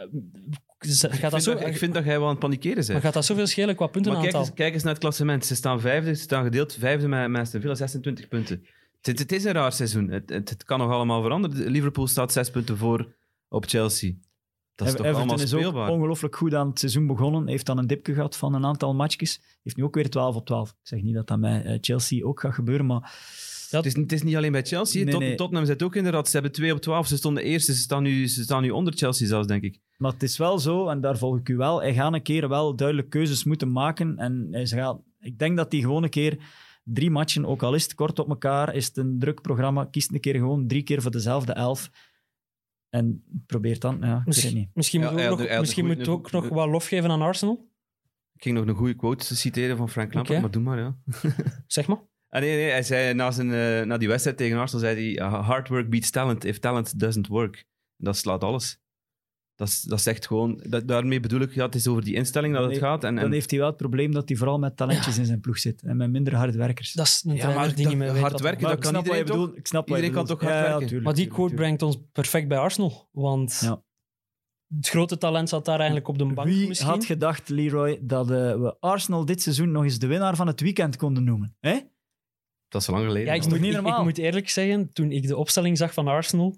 Ik, 0.81 0.99
dat 1.01 1.31
vind 1.31 1.43
zo, 1.43 1.53
dat, 1.53 1.67
ik 1.67 1.77
vind 1.77 1.93
dat 1.93 2.03
jij 2.03 2.17
wel 2.17 2.23
aan 2.23 2.29
het 2.29 2.39
panikeren 2.39 2.77
maar 2.77 2.85
bent. 2.85 3.03
gaat 3.03 3.13
dat 3.13 3.25
zoveel 3.25 3.47
schelen 3.47 3.75
qua 3.75 3.85
Maar 3.85 3.93
kijk 3.93 4.03
puntenaantal? 4.03 4.39
eens, 4.39 4.53
kijk 4.53 4.73
eens 4.73 4.83
naar 4.83 4.91
het 4.91 5.01
klassement. 5.01 5.45
Ze 5.45 5.55
staan 5.55 5.79
vijfde, 5.79 6.15
ze 6.15 6.21
staan 6.21 6.43
gedeeld 6.43 6.73
vijfde 6.79 7.07
met, 7.07 7.29
met 7.29 7.41
Aston 7.41 7.61
Villa, 7.61 7.75
26 7.75 8.27
punten. 8.27 8.65
Het, 9.01 9.19
het 9.19 9.31
is 9.31 9.43
een 9.43 9.51
raar 9.51 9.71
seizoen. 9.71 10.09
Het, 10.09 10.29
het, 10.29 10.49
het 10.49 10.63
kan 10.63 10.79
nog 10.79 10.91
allemaal 10.91 11.21
veranderen. 11.21 11.67
Liverpool 11.67 12.07
staat 12.07 12.31
zes 12.31 12.49
punten 12.49 12.77
voor 12.77 13.07
op 13.49 13.65
Chelsea. 13.65 14.13
Dat 14.75 14.87
is 14.87 14.93
toch 14.93 15.15
allemaal 15.15 15.41
is 15.41 15.49
speelbaar? 15.49 15.89
ongelooflijk 15.89 16.35
goed 16.35 16.53
aan 16.53 16.67
het 16.69 16.79
seizoen 16.79 17.07
begonnen. 17.07 17.47
Heeft 17.47 17.65
dan 17.65 17.77
een 17.77 17.87
dipje 17.87 18.13
gehad 18.13 18.37
van 18.37 18.53
een 18.53 18.65
aantal 18.65 18.93
matchjes. 18.93 19.41
Heeft 19.63 19.75
nu 19.75 19.83
ook 19.83 19.95
weer 19.95 20.09
12 20.09 20.35
op 20.35 20.45
12. 20.45 20.69
Ik 20.69 20.75
zeg 20.81 21.01
niet 21.01 21.15
dat 21.15 21.27
dat 21.27 21.39
met 21.39 21.65
eh, 21.65 21.77
Chelsea 21.81 22.25
ook 22.25 22.39
gaat 22.39 22.53
gebeuren, 22.53 22.85
maar 22.85 23.13
Het 23.77 23.85
is, 23.85 23.95
het 23.95 24.11
is 24.11 24.23
niet 24.23 24.35
alleen 24.35 24.51
bij 24.51 24.63
Chelsea. 24.63 25.03
Nee, 25.03 25.13
Tot, 25.13 25.21
nee. 25.21 25.35
Tottenham 25.35 25.65
zit 25.65 25.83
ook 25.83 25.95
inderdaad. 25.95 26.25
Ze 26.27 26.33
hebben 26.33 26.51
2 26.51 26.73
op 26.73 26.81
12. 26.81 27.07
Ze 27.07 27.17
stonden 27.17 27.43
eerste. 27.43 27.73
Ze 27.73 27.79
staan, 27.79 28.03
nu, 28.03 28.27
ze 28.27 28.43
staan 28.43 28.61
nu 28.61 28.69
onder 28.69 28.93
Chelsea 28.93 29.27
zelfs, 29.27 29.47
denk 29.47 29.63
ik. 29.63 29.79
Maar 29.97 30.11
het 30.11 30.23
is 30.23 30.37
wel 30.37 30.59
zo, 30.59 30.87
en 30.87 31.01
daar 31.01 31.17
volg 31.17 31.37
ik 31.37 31.49
u 31.49 31.57
wel, 31.57 31.81
hij 31.81 31.93
gaat 31.93 32.13
een 32.13 32.21
keer 32.21 32.49
wel 32.49 32.75
duidelijk 32.75 33.09
keuzes 33.09 33.43
moeten 33.43 33.71
maken. 33.71 34.17
En 34.17 34.47
hij 34.51 34.65
gaat, 34.65 35.01
ik 35.19 35.39
denk 35.39 35.57
dat 35.57 35.71
hij 35.71 35.81
gewoon 35.81 36.03
een 36.03 36.09
keer 36.09 36.37
drie 36.83 37.09
matchen, 37.09 37.45
ook 37.45 37.63
al 37.63 37.73
is 37.73 37.83
het 37.83 37.93
kort 37.93 38.19
op 38.19 38.29
elkaar, 38.29 38.75
is 38.75 38.85
het 38.85 38.97
een 38.97 39.19
druk 39.19 39.41
programma, 39.41 39.85
kiest 39.85 40.11
een 40.11 40.19
keer 40.19 40.35
gewoon 40.35 40.67
drie 40.67 40.83
keer 40.83 41.01
voor 41.01 41.11
dezelfde 41.11 41.53
elf. 41.53 41.89
En 42.89 43.23
probeert 43.45 43.81
dan, 43.81 43.97
ja, 43.99 43.99
ik 43.99 44.07
weet 44.07 44.17
het 44.17 44.25
Misschien, 44.25 44.55
niet. 44.55 44.69
misschien 44.73 45.01
Ja, 45.01 45.05
moeten 45.05 45.25
we 45.25 45.31
hij 45.31 45.41
ook 45.41 45.49
nog, 45.49 45.59
misschien 45.59 45.87
we 45.87 46.09
ook 46.09 46.31
nog 46.31 46.49
wat 46.49 46.69
lof 46.69 46.87
geven 46.87 47.09
aan 47.09 47.21
Arsenal. 47.21 47.69
Ik 48.33 48.43
ging 48.43 48.57
nog 48.57 48.67
een 48.67 48.75
goede 48.75 48.95
quote 48.95 49.35
citeren 49.35 49.77
van 49.77 49.89
Frank 49.89 50.13
Lampard, 50.13 50.41
maar 50.41 50.51
doe 50.51 50.61
maar, 50.61 50.79
ja. 50.79 50.97
Zeg 51.67 51.87
maar. 51.87 52.09
Ah, 52.33 52.41
nee, 52.41 52.55
nee, 52.55 52.69
hij 52.69 52.83
zei 52.83 53.13
na, 53.13 53.31
zijn, 53.31 53.51
eh, 53.53 53.85
na 53.85 53.97
die 53.97 54.07
wedstrijd 54.07 54.37
tegen 54.37 54.57
Arsenal, 54.57 54.81
zei 54.85 55.13
hij, 55.15 55.25
"Uh, 55.27 55.47
hard 55.47 55.67
work 55.67 55.89
beats 55.89 56.09
talent 56.09 56.43
if 56.43 56.59
talent 56.59 56.99
doesn't 56.99 57.27
work. 57.27 57.65
Dat 57.97 58.17
slaat 58.17 58.43
alles. 58.43 58.79
Dat, 59.55 59.67
is- 59.67 59.81
dat 59.81 60.01
zegt 60.01 60.27
gewoon, 60.27 60.63
dat, 60.69 60.87
daarmee 60.87 61.19
bedoel 61.19 61.39
ik, 61.41 61.53
ja, 61.53 61.65
het 61.65 61.75
is 61.75 61.87
over 61.87 62.03
die 62.03 62.13
instelling 62.15 62.53
dat 62.53 62.61
het 62.63 62.71
Nee, 62.71 62.79
gaat. 62.79 63.03
En, 63.03 63.15
en, 63.17 63.21
Dan 63.23 63.31
heeft 63.31 63.49
hij 63.49 63.59
wel 63.59 63.67
het 63.67 63.77
probleem 63.77 64.11
dat 64.11 64.27
hij 64.29 64.37
vooral 64.37 64.59
met 64.59 64.77
talentjes 64.77 65.17
in 65.17 65.25
zijn 65.25 65.39
ploeg 65.39 65.59
zit 65.59 65.81
en 65.81 65.97
met 65.97 66.09
minder 66.11 66.35
harde 66.35 66.57
werkers. 66.57 66.93
Dat 66.93 67.05
is 67.05 67.23
een 67.25 67.31
Ja, 67.35 67.39
trainer 67.39 67.59
maar 67.65 67.75
die 67.75 67.83
dat- 67.83 67.93
niet 67.93 68.03
meer 68.03 68.11
weet 68.11 68.21
hard 68.21 68.31
wat 68.31 68.41
werken, 68.41 68.59
er- 68.61 68.67
Maar 68.67 68.75
dat 68.75 68.85
ik 68.85 68.91
kan 68.93 69.01
snap 69.01 69.05
wat 69.05 69.15
je 69.15 69.19
iedereen 69.21 69.37
toch? 69.39 69.45
bedoelt. 69.45 69.59
Ik 69.59 69.67
snap 69.67 69.87
wat 69.89 69.97
je 69.97 70.03
Iedereen 70.03 70.25
kan 70.27 70.35
bedoelt. 70.37 70.39
toch 70.39 70.49
hard 70.49 70.59
Ja, 70.61 70.63
ja, 70.65 70.69
werken? 70.79 70.87
tuurlijk, 70.87 71.05
Maar 71.07 71.15
die 71.15 71.27
tuurlijk, 71.27 71.47
quote 71.49 71.61
brengt 71.63 71.81
ons 71.81 71.97
perfect 72.11 72.47
bij 72.47 72.57
Arsenal. 72.57 73.09
Want 73.11 73.59
Ja. 73.63 73.83
het 74.75 74.89
grote 74.89 75.17
talent 75.17 75.49
zat 75.49 75.65
daar 75.65 75.77
eigenlijk 75.77 76.07
op 76.07 76.17
de 76.17 76.25
bank 76.25 76.47
Wie 76.47 76.67
misschien. 76.67 76.89
had 76.89 77.05
gedacht, 77.05 77.49
Leroy, 77.49 77.99
dat 78.01 78.31
eh, 78.31 78.35
we 78.37 78.75
Arsenal 78.79 79.25
dit 79.25 79.41
seizoen 79.41 79.71
nog 79.71 79.83
eens 79.83 79.99
de 79.99 80.07
winnaar 80.07 80.35
van 80.35 80.47
het 80.47 80.59
weekend 80.61 80.95
konden 80.95 81.23
noemen? 81.23 81.55
Hè? 81.59 81.79
Dat 82.71 82.81
is 82.81 82.87
lang 82.87 83.05
geleden. 83.05 83.27
Ja, 83.27 83.33
ik 83.33 83.41
moet, 83.47 83.51
niet 83.51 83.61
ik, 83.61 83.77
ik 83.77 83.81
normaal? 83.81 84.03
moet 84.03 84.17
eerlijk 84.17 84.49
zeggen, 84.49 84.93
toen 84.93 85.11
ik 85.11 85.27
de 85.27 85.37
opstelling 85.37 85.77
zag 85.77 85.93
van 85.93 86.07
Arsenal, 86.07 86.57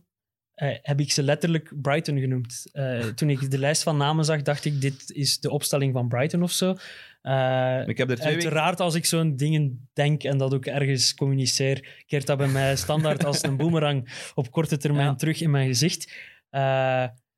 eh, 0.53 0.77
heb 0.81 0.99
ik 0.99 1.11
ze 1.11 1.23
letterlijk 1.23 1.81
Brighton 1.81 2.19
genoemd. 2.19 2.69
Eh, 2.71 2.99
toen 2.99 3.29
ik 3.29 3.51
de 3.51 3.57
lijst 3.57 3.83
van 3.83 3.97
namen 3.97 4.25
zag, 4.25 4.41
dacht 4.41 4.65
ik, 4.65 4.81
dit 4.81 5.11
is 5.11 5.39
de 5.39 5.49
opstelling 5.49 5.93
van 5.93 6.07
Brighton 6.07 6.43
of 6.43 6.51
zo. 6.51 6.75
Eh, 7.21 7.87
ik 7.87 7.97
heb 7.97 8.09
er 8.09 8.15
twee 8.15 8.33
weken... 8.33 8.43
uiteraard, 8.43 8.79
als 8.79 8.95
ik 8.95 9.05
zo'n 9.05 9.35
dingen 9.35 9.89
denk 9.93 10.23
en 10.23 10.37
dat 10.37 10.53
ook 10.53 10.65
ergens 10.65 11.13
communiceer, 11.15 12.03
keert 12.05 12.27
dat 12.27 12.37
bij 12.37 12.47
mij 12.47 12.75
standaard 12.75 13.25
als 13.25 13.43
een 13.43 13.57
boemerang 13.57 14.29
op 14.35 14.51
korte 14.51 14.77
termijn 14.77 15.07
Ja. 15.07 15.15
terug 15.15 15.41
in 15.41 15.51
mijn 15.51 15.67
gezicht. 15.67 16.11
Eh, 16.49 16.61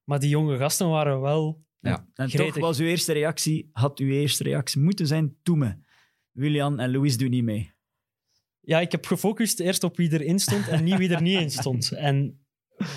maar 0.03 0.19
die 0.19 0.29
jonge 0.29 0.57
gasten 0.57 0.89
waren 0.89 1.21
wel... 1.21 1.63
Ja. 1.79 2.07
En 2.13 2.29
Gretig. 2.29 2.53
toch 2.53 2.63
was 2.63 2.79
uw 2.79 2.85
eerste 2.85 3.13
reactie, 3.13 3.69
had 3.71 3.99
uw 3.99 4.09
eerste 4.09 4.43
reactie 4.43 4.81
moeten 4.81 5.07
zijn, 5.07 5.35
doe 5.43 5.57
me. 5.57 5.75
Willian 6.31 6.79
en 6.79 6.91
Louis 6.91 7.17
doen 7.17 7.29
niet 7.29 7.43
mee. 7.43 7.73
Ja, 8.65 8.79
ik 8.79 8.91
heb 8.91 9.05
gefocust 9.05 9.59
eerst 9.59 9.83
op 9.83 9.97
wie 9.97 10.11
erin 10.13 10.39
stond 10.39 10.67
en 10.67 10.83
niet 10.83 10.97
wie 10.97 11.09
er 11.09 11.21
niet 11.21 11.39
in 11.39 11.51
stond. 11.51 11.91
En 11.91 12.45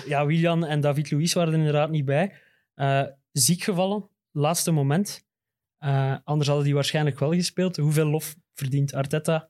ja, 0.05 0.25
Willian 0.25 0.65
en 0.65 0.81
David 0.81 1.11
Luiz 1.11 1.33
waren 1.33 1.53
er 1.53 1.59
inderdaad 1.59 1.89
niet 1.89 2.05
bij. 2.05 2.33
Eh, 2.73 3.03
ziek 3.31 3.63
gevallen, 3.63 4.09
laatste 4.31 4.71
moment. 4.71 5.25
Eh, 5.77 6.15
anders 6.23 6.47
hadden 6.47 6.65
die 6.65 6.73
waarschijnlijk 6.75 7.19
wel 7.19 7.33
gespeeld. 7.33 7.77
Hoeveel 7.77 8.05
lof 8.05 8.35
verdient 8.53 8.93
Arteta? 8.93 9.49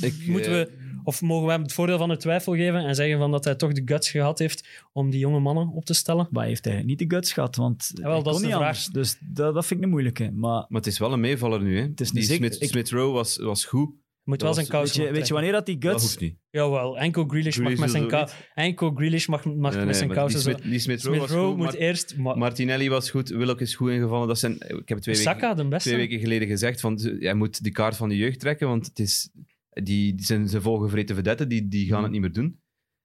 Ik, 0.00 0.26
Moeten 0.26 0.60
eh, 0.60 0.66
we, 0.66 1.00
of 1.04 1.20
mogen 1.22 1.46
we 1.46 1.52
hem 1.52 1.62
het 1.62 1.72
voordeel 1.72 1.98
van 1.98 2.08
de 2.08 2.16
twijfel 2.16 2.54
geven 2.54 2.84
en 2.86 2.94
zeggen 2.94 3.18
van 3.18 3.30
dat 3.30 3.44
hij 3.44 3.54
toch 3.54 3.72
de 3.72 3.82
guts 3.84 4.10
gehad 4.10 4.38
heeft 4.38 4.68
om 4.92 5.10
die 5.10 5.20
jonge 5.20 5.38
mannen 5.40 5.68
op 5.68 5.84
te 5.84 5.94
stellen? 5.94 6.26
Maar 6.30 6.40
hij 6.40 6.48
heeft 6.50 6.66
eigenlijk 6.66 7.00
niet 7.00 7.08
de 7.10 7.16
guts 7.16 7.32
gehad, 7.32 7.56
want 7.56 7.90
hij 7.94 8.10
dat 8.10 8.22
kon 8.22 8.32
is 8.34 8.40
niet 8.40 8.48
de 8.50 8.54
anders. 8.56 8.86
Dus 8.86 9.16
dat, 9.20 9.54
dat 9.54 9.66
vind 9.66 9.80
ik 9.80 9.84
een 9.86 9.92
moeilijke. 9.92 10.30
Maar 10.30 10.64
Maar 10.68 10.80
het 10.80 10.86
is 10.86 10.98
wel 10.98 11.12
een 11.12 11.20
meevaller 11.20 11.62
nu. 11.62 11.78
Hè. 11.80 11.86
is 11.94 12.10
die 12.10 12.20
een 12.20 12.26
zeker- 12.26 12.46
Smith, 12.46 12.62
ik- 12.62 12.68
Smith 12.68 12.90
Rowe 12.90 13.12
was, 13.12 13.36
was 13.36 13.64
goed. 13.64 13.90
Moet 14.24 14.38
Dat 14.38 14.48
wel 14.48 14.56
was- 14.56 14.66
zijn 14.68 14.80
kous 14.82 14.96
weet 14.96 15.06
je, 15.06 15.12
weet 15.12 15.26
je 15.26 15.32
wanneer 15.32 15.52
dat 15.52 15.66
die 15.66 15.78
Dat 15.78 15.90
guts... 15.90 16.02
hoeft 16.04 16.20
niet. 16.20 16.36
Jawel, 16.50 16.98
enkel 16.98 17.24
Grealish, 17.24 17.58
mag 17.58 17.76
met 17.76 17.90
zijn, 17.90 18.02
niet. 18.06 18.36
enkel 18.54 18.90
Grealish 18.90 19.26
mag, 19.26 19.44
mag 19.44 19.54
Nee, 19.54 19.60
met 19.76 19.84
nee, 19.84 19.94
zijn 19.94 20.06
maar 20.08 20.16
kousen 20.16 20.44
die. 20.44 20.52
Smith, 20.54 20.70
die 20.70 20.78
Smith 20.78 21.02
Rowe 21.02 21.16
Smith 21.16 21.28
was 21.28 21.38
Rowe 21.38 21.48
goed. 21.48 21.56
moet 21.56 21.66
Mar- 21.66 21.74
eerst... 21.74 22.16
ma- 22.16 22.34
Martinelli 22.34 22.88
was 22.88 23.10
goed. 23.10 23.28
Willock 23.28 23.60
is 23.60 23.74
goed 23.74 23.90
ingevallen. 23.90 24.28
Dat 24.28 24.38
zijn, 24.38 24.52
ik 24.54 24.88
heb 24.88 24.98
twee 24.98 25.16
weken, 25.16 25.32
Saka, 25.32 25.54
de 25.54 25.68
beste. 25.68 25.88
twee 25.88 26.00
weken 26.00 26.18
geleden 26.20 26.48
gezegd 26.48 26.80
van 26.80 27.00
hij 27.18 27.34
moet 27.34 27.62
die 27.62 27.72
kaart 27.72 27.96
van 27.96 28.08
de 28.08 28.16
jeugd 28.16 28.40
trekken, 28.40 28.68
want 28.68 28.86
het 28.86 28.98
is, 28.98 29.30
die, 29.70 30.14
die 30.14 30.24
zijn 30.24 30.48
zijn 30.48 30.62
volgevreten 30.62 31.14
vedetten, 31.16 31.48
die, 31.48 31.68
die 31.68 31.84
gaan 31.86 31.94
Mhm. 31.94 32.02
het 32.02 32.12
niet 32.12 32.20
meer 32.20 32.32
doen. 32.32 32.60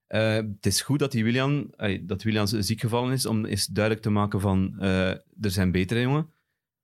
Eh, 0.08 0.36
het 0.36 0.66
is 0.66 0.82
goed 0.82 1.00
dat, 1.00 1.12
die 1.12 1.24
Willian, 1.24 1.74
allee, 1.76 2.06
dat 2.06 2.24
Willian 2.24 2.48
ziek 2.48 2.80
gevallen 2.80 3.14
is, 3.14 3.26
om 3.26 3.46
eens 3.46 3.66
duidelijk 3.66 4.04
te 4.06 4.12
maken 4.12 4.40
van 4.42 4.76
eh, 4.80 5.10
er 5.10 5.22
zijn 5.52 5.72
betere 5.72 6.02
jongen. 6.02 6.30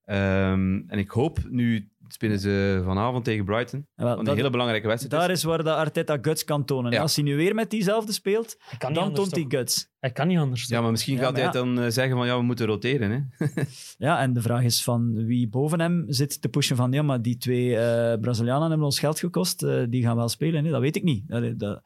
Ehm, 0.03 0.81
en 0.87 0.97
ik 0.99 1.09
hoop, 1.09 1.39
nu 1.49 1.89
spelen 2.13 2.39
ze 2.39 2.81
vanavond 2.85 3.23
tegen 3.23 3.45
Brighton, 3.45 3.79
Ja, 3.95 4.03
wel, 4.03 4.07
want 4.07 4.19
een 4.19 4.25
dat- 4.25 4.35
hele 4.35 4.49
belangrijke 4.49 4.87
wedstrijd 4.87 5.21
daar 5.21 5.31
is. 5.31 5.37
is 5.37 5.43
waar 5.43 5.63
dat 5.63 5.75
Arteta 5.77 6.17
guts 6.21 6.43
kan 6.43 6.65
tonen. 6.65 6.91
Ja. 6.91 7.01
Als 7.01 7.15
hij 7.15 7.23
nu 7.25 7.35
weer 7.35 7.55
met 7.55 7.69
diezelfde 7.69 8.11
speelt, 8.13 8.57
dan 8.79 8.97
anders, 8.97 9.15
toont 9.19 9.35
hij 9.35 9.45
guts. 9.59 9.91
Hij 9.99 10.11
kan 10.11 10.27
niet 10.27 10.37
anders. 10.37 10.67
Ja, 10.67 10.81
maar 10.81 10.91
misschien 10.91 11.15
Ja, 11.15 11.21
gaat 11.21 11.31
maar 11.31 11.41
hij 11.41 11.51
ja. 11.53 11.65
dan 11.65 11.79
eh, 11.79 11.89
zeggen 11.91 12.17
van 12.17 12.25
ja, 12.27 12.37
we 12.37 12.43
moeten 12.43 12.65
roteren. 12.65 13.11
Hè? 13.37 13.45
Ja, 13.97 14.19
en 14.19 14.33
de 14.33 14.41
vraag 14.41 14.63
is 14.63 14.83
van 14.83 15.25
wie 15.25 15.49
boven 15.49 15.79
hem 15.79 16.03
zit 16.07 16.41
te 16.41 16.49
pushen 16.49 16.75
van 16.75 16.91
ja, 16.91 17.01
maar 17.01 17.21
die 17.21 17.37
twee 17.37 17.77
eh, 17.77 18.19
Brazilianen 18.19 18.67
hebben 18.67 18.85
ons 18.85 18.99
geld 18.99 19.19
gekost, 19.19 19.63
eh, 19.63 19.83
die 19.89 20.03
gaan 20.03 20.15
wel 20.15 20.29
spelen. 20.29 20.65
Hè? 20.65 20.71
Dat 20.71 20.81
weet 20.81 20.95
ik 20.95 21.03
niet. 21.03 21.23
Dat, 21.27 21.59
dat- 21.59 21.81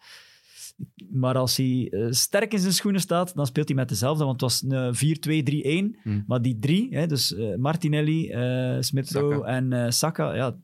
maar 1.11 1.35
als 1.35 1.57
hij 1.57 1.87
eh, 1.91 2.07
sterk 2.09 2.53
in 2.53 2.59
zijn 2.59 2.73
schoenen 2.73 3.01
staat, 3.01 3.35
dan 3.35 3.45
speelt 3.45 3.67
hij 3.67 3.77
met 3.77 3.89
dezelfde, 3.89 4.23
want 4.25 4.41
het 4.41 4.49
was 4.51 4.63
een 4.67 5.93
4-2-3-1. 5.95 6.01
Hmm. 6.03 6.23
Maar 6.27 6.41
die 6.41 6.59
drie, 6.59 6.87
hè, 6.97 7.07
dus 7.07 7.35
eh, 7.35 7.55
Martinelli, 7.55 8.29
eh 8.29 8.77
Smith 8.79 9.07
Saka. 9.07 9.41
en 9.41 9.73
eh, 9.73 9.89
Saka, 9.91 10.33
ja, 10.35 10.57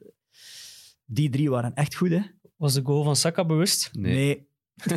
die 1.06 1.30
drie 1.30 1.50
waren 1.50 1.74
echt 1.74 1.96
goed. 1.96 2.10
Hè? 2.10 2.20
Was 2.56 2.74
de 2.74 2.82
goal 2.84 3.04
van 3.04 3.16
Saka 3.16 3.46
bewust? 3.46 3.90
Nee. 3.94 4.48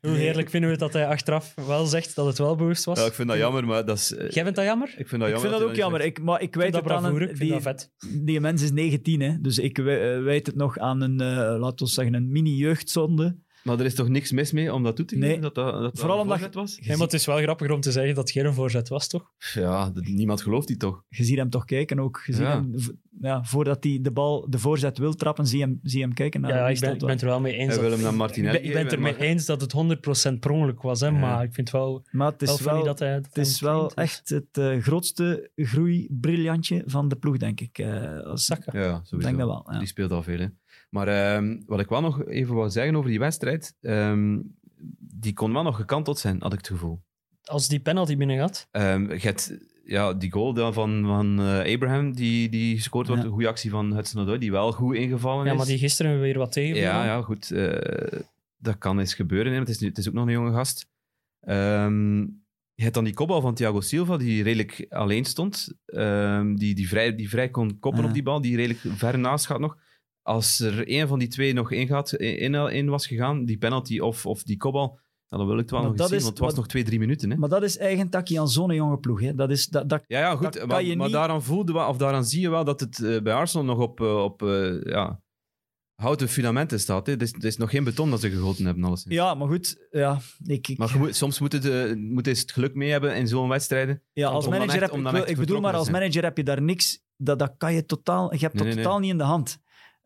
Hoe 0.00 0.10
heerlijk 0.10 0.50
vinden 0.50 0.70
we 0.70 0.76
het 0.76 0.78
dat 0.84 0.92
hij 0.92 1.06
achteraf 1.06 1.54
wel 1.66 1.86
zegt 1.86 2.14
dat 2.14 2.26
het 2.26 2.38
wel 2.38 2.56
bewust 2.56 2.84
was? 2.84 2.98
Ja, 3.00 3.06
ik 3.06 3.12
vind 3.12 3.28
dat 3.28 3.36
jammer, 3.38 3.66
maar 3.66 3.84
dat 3.86 3.96
is... 3.98 4.14
eh, 4.14 4.30
Jij 4.30 4.42
vindt 4.42 4.56
dat 4.56 4.64
jammer? 4.64 4.88
Ik 4.88 4.98
ik 4.98 5.08
vind 5.08 5.20
dat 5.20 5.30
Ik 5.30 5.34
jammer. 5.34 5.50
vind 5.50 5.60
dat 5.62 5.70
ook 5.70 5.76
jammer. 5.76 6.00
Ik, 6.00 6.22
maar 6.22 6.40
ik 6.42 6.54
wijt 6.54 6.72
vind 6.74 6.84
dat 6.86 6.94
het 6.96 7.04
aan 7.04 7.14
een, 7.16 7.30
ik 7.30 7.38
die, 7.38 7.50
dat 7.50 7.62
vet. 7.62 7.90
die 8.24 8.40
mens 8.40 8.62
is 8.62 8.70
19, 8.70 9.20
hè? 9.20 9.40
dus 9.40 9.58
ik 9.58 9.76
wijt 10.22 10.46
het 10.46 10.56
nog 10.56 10.78
aan 10.78 11.00
een, 11.00 11.20
eh 11.20 11.58
laten 11.58 11.86
we 11.86 11.92
zeggen, 11.92 12.14
een 12.14 12.30
mini-jeugdzonde. 12.30 13.36
Maar 13.62 13.78
er 13.78 13.84
is 13.84 13.94
toch 13.94 14.08
niks 14.08 14.32
mis 14.32 14.52
mee 14.52 14.72
om 14.74 14.82
dat 14.82 14.96
toe 14.96 15.04
te 15.04 15.16
Nee. 15.16 15.28
geven? 15.28 15.42
Dat 15.42 15.54
dat, 15.54 15.72
dat 15.72 15.98
Vooral 15.98 16.16
dat 16.16 16.24
omdat 16.24 16.38
voorzet 16.38 16.54
was? 16.54 16.78
Nee, 16.80 16.96
maar 16.96 17.06
het 17.06 17.12
is 17.14 17.26
wel 17.26 17.38
grappig 17.38 17.70
om 17.70 17.80
te 17.80 17.92
zeggen 17.92 18.14
dat 18.14 18.28
het 18.28 18.32
geen 18.42 18.54
voorzet 18.54 18.88
was, 18.88 19.08
toch? 19.08 19.30
Ja, 19.54 19.90
dat- 19.90 20.04
niemand 20.04 20.42
gelooft 20.42 20.66
die 20.66 20.76
toch? 20.76 21.04
Je 21.08 21.24
ziet 21.24 21.36
hem 21.36 21.50
toch 21.50 21.64
kijken 21.64 21.98
ook. 22.00 22.22
Je 22.26 22.32
ziet 22.32 22.42
Ja. 22.42 22.50
hem, 22.50 22.72
v- 22.80 22.88
ja, 23.20 23.44
voordat 23.44 23.84
hij 23.84 23.98
de 24.02 24.10
bal, 24.10 24.46
de 24.50 24.58
voorzet 24.58 24.98
wil 24.98 25.14
trappen, 25.14 25.46
zie 25.46 25.58
je 25.58 25.64
hem, 25.64 25.80
zie 25.82 25.98
je 25.98 26.04
hem 26.04 26.14
kijken 26.14 26.40
naar 26.40 26.50
ja, 26.50 26.68
ik 26.68 26.80
ben, 26.80 26.94
ik 26.94 27.00
het 27.00 27.20
er 27.20 27.26
wel 27.28 27.40
mee 27.40 27.52
eens. 27.52 27.66
Hij 27.66 27.68
dat- 27.74 27.80
wil 27.82 27.90
hem 27.92 28.00
naar 28.02 28.12
ik 28.12 28.18
Martinelli 28.18 28.58
ben, 28.58 28.66
ik 28.66 28.72
ben 28.72 28.82
het 28.82 28.92
er 28.92 29.00
mee 29.00 29.12
maar- 29.12 29.20
eens 29.20 29.46
dat 29.46 29.60
het 29.60 29.72
100% 29.72 30.40
per 30.40 30.50
ongeluk 30.50 30.82
was, 30.82 31.00
hè, 31.00 31.06
Ja. 31.06 31.12
maar 31.12 31.42
ik 31.44 31.54
vind 31.54 31.68
het 31.72 31.76
wel, 31.80 32.06
Maar 32.10 32.30
het 32.32 32.42
is 32.42 32.60
wel, 32.60 32.84
dat 32.84 32.98
hij 32.98 33.14
dat 33.14 33.26
het 33.26 33.36
is 33.36 33.60
wel 33.60 33.82
dus. 33.82 33.94
echt 33.94 34.28
het 34.28 34.58
eh, 34.58 34.78
grootste 34.78 35.50
groeibriljantje 35.56 36.82
van 36.86 37.08
de 37.08 37.16
ploeg, 37.16 37.36
denk 37.36 37.60
ik. 37.60 37.78
Eh, 37.78 38.20
als, 38.20 38.44
Saka. 38.44 38.78
Ja, 38.78 39.00
sowieso. 39.02 39.18
denk 39.18 39.38
dat 39.38 39.48
wel. 39.48 39.66
Ja. 39.72 39.78
Die 39.78 39.88
speelt 39.88 40.10
al 40.12 40.22
veel. 40.22 40.38
Hè. 40.38 40.46
Maar 40.90 41.08
ehm, 41.08 41.60
wat 41.66 41.80
ik 41.80 41.88
wel 41.88 42.00
nog 42.00 42.24
even 42.26 42.54
wou 42.54 42.70
zeggen 42.70 42.96
over 42.96 43.10
die 43.10 43.18
wedstrijd, 43.18 43.76
ehm, 43.80 44.38
die 44.98 45.32
kon 45.32 45.52
wel 45.52 45.62
nog 45.62 45.76
gekanteld 45.76 46.18
zijn, 46.18 46.42
had 46.42 46.52
ik 46.52 46.58
het 46.58 46.68
gevoel. 46.68 47.02
Als 47.42 47.68
die 47.68 47.80
penalty 47.80 48.16
binnen 48.16 48.38
gaat, 48.38 48.68
Ehm, 48.70 49.12
je 49.12 49.18
hebt, 49.20 49.58
ja, 49.84 50.12
die 50.14 50.32
goal 50.32 50.52
dan 50.54 50.72
van, 50.72 51.02
van 51.04 51.40
eh, 51.40 51.74
Abraham, 51.74 52.12
die, 52.14 52.48
die 52.48 52.76
gescoord 52.76 53.06
wordt, 53.06 53.22
Ja. 53.22 53.28
een 53.28 53.34
goede 53.34 53.48
actie 53.48 53.70
van 53.70 53.94
Hudson-Odoi, 53.94 54.38
die 54.38 54.50
wel 54.50 54.72
goed 54.72 54.94
ingevallen 54.96 55.44
ja, 55.46 55.50
is. 55.52 55.56
maar 55.56 55.66
die 55.66 55.78
gisteren 55.78 56.20
weer 56.20 56.38
wat 56.38 56.52
tegen. 56.52 56.76
Ja, 56.76 57.04
ja, 57.04 57.22
goed. 57.22 57.50
eh, 57.50 58.20
dat 58.56 58.78
kan 58.78 58.98
eens 58.98 59.14
gebeuren. 59.14 59.52
Hè. 59.52 59.58
Het, 59.58 59.68
is, 59.68 59.78
nu- 59.78 59.88
het 59.88 59.98
is 59.98 60.08
ook 60.08 60.14
nog 60.14 60.26
een 60.26 60.32
jonge 60.32 60.52
gast. 60.52 60.86
Ehm, 61.40 62.18
je 62.74 62.82
hebt 62.86 62.94
dan 62.94 63.04
die 63.04 63.14
kopbal 63.14 63.40
van 63.40 63.54
Thiago 63.54 63.80
Silva, 63.80 64.16
die 64.16 64.42
redelijk 64.42 64.86
alleen 64.88 65.24
stond. 65.24 65.68
Die, 66.54 66.74
die, 66.74 66.88
vrij, 66.88 67.14
die 67.14 67.28
vrij 67.28 67.48
kon 67.50 67.78
koppen 67.78 68.02
Ja. 68.02 68.08
op 68.08 68.14
die 68.14 68.22
bal, 68.22 68.40
die 68.40 68.56
redelijk 68.56 68.80
ver 68.98 69.18
naast 69.18 69.46
gaat 69.46 69.60
nog. 69.60 69.76
Als 70.30 70.60
er 70.60 70.82
een 70.90 71.08
van 71.08 71.18
die 71.18 71.28
twee 71.28 71.52
nog 71.52 71.70
in, 71.72 71.86
gaat, 71.86 72.12
in, 72.12 72.54
in 72.54 72.88
was 72.88 73.06
gegaan, 73.06 73.44
die 73.44 73.58
penalty 73.58 73.98
of, 73.98 74.26
of 74.26 74.42
die 74.42 74.56
kopbal, 74.56 74.98
dan 75.28 75.46
wil 75.46 75.54
ik 75.54 75.60
het 75.60 75.70
wel 75.70 75.80
Maar 75.80 75.88
nog 75.90 75.98
eens 75.98 76.08
zien, 76.08 76.18
want 76.20 76.30
het 76.38 76.46
was 76.46 76.54
nog 76.54 76.66
twee, 76.68 76.84
drie 76.84 76.98
minuten. 76.98 77.30
Hè. 77.30 77.36
Maar 77.36 77.48
dat 77.48 77.62
is 77.62 77.78
eigen 77.78 78.08
takkie 78.08 78.40
aan 78.40 78.48
zo'n 78.48 78.74
jonge 78.74 78.98
ploeg. 78.98 79.20
Hè. 79.20 79.34
Dat 79.34 79.50
is, 79.50 79.66
dat, 79.66 79.88
dat, 79.88 80.04
Ja, 80.06 80.18
ja, 80.18 80.36
goed. 80.36 80.52
dat 80.52 80.96
Maar, 80.96 81.10
daaraan 81.10 81.42
voelde 81.42 81.86
of 81.86 81.96
daaraan 81.96 82.24
zie 82.24 82.40
je 82.40 82.50
wel 82.50 82.64
dat 82.64 82.80
het 82.80 83.02
eh, 83.02 83.20
bij 83.20 83.32
Arsenal 83.32 83.64
nog 83.66 83.78
op, 83.78 84.00
eh, 84.00 84.22
op 84.22 84.42
eh, 84.42 84.82
ja, 84.82 85.20
houten 85.94 86.28
fundamenten 86.28 86.80
staat. 86.80 87.06
Hè. 87.06 87.12
Het, 87.12 87.22
is, 87.22 87.32
het 87.32 87.44
is 87.44 87.56
nog 87.56 87.70
geen 87.70 87.84
beton 87.84 88.10
dat 88.10 88.20
ze 88.20 88.30
gegoten 88.30 88.64
hebben, 88.64 88.84
alles. 88.84 89.04
ja, 89.08 89.34
maar 89.34 89.48
goed. 89.48 89.86
Ja, 89.90 90.20
ik, 90.44 90.68
ik, 90.68 90.78
Maar 90.78 90.98
moet- 90.98 91.16
soms 91.16 91.38
moet, 91.40 91.52
het, 91.52 91.98
moet 91.98 92.24
je 92.26 92.32
het 92.32 92.52
geluk 92.52 92.74
mee 92.74 92.90
hebben 92.90 93.16
in 93.16 93.28
zo'n 93.28 93.48
wedstrijden. 93.48 94.02
ja, 94.12 94.28
als 94.28 94.44
om 94.44 94.50
manager 94.50 94.82
echt- 94.82 94.92
heb 94.92 95.00
ik, 95.00 95.10
wil- 95.10 95.28
ik 95.28 95.36
bedoel 95.36 95.60
maar, 95.60 95.74
als 95.74 95.90
manager 95.90 96.22
heb 96.22 96.36
je 96.36 96.44
daar 96.44 96.62
niks. 96.62 97.02
Dat, 97.16 97.38
dat 97.38 97.54
kan 97.56 97.74
je 97.74 97.84
totaal. 97.84 98.34
Je 98.34 98.38
hebt 98.40 98.54
Nee, 98.54 98.64
dat 98.64 98.74
nee, 98.74 98.84
totaal 98.84 98.98
niet 98.98 99.10
in 99.10 99.18
de 99.18 99.24
hand. 99.24 99.58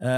Eh, 0.05 0.11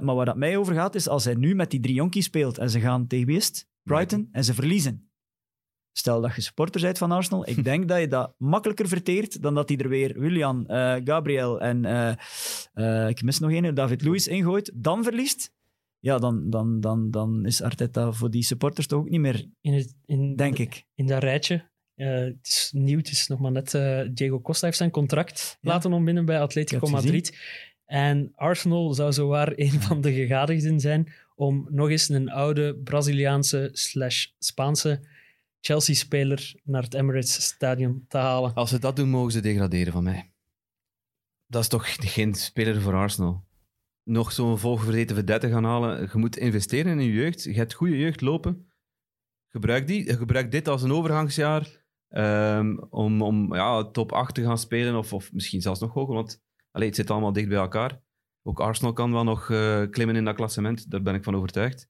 maar 0.00 0.14
waar 0.14 0.24
dat 0.24 0.36
mij 0.36 0.56
over 0.56 0.74
gaat, 0.74 0.94
is 0.94 1.08
als 1.08 1.24
hij 1.24 1.34
nu 1.34 1.54
met 1.54 1.70
die 1.70 1.80
drie 1.80 1.94
jonkies 1.94 2.24
speelt 2.24 2.58
en 2.58 2.70
ze 2.70 2.80
gaan 2.80 3.06
tegen 3.06 3.26
wie? 3.26 3.42
Brighton 3.82 4.28
en 4.32 4.44
ze 4.44 4.54
verliezen. 4.54 5.08
Stel 5.92 6.20
dat 6.20 6.34
je 6.34 6.40
supporter 6.42 6.80
bent 6.80 6.98
van 6.98 7.12
Arsenal, 7.12 7.48
ik 7.48 7.64
denk 7.70 7.88
dat 7.88 8.00
je 8.00 8.08
dat 8.08 8.34
makkelijker 8.38 8.88
verteert 8.88 9.42
dan 9.42 9.54
dat 9.54 9.68
hij 9.68 9.78
er 9.78 9.88
weer 9.88 10.20
Willian, 10.20 10.66
eh, 10.66 10.96
Gabriel 11.04 11.60
en 11.60 11.84
eh, 12.74 13.08
ik 13.08 13.22
mis 13.22 13.38
nog 13.38 13.50
één, 13.50 13.74
David 13.74 14.04
Luiz 14.04 14.26
ingooit, 14.26 14.70
dan 14.74 15.02
verliest. 15.02 15.52
Ja, 15.98 16.18
dan, 16.18 16.50
dan, 16.50 16.80
dan, 16.80 17.10
dan 17.10 17.46
is 17.46 17.62
Arteta 17.62 18.12
voor 18.12 18.30
die 18.30 18.42
supporters 18.42 18.86
toch 18.86 18.98
ook 18.98 19.08
niet 19.08 19.20
meer, 19.20 19.46
In, 19.60 19.72
het, 19.74 19.94
in, 20.04 20.36
denk 20.36 20.58
ik. 20.58 20.84
in 20.94 21.06
dat 21.06 21.22
rijtje. 21.22 21.70
het 21.94 22.46
is 22.46 22.70
nieuw, 22.74 22.98
het 22.98 23.10
is 23.10 23.26
nog 23.26 23.40
maar 23.40 23.52
net. 23.52 23.70
Diego 24.16 24.40
Costa 24.40 24.66
heeft 24.66 24.78
zijn 24.78 24.90
contract 24.90 25.58
Ja. 25.60 25.70
laten 25.70 25.92
ontbinden 25.92 26.24
bij 26.24 26.40
Atletico 26.40 26.86
Madrid. 26.88 27.38
En 27.86 28.32
Arsenal 28.34 28.94
zou 28.94 29.12
zowaar 29.12 29.52
een 29.56 29.80
van 29.80 30.00
de 30.00 30.12
gegadigden 30.12 30.80
zijn 30.80 31.12
om 31.34 31.66
nog 31.70 31.88
eens 31.88 32.08
een 32.08 32.30
oude 32.30 32.76
Braziliaanse 32.76 33.68
slash 33.72 34.26
Spaanse 34.38 35.00
Chelsea-speler 35.60 36.54
naar 36.64 36.82
het 36.82 36.94
Emirates 36.94 37.46
Stadium 37.46 38.04
te 38.08 38.18
halen. 38.18 38.54
Als 38.54 38.70
ze 38.70 38.78
dat 38.78 38.96
doen, 38.96 39.08
mogen 39.08 39.32
ze 39.32 39.40
degraderen 39.40 39.92
van 39.92 40.02
mij. 40.02 40.32
Dat 41.46 41.62
is 41.62 41.68
toch 41.68 41.94
geen 41.98 42.34
speler 42.34 42.80
voor 42.80 42.94
Arsenal. 42.94 43.44
Nog 44.02 44.32
zo'n 44.32 44.58
volgevreten 44.58 45.16
vedette 45.16 45.48
gaan 45.48 45.64
halen. 45.64 46.08
Je 46.12 46.18
moet 46.18 46.36
investeren 46.36 46.98
in 46.98 47.06
je 47.06 47.12
jeugd. 47.12 47.42
Je 47.42 47.54
hebt 47.54 47.74
goede 47.74 47.98
jeugd 47.98 48.20
lopen. 48.20 48.72
Gebruik 49.48 49.86
die. 49.86 50.16
Gebruik 50.16 50.50
dit 50.50 50.68
als 50.68 50.82
een 50.82 50.92
overgangsjaar 50.92 51.84
ehm, 52.08 52.76
om, 52.90 53.22
om 53.22 53.54
ja, 53.54 53.84
top 53.90 54.12
8 54.12 54.34
te 54.34 54.42
gaan 54.42 54.58
spelen. 54.58 54.96
Of, 54.96 55.12
of 55.12 55.32
misschien 55.32 55.60
zelfs 55.60 55.80
nog 55.80 55.92
hoger. 55.92 56.14
Want 56.14 56.43
allee, 56.74 56.88
het 56.88 56.96
zit 56.96 57.10
allemaal 57.10 57.32
dicht 57.32 57.48
bij 57.48 57.58
elkaar. 57.58 58.00
Ook 58.42 58.60
Arsenal 58.60 58.92
kan 58.92 59.12
wel 59.12 59.24
nog 59.24 59.50
eh, 59.50 59.82
klimmen 59.90 60.16
in 60.16 60.24
dat 60.24 60.34
klassement. 60.34 60.90
Daar 60.90 61.02
ben 61.02 61.14
ik 61.14 61.24
van 61.24 61.36
overtuigd. 61.36 61.88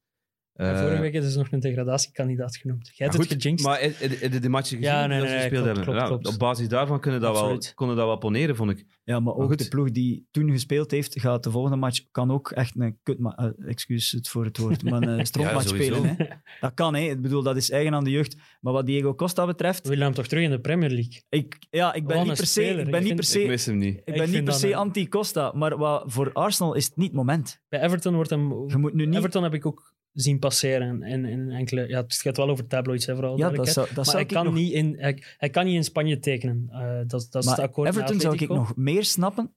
Eh, 0.55 0.81
vorige 0.81 1.01
week 1.01 1.13
is 1.15 1.33
er 1.33 1.39
nog 1.39 1.53
een 1.53 1.61
degradatiekandidaat 1.61 2.57
genoemd. 2.57 2.91
Jij 2.95 3.07
hebt 3.09 3.31
het 3.31 3.43
gejinxed. 3.43 3.69
Maar 3.69 3.81
heb 3.81 4.33
je 4.33 4.41
de 4.41 4.49
matchen 4.49 4.77
gezien 4.77 4.93
Ja, 4.95 5.07
nee, 5.07 5.21
dat 5.21 5.29
ze 5.29 5.35
gespeeld 5.35 5.51
klopt, 5.63 5.67
hebben? 5.67 5.85
klopt, 5.85 6.01
Ja, 6.01 6.07
klopt. 6.07 6.27
Op 6.27 6.39
basis 6.39 6.69
daarvan 6.69 7.01
kunnen 7.01 7.21
dat, 7.21 7.33
wel, 7.41 7.59
konden 7.75 7.97
dat 7.97 8.07
wel 8.07 8.17
poneren, 8.17 8.57
vond 8.57 8.71
ik. 8.71 8.85
Ja, 9.05 9.15
maar 9.15 9.23
Maar 9.23 9.35
ook 9.35 9.49
goed. 9.49 9.59
de 9.59 9.69
ploeg 9.69 9.91
die 9.91 10.27
toen 10.31 10.51
gespeeld 10.51 10.91
heeft, 10.91 11.21
gaat 11.21 11.43
de 11.45 11.51
volgende 11.51 11.77
match 11.77 12.01
kan 12.11 12.31
ook 12.31 12.51
echt 12.51 12.81
een 12.81 12.99
kut, 13.03 13.19
uh, 13.19 13.45
excuus 13.67 14.11
het 14.11 14.29
voor 14.29 14.45
het 14.45 14.59
woord, 14.59 14.83
maar 14.83 15.03
een 15.03 15.27
strontmatch 15.33 15.69
sowieso. 15.69 15.95
spelen. 15.95 16.15
Hè. 16.19 16.25
Dat 16.61 16.75
kan, 16.75 16.95
hè. 16.95 17.01
ik 17.01 17.21
bedoel, 17.23 17.43
dat 17.43 17.57
is 17.57 17.71
eigen 17.71 17.95
aan 17.95 18.05
de 18.05 18.11
jeugd. 18.11 18.37
Maar 18.61 18.73
wat 18.73 18.87
Diego 18.87 19.15
Costa 19.15 19.47
betreft, 19.47 19.83
We 19.83 19.89
willen 19.89 20.05
hem 20.05 20.15
toch 20.15 20.27
terug 20.27 20.45
in 20.45 20.51
de 20.51 20.61
Premier 20.61 20.91
League? 20.91 21.23
ik, 21.29 21.57
ja, 21.71 21.95
ik 21.95 22.07
ben 22.07 22.27
niet 22.27 22.37
per 22.37 22.47
se, 22.47 22.63
ik 22.65 22.91
ben 22.91 23.01
Ik 23.01 23.07
niet 23.07 23.15
per 23.15 23.25
vind- 23.25 23.35
Ik 23.35 23.43
se, 23.43 23.47
mis 23.49 23.67
hem 23.67 23.77
niet. 23.79 23.97
ik 23.97 24.03
Ik 24.05 24.15
ben 24.15 24.31
niet 24.31 24.45
per 24.45 24.53
se 24.53 24.77
anti-Costa, 24.77 25.53
maar 25.55 25.77
wat, 25.77 26.03
voor 26.07 26.33
Arsenal 26.33 26.75
is 26.75 26.85
het 26.85 26.97
niet 26.97 27.07
het 27.07 27.17
moment. 27.17 27.61
Bij 27.69 27.81
Everton 27.83 28.15
wordt 28.15 28.31
hem... 28.31 28.69
Je 28.69 28.77
moet 28.77 28.95
nu 28.95 29.07
niet... 29.07 29.17
Everton 29.17 29.43
heb 29.43 29.55
ik 29.55 29.67
ook 29.67 29.94
zien 30.15 30.39
passeren 30.39 31.03
in, 31.03 31.25
in 31.25 31.51
enkele... 31.51 31.89
Ja, 31.89 32.01
het 32.01 32.15
gaat 32.15 32.37
wel 32.37 32.51
over 32.51 32.67
tabloids, 32.67 33.07
hè, 33.07 33.15
vooral. 33.15 33.37
ja, 33.37 33.49
dat 33.49 33.55
duidelijkheid. 33.55 33.87
zou, 33.87 33.97
dat 33.97 34.15
maar 34.15 34.15
zou 34.15 34.17
hij 34.17 34.27
kan, 34.27 34.45
nog... 34.45 34.55
niet 34.55 34.73
in, 34.73 34.95
hij, 34.99 35.23
hij 35.37 35.51
kan 35.51 35.65
niet 35.65 35.75
in 35.75 35.85
Spanje 35.85 36.19
tekenen. 36.19 36.67
Eh, 36.71 36.97
dat, 37.07 37.27
dat 37.31 37.43
is 37.43 37.45
Maar 37.45 37.57
het 37.57 37.65
akkoord 37.65 37.89
Everton 37.89 38.21
zou 38.21 38.35
ik 38.35 38.49
nog 38.49 38.77
meer 38.77 39.05
snappen 39.05 39.55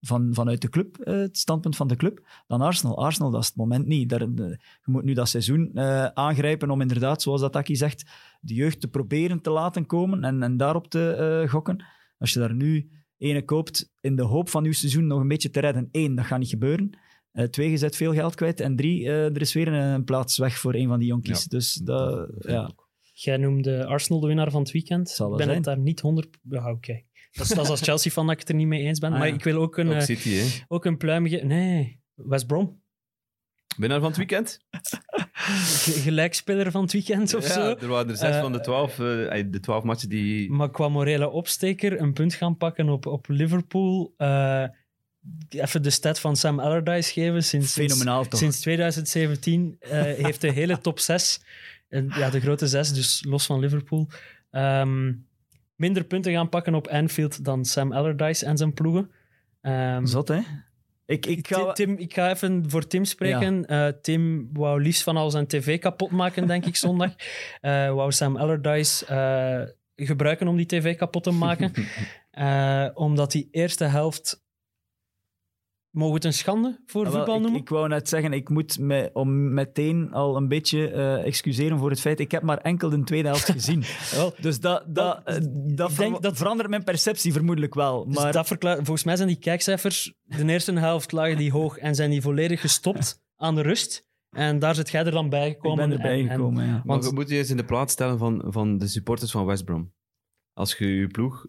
van, 0.00 0.28
vanuit 0.32 0.60
de 0.60 0.68
club, 0.68 0.96
eh, 0.96 1.14
het 1.14 1.38
standpunt 1.38 1.76
van 1.76 1.88
de 1.88 1.96
club, 1.96 2.26
dan 2.46 2.60
Arsenal. 2.60 2.98
Arsenal, 2.98 3.30
dat 3.30 3.40
is 3.40 3.46
het 3.46 3.56
moment 3.56 3.86
niet. 3.86 4.08
Daar, 4.08 4.20
eh, 4.20 4.28
je 4.28 4.58
moet 4.84 5.04
nu 5.04 5.12
dat 5.12 5.28
seizoen 5.28 5.78
aangrijpen 6.14 6.70
om 6.70 6.80
inderdaad, 6.80 7.22
zoals 7.22 7.40
dat 7.40 7.56
Aki 7.56 7.76
zegt, 7.76 8.10
de 8.40 8.54
jeugd 8.54 8.80
te 8.80 8.88
proberen 8.88 9.40
te 9.40 9.50
laten 9.50 9.86
komen 9.86 10.24
en, 10.24 10.42
en 10.42 10.56
daarop 10.56 10.88
te 10.88 11.44
gokken. 11.48 11.84
Als 12.18 12.32
je 12.32 12.38
daar 12.38 12.54
nu 12.54 12.90
ene 13.18 13.44
koopt 13.44 13.92
in 14.00 14.16
de 14.16 14.22
hoop 14.22 14.48
van 14.48 14.64
uw 14.64 14.72
seizoen 14.72 15.06
nog 15.06 15.20
een 15.20 15.28
beetje 15.28 15.50
te 15.50 15.60
redden, 15.60 15.88
één, 15.90 16.14
dat 16.14 16.24
gaat 16.24 16.38
niet 16.38 16.48
gebeuren. 16.48 16.90
Eh, 17.32 17.44
twee, 17.44 17.70
je 17.70 17.76
zet 17.76 17.96
veel 17.96 18.12
geld 18.12 18.34
kwijt. 18.34 18.60
En 18.60 18.76
drie, 18.76 19.04
eh, 19.06 19.24
er 19.24 19.40
is 19.40 19.52
weer 19.52 19.68
een, 19.68 19.74
een 19.92 20.04
plaats 20.04 20.38
weg 20.38 20.58
voor 20.58 20.74
een 20.74 20.88
van 20.88 20.98
die 20.98 21.08
jonkies. 21.08 21.40
Ja. 21.40 21.46
Dus 21.48 21.74
dat, 21.74 22.30
ja. 22.38 22.70
Jij 23.12 23.36
noemde 23.36 23.84
Arsenal 23.86 24.20
de 24.20 24.26
winnaar 24.26 24.50
van 24.50 24.60
het 24.62 24.70
weekend. 24.70 25.08
Zal 25.10 25.32
ik 25.40 25.46
ben 25.46 25.54
het 25.54 25.64
daar 25.64 25.78
niet 25.78 26.00
100... 26.00 26.28
Ja, 26.48 26.70
oké. 26.70 27.02
Dat, 27.32 27.46
is- 27.50 27.54
dat 27.54 27.64
is 27.64 27.70
als 27.70 27.80
Chelsea 27.80 28.12
van 28.12 28.24
dat 28.24 28.34
ik 28.34 28.40
het 28.40 28.48
er 28.48 28.54
niet 28.54 28.66
mee 28.66 28.82
eens 28.82 28.98
ben. 28.98 29.12
Ah, 29.12 29.18
maar 29.18 29.28
ja. 29.28 29.34
ik 29.34 29.44
wil 29.44 29.60
ook 29.60 29.76
een, 29.76 29.88
Ook 29.88 29.94
eh, 29.94 30.00
City, 30.00 30.30
hè. 30.30 30.46
ook 30.68 30.84
een 30.84 30.96
pluim 30.96 31.26
geven. 31.28 31.46
Nee, 31.46 32.00
West 32.14 32.46
Brom. 32.46 32.82
Winnaar 33.76 33.98
van 34.00 34.08
het 34.08 34.16
weekend? 34.16 34.60
Ge- 35.32 35.90
Gelijkspeler 36.00 36.70
van 36.70 36.82
het 36.82 36.92
weekend 36.92 37.34
of 37.34 37.46
ja, 37.48 37.52
zo. 37.54 37.60
er 37.80 37.88
waren 37.88 38.08
er 38.10 38.16
zes 38.16 38.36
van 38.40 38.52
de 38.52 38.60
twaalf. 38.60 38.90
eh, 38.98 39.44
de 39.50 39.60
twaalf 39.60 39.84
matchen 39.84 40.08
die... 40.08 40.50
Maar 40.50 40.70
qua 40.70 40.88
morele 40.88 41.28
opsteker, 41.30 42.00
een 42.00 42.12
punt 42.12 42.34
gaan 42.34 42.56
pakken 42.56 42.88
op, 42.88 43.06
op 43.06 43.28
Liverpool. 43.28 44.14
eh, 44.16 44.64
even 45.48 45.82
de 45.82 45.90
stat 45.90 46.20
van 46.20 46.36
Sam 46.36 46.60
Allardyce 46.60 47.12
geven. 47.12 47.44
Sinds, 47.44 47.72
sinds, 47.72 47.92
Fenomenaal 47.92 48.24
toch? 48.24 48.40
sinds 48.40 48.60
2017 48.60 49.76
eh, 49.80 49.90
heeft 50.24 50.40
de 50.40 50.50
hele 50.50 50.80
top 50.80 50.98
6, 50.98 51.40
en, 51.88 52.10
ja, 52.14 52.30
de 52.30 52.40
grote 52.40 52.66
6, 52.66 52.92
dus 52.92 53.24
los 53.28 53.46
van 53.46 53.60
Liverpool, 53.60 54.08
ehm, 54.50 55.12
minder 55.76 56.04
punten 56.04 56.32
gaan 56.32 56.48
pakken 56.48 56.74
op 56.74 56.88
Anfield 56.88 57.44
dan 57.44 57.64
Sam 57.64 57.92
Allardyce 57.92 58.46
en 58.46 58.56
zijn 58.56 58.74
ploegen. 58.74 59.10
Ehm, 59.60 60.06
Zot, 60.06 60.28
hè? 60.28 60.40
Ik, 61.06 61.26
ik 61.26 61.48
ga... 61.48 61.72
Tim, 61.72 61.96
ik 61.96 62.14
ga 62.14 62.30
even 62.30 62.70
voor 62.70 62.86
Tim 62.86 63.04
spreken. 63.04 63.66
Eh, 63.66 63.88
Tim 64.02 64.50
wou 64.52 64.82
liefst 64.82 65.02
van 65.02 65.16
al 65.16 65.30
zijn 65.30 65.46
tv 65.46 65.78
kapot 65.78 66.10
maken, 66.10 66.46
denk 66.46 66.66
ik, 66.66 66.76
zondag. 66.76 67.14
Eh 67.60 67.92
wou 67.92 68.12
Sam 68.12 68.36
Allardyce 68.36 69.04
gebruiken 69.96 70.48
om 70.48 70.56
die 70.56 70.66
tv 70.66 70.96
kapot 70.96 71.22
te 71.22 71.30
maken. 71.30 71.72
Omdat 72.94 73.32
die 73.32 73.48
eerste 73.50 73.84
helft... 73.84 74.48
Mogen 75.90 76.08
we 76.10 76.14
het 76.16 76.24
een 76.24 76.32
schande 76.32 76.80
voor 76.86 77.06
Ah, 77.06 77.10
wel, 77.12 77.16
voetbal 77.18 77.36
ik, 77.36 77.42
noemen? 77.42 77.60
ik 77.60 77.68
wou 77.68 77.88
net 77.88 78.08
zeggen, 78.08 78.32
ik 78.32 78.48
moet 78.48 78.78
me 78.78 79.10
om 79.12 79.54
meteen 79.54 80.12
al 80.12 80.36
een 80.36 80.48
beetje 80.48 80.90
eh, 80.90 81.24
excuseren 81.26 81.78
voor 81.78 81.90
het 81.90 82.00
feit, 82.00 82.20
ik 82.20 82.30
heb 82.30 82.42
maar 82.42 82.58
enkel 82.58 82.88
de 82.90 83.02
tweede 83.02 83.28
helft 83.28 83.50
gezien. 83.58 83.84
Wel, 84.14 84.34
Dus 84.40 84.60
dat, 84.60 84.84
dat, 84.86 85.20
eh, 85.24 85.36
dat, 85.74 85.92
ver- 85.92 86.20
dat- 86.20 86.36
verandert 86.36 86.68
mijn 86.68 86.84
perceptie 86.84 87.32
vermoedelijk 87.32 87.74
wel. 87.74 88.06
dus 88.06 88.16
Maar 88.16 88.32
dat 88.32 88.46
verklaart- 88.46 88.76
volgens 88.76 89.04
mij 89.04 89.16
zijn 89.16 89.28
die 89.28 89.38
kijkcijfers... 89.38 90.14
De 90.22 90.44
eerste 90.46 90.72
helft 90.78 91.12
lagen 91.12 91.36
die 91.36 91.50
hoog 91.52 91.76
en 91.78 91.94
zijn 91.94 92.10
die 92.10 92.22
volledig 92.22 92.60
gestopt 92.60 93.20
aan 93.36 93.54
de 93.54 93.62
rust. 93.62 94.08
En 94.36 94.58
daar 94.58 94.74
zit 94.74 94.90
jij 94.90 95.04
er 95.04 95.10
dan 95.10 95.28
bij 95.28 95.48
ik 95.48 95.54
gekomen. 95.54 95.88
ben 95.88 95.96
erbij 95.98 96.20
en- 96.20 96.28
en- 96.28 96.36
gekomen, 96.36 96.64
ja. 96.66 96.70
Maar 96.72 96.82
Want- 96.84 97.04
je 97.04 97.12
moet 97.12 97.28
je 97.28 97.36
eens 97.36 97.50
in 97.50 97.56
de 97.56 97.64
plaats 97.64 97.92
stellen 97.92 98.18
van, 98.18 98.44
van 98.46 98.78
de 98.78 98.86
supporters 98.88 99.30
van 99.30 99.44
West 99.46 99.64
Brom. 99.64 99.92
Als 100.52 100.74
je 100.78 100.86
je 100.86 101.06
ploeg 101.06 101.44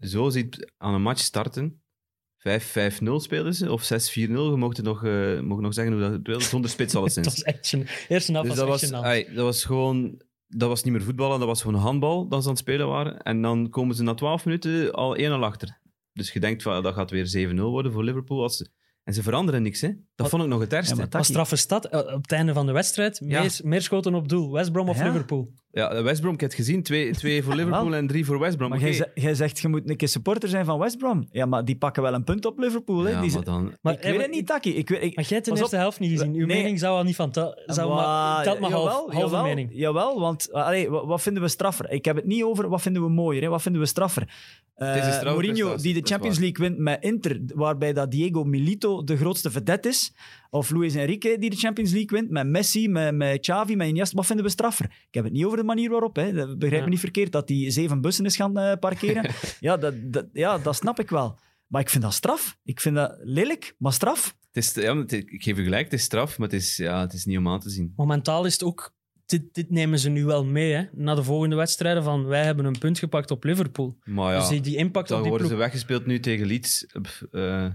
zo 0.00 0.28
ziet 0.28 0.72
aan 0.76 0.94
een 0.94 1.02
match 1.02 1.20
starten, 1.20 1.79
5-5-0 2.48 3.02
spelen 3.16 3.54
ze, 3.54 3.72
of 3.72 3.82
6-4-0, 3.82 3.88
je 4.14 4.28
mocht 4.56 4.82
nog, 4.82 5.02
mocht 5.42 5.60
nog 5.60 5.74
zeggen 5.74 5.92
hoe 5.92 6.02
dat 6.02 6.12
het 6.12 6.26
wil, 6.26 6.40
zonder 6.40 6.70
spits 6.70 6.92
Dat 6.92 7.00
alleszins. 7.00 7.26
was 7.26 7.42
echt 7.42 7.74
gênant. 7.76 8.08
Eerste 8.08 8.32
Dus 8.32 8.46
was 8.46 8.56
dat 8.56 8.68
echt 8.82 8.90
was, 8.90 9.02
ai, 9.02 9.34
dat 9.34 9.44
was 9.44 9.64
gewoon... 9.64 10.20
Dat 10.52 10.68
was 10.68 10.82
niet 10.82 10.92
meer 10.92 11.02
voetballen, 11.02 11.38
dat 11.38 11.48
was 11.48 11.62
gewoon 11.62 11.80
handbal 11.80 12.28
dat 12.28 12.40
ze 12.42 12.48
aan 12.48 12.54
het 12.54 12.62
spelen 12.62 12.88
waren. 12.88 13.22
En 13.22 13.42
dan 13.42 13.70
komen 13.70 13.94
ze 13.94 14.02
na 14.02 14.14
12 14.14 14.44
minuten 14.44 14.92
al 14.92 15.18
1-0 15.18 15.22
achter. 15.22 15.78
Dus 16.12 16.32
je 16.32 16.40
denkt, 16.40 16.62
van, 16.62 16.82
dat 16.82 16.94
gaat 16.94 17.10
weer 17.10 17.50
7-0 17.50 17.54
worden 17.54 17.92
voor 17.92 18.04
Liverpool. 18.04 18.42
Als 18.42 18.56
ze, 18.56 18.68
en 19.10 19.16
ze 19.16 19.22
veranderen 19.22 19.62
niks, 19.62 19.80
hè. 19.80 19.88
Dat 19.88 19.98
Wat- 20.16 20.28
vond 20.28 20.42
ik 20.42 20.48
nog 20.48 20.60
het 20.60 20.72
ergste. 20.72 21.06
Ja, 21.10 21.22
straffe 21.22 21.56
stad, 21.56 21.84
eh, 21.84 21.98
op 21.98 22.22
het 22.22 22.32
einde 22.32 22.52
van 22.52 22.66
de 22.66 22.72
wedstrijd, 22.72 23.20
Ja. 23.24 23.40
meer, 23.40 23.60
meer 23.64 23.82
schoten 23.82 24.14
op 24.14 24.28
doel. 24.28 24.52
West 24.52 24.72
Brom 24.72 24.88
of 24.88 24.98
Ja. 24.98 25.04
Liverpool? 25.04 25.52
West 26.02 26.20
Brom, 26.20 26.34
ik 26.34 26.40
heb 26.40 26.50
het 26.50 26.58
gezien. 26.58 26.82
Twee, 26.82 27.12
twee 27.12 27.42
voor 27.42 27.54
Liverpool 27.60 27.84
Wel. 27.84 27.94
en 27.94 28.06
drie 28.06 28.24
voor 28.24 28.38
West 28.38 28.56
Brom. 28.56 28.70
Maar 28.70 28.78
jij, 28.80 28.92
ze- 28.92 29.10
jij 29.14 29.34
zegt, 29.34 29.58
je 29.58 29.68
moet 29.68 29.90
een 29.90 29.96
keer 29.96 30.08
supporter 30.08 30.48
zijn 30.48 30.64
van 30.64 30.78
West 30.78 30.98
Brom. 30.98 31.26
Ja, 31.30 31.46
maar 31.46 31.64
die 31.64 31.76
pakken 31.76 32.02
wel 32.02 32.14
een 32.14 32.24
punt 32.24 32.44
op 32.46 32.58
Liverpool. 32.58 33.02
Hè? 33.04 33.10
Ja, 33.10 33.20
die, 33.20 33.32
maar 33.32 33.44
dan... 33.44 33.72
Maar, 33.82 33.92
ik 33.94 34.02
weet 34.02 34.20
het 34.20 34.30
niet, 34.30 34.46
Taki. 34.46 34.76
Ik 34.76 34.88
weet, 34.88 35.02
ik, 35.02 35.16
Maar 35.16 35.24
jij 35.24 35.36
hebt 35.36 35.44
de 35.44 35.50
eerste 35.56 35.76
op. 35.76 35.80
helft 35.82 36.00
niet 36.00 36.10
gezien. 36.10 36.34
Uw 36.34 36.46
Nee. 36.46 36.56
mening 36.56 36.78
zou 36.78 36.96
al 36.96 37.02
niet 37.04 37.16
van... 37.16 37.30
tel- 37.30 37.62
Zou 37.66 37.88
Wa- 37.88 37.94
maar, 37.94 38.44
telt 38.44 38.58
maar 38.60 38.70
half, 38.70 38.84
jawel, 38.84 39.10
halve 39.12 39.26
jawel, 39.36 39.42
mening. 39.42 39.70
Jawel, 39.72 40.20
want 40.20 40.48
uh, 40.48 40.54
allee, 40.66 40.90
wat, 40.90 41.04
wat 41.06 41.22
vinden 41.22 41.42
we 41.42 41.48
straffer? 41.48 41.90
Ik 41.90 42.04
heb 42.04 42.16
het 42.16 42.26
niet 42.26 42.42
over 42.42 42.68
wat 42.68 42.82
vinden 42.82 43.02
we 43.02 43.08
mooier, 43.08 43.42
hè? 43.42 43.48
wat 43.48 43.62
vinden 43.62 43.80
we 43.80 43.86
straffer. 43.86 44.22
Eh, 44.74 44.88
Het 44.88 44.96
is 44.98 45.06
een 45.06 45.12
straffe 45.12 45.28
Mourinho 45.40 45.76
die 45.76 45.94
de 45.94 46.00
Champions. 46.02 46.38
League 46.38 46.68
wint 46.68 46.78
met 46.78 47.02
Inter, 47.02 47.40
waarbij 47.54 47.92
dat 47.92 48.10
Diego 48.10 48.44
Milito 48.44 48.99
de 49.04 49.16
grootste 49.16 49.50
vedette 49.50 49.88
is. 49.88 50.12
Of 50.50 50.70
Luis 50.70 50.94
Enrique 50.94 51.38
die 51.38 51.50
de 51.50 51.56
Champions 51.56 51.90
League 51.92 52.18
wint 52.18 52.30
met 52.30 52.46
Messi, 52.46 52.88
met, 52.88 53.14
met 53.14 53.40
Xavi, 53.40 53.76
met 53.76 53.88
Iniesta. 53.88 54.16
Wat 54.16 54.26
vinden 54.26 54.44
we 54.44 54.50
straffer? 54.50 54.84
Ik 54.84 55.14
heb 55.14 55.24
het 55.24 55.32
niet 55.32 55.44
over 55.44 55.58
de 55.58 55.64
manier 55.64 55.90
waarop. 55.90 56.16
Hè. 56.16 56.32
Dat- 56.32 56.58
Begrijp 56.58 56.78
Ja. 56.80 56.84
me 56.84 56.90
niet 56.90 57.00
verkeerd 57.00 57.32
dat 57.32 57.48
hij 57.48 57.70
zeven 57.70 58.00
bussen 58.00 58.24
is 58.24 58.36
gaan 58.36 58.58
eh, 58.58 58.76
parkeren. 58.78 59.30
ja, 59.60 59.76
dat, 59.76 59.94
dat, 60.12 60.26
ja, 60.32 60.58
dat 60.58 60.76
snap 60.76 61.00
ik 61.00 61.10
wel. 61.10 61.38
Maar 61.66 61.80
ik 61.80 61.90
vind 61.90 62.02
dat 62.02 62.12
straf. 62.14 62.58
Ik 62.64 62.80
vind 62.80 62.94
dat 62.96 63.18
lelijk, 63.22 63.74
maar 63.78 63.92
straf. 63.92 64.36
Het 64.52 64.64
is, 64.64 64.74
ja, 64.74 65.04
ik 65.06 65.42
geef 65.42 65.58
u 65.58 65.62
gelijk, 65.64 65.84
het 65.84 65.92
is 65.92 66.02
straf, 66.02 66.38
maar 66.38 66.48
het 66.48 66.56
is, 66.60 66.76
ja, 66.76 67.00
het 67.00 67.12
is 67.12 67.24
niet 67.24 67.38
om 67.38 67.48
aan 67.48 67.60
te 67.60 67.70
zien. 67.70 67.92
Momentaal 67.96 68.44
is 68.44 68.52
het 68.52 68.62
ook... 68.62 68.94
Dit, 69.26 69.54
dit 69.54 69.70
nemen 69.70 69.98
ze 69.98 70.08
nu 70.10 70.24
wel 70.24 70.44
mee, 70.44 70.72
hè. 70.72 70.84
Na 70.92 71.14
de 71.14 71.22
volgende 71.24 71.56
wedstrijden 71.56 72.02
van 72.02 72.24
wij 72.26 72.44
hebben 72.44 72.64
een 72.64 72.78
punt 72.78 72.98
gepakt 72.98 73.30
op 73.30 73.44
Liverpool. 73.44 73.96
Maar 74.04 74.32
ja, 74.32 74.38
Dus 74.38 74.48
die, 74.48 74.60
die 74.60 74.76
impact 74.76 75.04
op 75.04 75.08
dan 75.14 75.20
die 75.20 75.28
worden 75.30 75.46
ploeg... 75.48 75.58
ze 75.58 75.64
weggespeeld 75.64 76.06
nu 76.06 76.20
tegen 76.20 76.46
Leeds. 76.46 76.86
Pff, 77.02 77.22
eh, 77.32 77.66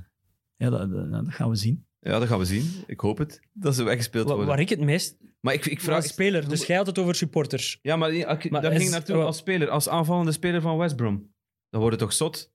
Ja, 0.58 0.70
dat, 0.70 0.91
dat, 0.91 1.12
dat 1.12 1.24
gaan 1.28 1.49
we 1.49 1.56
zien. 1.56 1.86
ja, 1.99 2.20
dat 2.20 2.28
gaan 2.28 2.39
we 2.39 2.45
zien. 2.45 2.72
Ik 2.88 2.99
hoop 2.99 3.18
het, 3.18 3.39
dat 3.53 3.76
ze 3.76 3.84
weggespeeld 3.84 4.28
worden. 4.28 4.45
Waar 4.47 4.60
ik 4.60 4.70
het 4.70 4.80
meest... 4.80 5.18
Maar 5.39 5.53
ik, 5.53 5.66
ik 5.66 5.82
Vraag 5.82 5.97
vraag... 5.99 6.12
speler, 6.12 6.49
dus 6.49 6.66
jij 6.66 6.78
had 6.78 6.88
het 6.88 6.99
over 6.99 7.16
supporters. 7.16 7.80
Ja, 7.82 7.95
maar, 7.95 8.14
ik- 8.14 8.49
Maar 8.49 8.62
daar 8.62 8.72
is- 8.72 8.78
ging 8.78 8.89
ik 8.89 8.95
naartoe 8.95 9.18
oh. 9.18 9.26
als 9.26 9.38
speler, 9.38 9.70
als 9.70 9.89
aanvallende 9.89 10.32
speler 10.32 10.62
van 10.62 10.78
West 10.78 10.95
Brom. 10.95 11.34
Dan 11.70 11.82
wordt 11.82 11.99
het 11.99 12.06
toch 12.10 12.14
zot? 12.18 12.53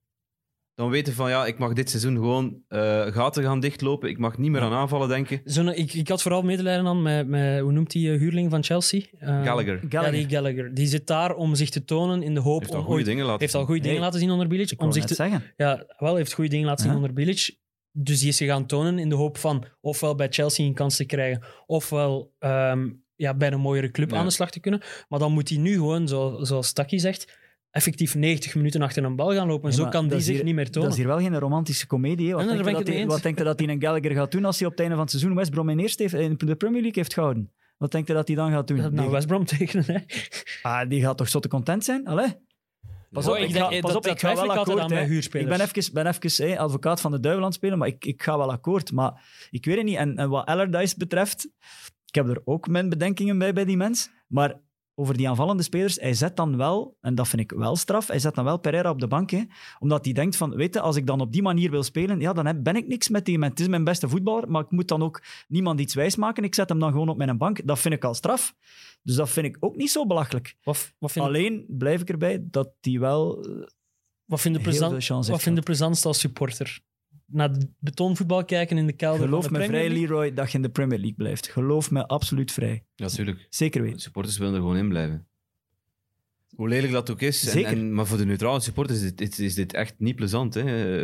Dan 0.75 0.91
weten 0.91 1.13
van, 1.15 1.31
ja, 1.31 1.47
ik 1.47 1.59
mag 1.59 1.73
dit 1.73 1.91
seizoen 1.91 2.15
gewoon 2.15 2.63
eh, 2.69 3.07
gaten 3.07 3.43
gaan 3.43 3.61
dichtlopen. 3.61 4.09
Ik 4.09 4.19
mag 4.19 4.39
niet 4.39 4.51
meer 4.51 4.61
aan 4.61 4.73
aanvallen 4.73 5.09
denken. 5.09 5.41
Zo'n- 5.45 5.69
ik, 5.75 5.93
ik 5.95 6.09
had 6.09 6.23
vooral 6.23 6.43
medelijden 6.43 6.87
aan 6.87 7.03
met, 7.03 7.27
met 7.29 7.61
hoe 7.61 7.73
noemt 7.73 7.91
die 7.91 8.13
eh, 8.13 8.19
huurling 8.19 8.51
van 8.51 8.65
Chelsea? 8.65 9.01
Eh, 9.19 9.45
Gallagher. 9.45 9.85
Ja, 9.89 10.11
die 10.11 10.29
Gallagher. 10.29 10.75
Die 10.75 10.87
zit 10.87 11.07
daar 11.07 11.35
om 11.35 11.55
zich 11.55 11.71
te 11.71 11.85
tonen 11.85 12.23
in 12.23 12.35
de 12.35 12.41
hoop 12.41 12.61
Heeft 12.61 12.73
om 12.73 12.79
al 12.79 12.85
goede 12.85 13.05
dingen 13.05 13.25
laten 13.25 13.41
heeft 13.41 13.55
al 13.55 13.61
zien. 13.61 13.69
goede 13.69 13.83
dingen 13.83 14.01
laten 14.01 14.21
zien 14.21 14.31
onder 14.31 14.49
Bilic. 14.49 14.71
Ik 14.71 14.83
Om 14.83 14.93
zich 14.93 15.05
te, 15.05 15.15
zeggen. 15.15 15.43
ja, 15.57 15.85
wel, 15.99 16.17
heeft 16.17 16.33
goede 16.33 16.51
dingen 16.51 16.67
laten 16.67 16.85
zien 16.85 16.95
onder 16.95 17.13
Bilic. 17.13 17.59
Dus 17.93 18.19
die 18.21 18.29
is 18.29 18.37
zich 18.37 18.49
gaan 18.49 18.67
tonen 18.67 18.99
in 18.99 19.09
de 19.09 19.15
hoop 19.15 19.39
van 19.39 19.65
ofwel 19.81 20.15
bij 20.15 20.27
Chelsea 20.31 20.67
een 20.67 20.75
kans 20.75 20.97
te 20.97 21.05
krijgen, 21.05 21.43
ofwel 21.67 22.33
ehm, 22.39 22.89
ja, 23.17 23.35
bij 23.35 23.53
een 23.53 23.61
mooiere 23.61 23.91
club 23.91 24.11
Ja. 24.11 24.17
aan 24.17 24.25
de 24.25 24.31
slag 24.31 24.51
te 24.51 24.61
kunnen. 24.61 24.81
Maar 25.09 25.19
dan 25.19 25.33
moet 25.33 25.49
hij 25.49 25.59
nu 25.59 25.73
gewoon, 25.75 26.09
zo, 26.09 26.39
zoals 26.41 26.73
Taki 26.73 26.99
zegt, 26.99 27.39
effectief 27.71 28.15
90 28.15 28.55
minuten 28.55 28.83
achter 28.83 29.05
een 29.05 29.17
bal 29.17 29.33
gaan 29.35 29.47
lopen. 29.47 29.71
Ja, 29.71 29.77
Zo 29.77 29.89
kan 29.89 30.03
die 30.03 30.11
dat 30.11 30.23
zich 30.23 30.35
hier- 30.35 30.45
niet 30.45 30.55
meer 30.55 30.65
Dat 30.65 30.73
tonen. 30.73 30.91
is 30.91 30.97
hier 30.97 31.07
wel 31.07 31.19
geen 31.19 31.39
romantische 31.39 31.87
komedie. 31.87 32.35
Wat, 32.35 32.45
denk 32.45 32.59
je 32.67 32.73
dat 32.73 32.87
hij, 32.87 33.07
wat 33.07 33.23
denkt 33.23 33.39
je 33.39 33.45
dat 33.45 33.59
hij 33.61 33.69
een 33.69 33.81
Gallagher 33.83 34.11
gaat 34.13 34.33
doen 34.33 34.45
als 34.45 34.57
hij 34.59 34.67
op 34.67 34.73
het 34.73 34.81
einde 34.81 34.95
van 34.95 35.05
het 35.05 35.13
seizoen 35.15 35.35
West 35.37 35.51
Brom 35.51 35.69
in 35.69 35.79
eerste 35.79 36.03
heeft, 36.03 36.15
in 36.15 36.37
de 36.39 36.55
Premier 36.57 36.81
League 36.83 37.03
heeft 37.03 37.15
gehouden? 37.15 37.53
Wat 37.79 37.93
denkt 37.93 38.09
je 38.09 38.15
dat 38.15 38.27
hij 38.27 38.37
dan 38.37 38.51
gaat 38.51 38.67
doen? 38.69 38.77
Dat 38.77 38.91
nou 38.93 39.03
die, 39.03 39.11
West 39.11 39.27
Brom 39.27 39.45
tekenen, 39.45 39.85
hè. 39.87 39.99
ah, 40.63 40.89
die 40.89 41.01
gaat 41.03 41.17
toch 41.19 41.29
zotte 41.29 41.49
content 41.49 41.85
zijn? 41.85 42.07
Allee? 42.07 42.35
Pas 43.11 43.29
op, 43.29 43.37
ik 43.37 43.51
ga, 43.51 43.71
eh, 43.71 43.81
pas 43.81 43.93
dat- 43.93 43.97
op, 43.97 44.03
dat 44.03 44.05
ik 44.05 44.11
ga 44.11 44.17
twijfel 44.17 44.47
wel 44.47 44.57
akkoord. 44.57 44.79
aan. 44.79 44.91
Ik 44.93 45.31
ben 45.31 45.61
even, 45.61 45.93
ben 45.93 46.07
even 46.07 46.49
hè, 46.49 46.59
advocaat 46.59 47.01
van 47.01 47.11
de 47.11 47.21
duivel 47.21 47.43
aan 47.43 47.49
het 47.49 47.59
spelen, 47.59 47.79
maar 47.79 47.89
ik, 47.89 48.05
ik 48.05 48.23
ga 48.23 48.37
wel 48.39 48.51
akkoord. 48.51 48.93
Maar 48.93 49.47
ik 49.51 49.65
weet 49.65 49.77
het 49.77 49.85
niet. 49.85 49.97
En, 49.97 50.17
en 50.17 50.29
wat 50.29 50.47
Allardyce 50.47 50.95
betreft, 50.97 51.45
ik 52.07 52.15
heb 52.15 52.29
er 52.29 52.43
ook 52.45 52.69
mijn 52.69 52.89
bedenkingen 52.89 53.39
bij, 53.39 53.53
bij 53.53 53.65
die 53.65 53.77
mens. 53.77 54.11
Maar 54.27 54.61
over 55.01 55.17
die 55.17 55.29
aanvallende 55.29 55.63
spelers, 55.63 55.97
hij 55.97 56.15
zet 56.15 56.37
dan 56.37 56.57
wel, 56.57 56.97
en 57.01 57.15
dat 57.15 57.29
vind 57.29 57.43
ik 57.43 57.51
wel 57.51 57.77
straf, 57.77 58.07
hij 58.07 58.19
zet 58.19 58.35
dan 58.35 58.45
wel 58.45 58.59
Pereira 58.59 58.91
op 58.91 59.01
de 59.01 59.07
bank. 59.07 59.31
Hè, 59.31 59.43
omdat 59.79 60.05
hij 60.05 60.15
denkt 60.15 60.37
van, 60.37 60.55
weet 60.55 60.75
je, 60.75 60.81
als 60.81 60.97
ik 60.97 61.07
dan 61.07 61.21
op 61.21 61.33
die 61.33 61.43
manier 61.43 61.71
wil 61.71 61.83
spelen, 61.83 62.21
ja, 62.21 62.33
dan 62.33 62.63
ben 62.63 62.77
ik 62.77 62.87
niks 62.87 63.09
met 63.09 63.25
die 63.25 63.39
man. 63.39 63.49
Het 63.49 63.61
is 63.61 63.69
mijn 63.69 63.85
beste 63.85 64.09
voetballer, 64.09 64.51
maar 64.51 64.63
ik 64.63 64.71
moet 64.71 64.89
dan 64.89 65.03
ook 65.03 65.23
niemand 65.49 65.81
iets 65.81 65.95
wijsmaken. 65.95 66.45
Ik 66.45 66.55
zet 66.55 66.69
hem 66.69 66.79
dan 66.79 66.91
gewoon 66.91 67.09
op 67.09 67.17
mijn 67.17 67.39
bank. 67.39 67.67
Dat 67.67 67.79
vind 67.79 67.95
ik 67.95 68.05
al 68.05 68.15
straf. 68.15 68.55
Dus 69.03 69.15
dat 69.17 69.31
vind 69.31 69.47
ik 69.47 69.57
ook 69.61 69.77
niet 69.77 69.91
zo 69.91 70.07
belachelijk. 70.07 70.57
Wat, 70.63 70.95
wat 70.99 71.13
vind, 71.13 71.25
Alleen 71.25 71.65
blijf 71.69 72.01
ik 72.01 72.09
erbij 72.09 72.45
dat 72.51 72.73
hij 72.81 72.99
wel 72.99 73.47
wat 74.25 74.41
vind 74.41 74.55
de 74.55 74.61
heel 74.61 74.71
plezant- 74.71 75.27
wat 75.27 75.43
vind 75.43 75.57
de 75.57 75.63
plezantste 75.63 76.09
als 76.09 76.19
supporter? 76.19 76.81
Naar 77.33 77.53
de 77.53 77.69
betonvoetbal 77.79 78.45
kijken 78.45 78.79
in 78.79 78.87
de 78.87 78.93
kelder 78.93 79.25
Geloof 79.27 79.45
van 79.45 79.53
de 79.53 79.59
me 79.59 79.65
Premier 79.65 79.81
vrij, 79.83 79.93
League? 79.99 80.17
Leroy, 80.17 80.35
dat 80.35 80.51
je 80.51 80.57
in 80.57 80.63
de 80.63 80.69
Premier 80.71 80.99
League 80.99 81.17
blijft. 81.17 81.49
Geloof 81.49 81.91
me 81.91 82.07
absoluut 82.07 82.53
vrij. 82.53 82.85
Ja, 82.95 83.05
natuurlijk. 83.07 83.47
Zeker 83.51 83.81
De 83.81 83.87
weten. 83.87 84.01
supporters 84.03 84.39
willen 84.39 84.55
er 84.55 84.61
gewoon 84.61 84.77
in 84.77 84.89
blijven. 84.89 85.27
Hoe 86.55 86.69
lelijk 86.69 86.93
dat 86.93 87.11
ook 87.11 87.21
is. 87.21 87.45
En- 87.47 87.51
Zeker. 87.53 87.71
En, 87.73 87.95
maar 87.95 88.07
voor 88.07 88.19
de 88.19 88.27
neutrale 88.27 88.61
supporters 88.61 89.03
is 89.03 89.15
dit, 89.15 89.31
is, 89.33 89.39
is 89.39 89.55
dit 89.55 89.73
echt 89.73 89.95
niet 89.99 90.17
plezant. 90.17 90.55
Hè. 90.55 91.03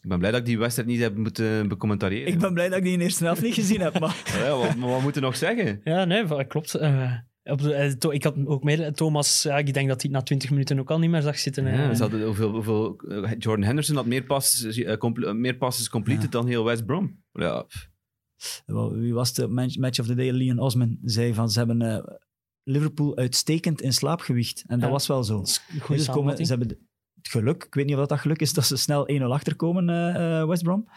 Ik 0.00 0.08
ben 0.08 0.18
blij 0.18 0.30
dat 0.30 0.40
ik 0.40 0.46
die 0.46 0.58
wedstrijd 0.58 0.88
niet 0.88 1.00
heb 1.00 1.16
moeten 1.16 1.68
becommentariëren. 1.68 2.32
Ik 2.32 2.38
ben 2.38 2.54
blij 2.54 2.68
dat 2.68 2.78
ik 2.78 2.82
die 2.84 2.92
in 2.92 2.98
de 2.98 3.04
eerste 3.04 3.24
helft 3.24 3.42
niet 3.42 3.54
gezien 3.54 3.80
heb, 3.80 3.98
maar 4.00 4.22
Ja, 4.44 4.56
wat, 4.56 4.76
maar 4.76 4.88
wat 4.88 5.02
moeten 5.02 5.20
we 5.20 5.26
nog 5.26 5.36
zeggen? 5.36 5.80
Ja, 5.84 6.04
nee, 6.04 6.24
dat 6.26 6.46
klopt. 6.46 6.74
Eh, 6.74 7.12
op 7.50 7.60
de, 7.62 7.74
eh, 7.74 8.12
ik 8.14 8.22
had 8.24 8.46
ook 8.46 8.64
mee, 8.64 8.92
Thomas, 8.92 9.42
ja, 9.42 9.58
ik 9.58 9.74
denk 9.74 9.88
dat 9.88 10.02
hij 10.02 10.10
na 10.10 10.22
20 10.22 10.50
minuten 10.50 10.78
ook 10.78 10.90
al 10.90 10.98
niet 10.98 11.10
meer 11.10 11.22
zag 11.22 11.38
zitten. 11.38 11.64
hè. 11.64 11.82
Ja, 11.84 11.94
ze 11.94 12.02
hadden 12.02 12.24
hoeveel, 12.24 12.50
hoeveel, 12.50 12.96
eh, 13.08 13.32
Jordan 13.38 13.64
Henderson 13.66 13.96
had 13.96 14.06
meer 14.06 14.24
passes, 14.24 14.78
eh, 14.82 15.32
meer 15.32 15.56
passes 15.56 15.88
completed 15.88 16.22
Ja. 16.22 16.28
dan 16.28 16.46
heel 16.46 16.64
West 16.64 16.86
Brom. 16.86 17.22
Ja, 17.32 17.66
wie 18.92 19.14
was 19.14 19.34
de 19.34 19.48
match 19.48 19.76
match 19.76 19.98
of 20.00 20.06
the 20.06 20.14
day? 20.14 20.30
Leon 20.30 20.58
Osman 20.58 20.98
zei 21.02 21.34
van 21.34 21.50
ze 21.50 21.58
hebben 21.58 21.82
eh, 21.82 22.14
Liverpool 22.62 23.16
uitstekend 23.16 23.80
in 23.80 23.92
slaapgewicht. 23.92 24.64
En 24.66 24.78
dat 24.78 24.86
Ja. 24.88 24.92
was 24.94 25.06
wel 25.06 25.24
zo. 25.24 25.40
Dus 25.40 25.60
ze, 26.04 26.10
komen, 26.10 26.36
ze 26.36 26.44
hebben 26.52 26.68
het 26.68 26.78
geluk, 27.28 27.64
ik 27.64 27.74
weet 27.74 27.84
niet 27.84 27.94
of 27.94 28.00
dat, 28.00 28.08
dat 28.08 28.18
geluk 28.18 28.40
is, 28.40 28.52
dat 28.52 28.66
ze 28.66 28.76
snel 28.76 29.08
1-0 29.10 29.32
achterkomen, 29.32 29.88
eh, 29.88 30.40
eh, 30.40 30.48
West 30.48 30.62
Brom. 30.62 30.88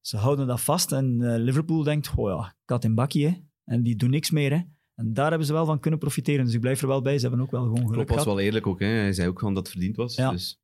Ze 0.00 0.16
houden 0.16 0.46
dat 0.46 0.60
vast 0.60 0.92
en 0.92 1.22
eh, 1.22 1.38
Liverpool 1.42 1.82
denkt, 1.82 2.10
oh 2.16 2.28
ja, 2.30 2.54
kat 2.64 2.84
in 2.84 2.94
bakkie, 2.94 3.26
hè. 3.26 3.34
En 3.64 3.82
die 3.82 3.96
doen 3.96 4.10
niks 4.10 4.30
meer, 4.30 4.50
hè. 4.50 4.60
En 5.00 5.14
daar 5.14 5.28
hebben 5.28 5.46
ze 5.46 5.52
wel 5.52 5.66
van 5.66 5.80
kunnen 5.80 5.98
profiteren. 6.00 6.44
Dus 6.44 6.54
ik 6.54 6.60
blijf 6.60 6.82
er 6.82 6.88
wel 6.88 7.02
bij. 7.02 7.18
Ze 7.18 7.26
hebben 7.26 7.40
ook 7.44 7.50
wel 7.50 7.62
gewoon 7.62 7.76
geluk 7.76 7.92
Klopp 7.92 8.08
was 8.08 8.18
gehad. 8.18 8.34
wel 8.34 8.44
eerlijk 8.44 8.66
ook. 8.66 8.80
Hè. 8.80 8.86
Hij 8.86 9.12
zei 9.12 9.28
ook 9.28 9.38
gewoon 9.38 9.54
dat 9.54 9.62
het 9.62 9.72
verdiend 9.72 9.96
was. 9.96 10.14
Ja. 10.14 10.30
Dus, 10.30 10.60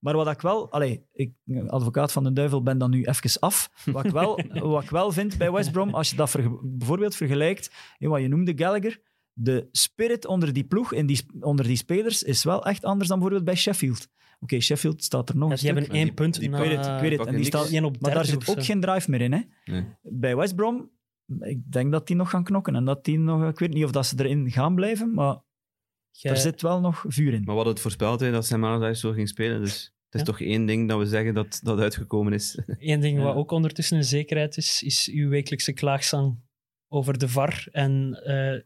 Maar 0.00 0.16
wat 0.16 0.28
ik 0.28 0.40
wel, 0.40 0.72
allee, 0.72 1.06
ik, 1.12 1.32
advocaat 1.66 2.12
van 2.12 2.24
de 2.24 2.32
duivel, 2.32 2.62
ben 2.62 2.78
dan 2.78 2.90
nu 2.90 3.04
even 3.04 3.40
af. 3.40 3.70
Wat 3.84 4.04
ik 4.04 4.10
wel, 4.10 4.40
wat 4.72 4.82
ik 4.82 4.90
wel 4.90 5.12
vind 5.12 5.38
bij 5.38 5.52
West 5.52 5.72
Brom, 5.72 5.94
als 5.94 6.10
je 6.10 6.16
dat 6.16 6.36
bijvoorbeeld 6.62 7.14
vergelijkt, 7.14 7.70
in 7.98 8.08
wat 8.08 8.20
je 8.20 8.28
noemde 8.28 8.52
Gallagher, 8.56 9.00
de 9.32 9.68
spirit 9.72 10.26
onder 10.26 10.52
die 10.52 10.64
ploeg, 10.64 10.92
in 10.92 11.06
die, 11.06 11.20
onder 11.40 11.66
die 11.66 11.76
spelers, 11.76 12.22
is 12.22 12.44
wel 12.44 12.64
echt 12.64 12.84
anders 12.84 13.08
dan 13.08 13.18
bijvoorbeeld 13.18 13.48
bij 13.48 13.56
Sheffield. 13.56 14.08
Oké, 14.40 14.60
Sheffield 14.60 15.04
staat 15.04 15.28
er 15.28 15.36
nog 15.36 15.48
Ja, 15.48 15.54
een 15.54 15.60
die 15.60 15.70
hebben 15.70 15.90
één 15.90 16.14
punt 16.14 16.34
die. 16.34 16.48
Ik 16.48 16.56
weet 16.56 16.76
het, 16.76 16.86
ik 16.86 17.00
weet 17.00 17.02
het. 17.02 17.02
En 17.02 17.16
pakken 17.16 17.26
die 17.26 17.34
niks. 17.34 17.46
staat, 17.46 17.70
één 17.70 17.84
op 17.84 18.00
maar 18.00 18.14
daar 18.14 18.24
30 18.24 18.44
zit 18.44 18.56
ook 18.56 18.64
geen 18.64 18.80
drive 18.80 19.10
meer 19.10 19.20
in. 19.20 19.32
Hè? 19.32 19.40
nee. 19.64 19.84
Bij 20.02 20.36
West 20.36 20.54
Brom, 20.56 20.90
ik 21.40 21.72
denk 21.72 21.92
dat 21.92 22.06
die 22.06 22.16
nog 22.16 22.30
gaan 22.30 22.44
knokken. 22.44 22.74
En 22.74 22.84
dat 22.84 23.04
die 23.04 23.18
nog, 23.18 23.48
ik 23.48 23.58
weet 23.58 23.72
niet 23.72 23.84
of 23.84 23.90
dat 23.90 24.06
ze 24.06 24.14
erin 24.18 24.50
gaan 24.50 24.74
blijven, 24.74 25.14
maar 25.14 25.36
er 26.22 26.36
zit 26.36 26.62
wel 26.62 26.80
nog 26.80 27.04
vuur 27.08 27.32
in. 27.32 27.42
Maar 27.44 27.54
hadden 27.54 27.72
het 27.72 27.82
voorspeld 27.82 28.20
hè, 28.20 28.30
dat 28.30 28.52
Allardyce 28.52 29.00
zo 29.00 29.12
ging 29.12 29.28
spelen. 29.28 29.60
Dus 29.60 29.82
het 29.84 30.14
is 30.14 30.20
Ja. 30.20 30.26
toch 30.26 30.40
één 30.40 30.66
ding 30.66 30.88
dat 30.88 30.98
we 30.98 31.06
zeggen 31.06 31.34
dat 31.34 31.60
dat 31.62 31.78
uitgekomen 31.78 32.32
is. 32.32 32.58
Eén 32.78 33.00
ding 33.00 33.18
Ja. 33.18 33.24
wat 33.24 33.34
ook 33.36 33.50
ondertussen 33.50 33.96
een 33.96 34.04
zekerheid 34.04 34.56
is, 34.56 34.82
is 34.82 35.10
uw 35.12 35.28
wekelijkse 35.28 35.72
klaagzang 35.72 36.38
over 36.88 37.18
de 37.18 37.28
VAR. 37.28 37.66
En 37.72 38.20
eh, 38.24 38.60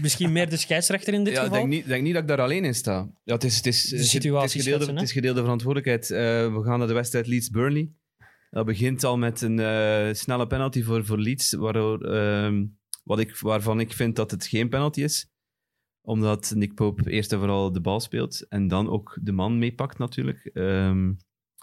misschien 0.00 0.32
meer 0.32 0.48
de 0.50 0.56
scheidsrechter 0.56 1.14
in 1.14 1.24
dit 1.24 1.32
ja, 1.32 1.38
ik 1.38 1.44
geval. 1.46 1.58
denk 1.60 1.72
niet, 1.72 1.86
denk 1.86 2.02
niet 2.02 2.12
dat 2.12 2.22
ik 2.22 2.28
daar 2.28 2.40
alleen 2.40 2.64
in 2.64 2.74
sta. 2.74 3.08
Ja, 3.24 3.34
het 3.34 3.44
is, 3.44 3.56
het 3.56 3.66
is, 3.66 3.82
De 3.82 3.96
het 3.96 4.04
is- 4.04 4.10
situatie 4.10 4.58
het 4.58 4.66
is 4.68 4.72
gedeelde, 4.72 4.92
het 4.92 5.02
is 5.02 5.12
gedeelde 5.12 5.40
verantwoordelijkheid. 5.40 6.10
Eh, 6.10 6.54
we 6.54 6.62
gaan 6.64 6.78
naar 6.78 6.88
de 6.88 6.94
wedstrijd 6.94 7.26
Leeds-Burnley. 7.26 7.92
Dat 8.52 8.66
begint 8.66 9.04
al 9.04 9.18
met 9.18 9.40
een 9.40 9.58
eh, 9.58 10.12
snelle 10.12 10.46
penalty 10.46 10.82
voor, 10.82 11.04
voor 11.04 11.18
Leeds, 11.18 11.52
waardoor, 11.52 12.00
ehm, 12.00 12.66
wat 13.04 13.18
ik, 13.18 13.36
waarvan 13.36 13.80
ik 13.80 13.92
vind 13.92 14.16
dat 14.16 14.30
het 14.30 14.46
geen 14.46 14.68
penalty 14.68 15.02
is. 15.02 15.30
Omdat 16.00 16.52
Nick 16.54 16.74
Pope 16.74 17.10
eerst 17.10 17.32
en 17.32 17.38
vooral 17.38 17.72
de 17.72 17.80
bal 17.80 18.00
speelt 18.00 18.48
en 18.48 18.68
dan 18.68 18.88
ook 18.88 19.18
de 19.22 19.32
man 19.32 19.58
meepakt 19.58 19.98
natuurlijk. 19.98 20.44
Ehm, 20.44 21.12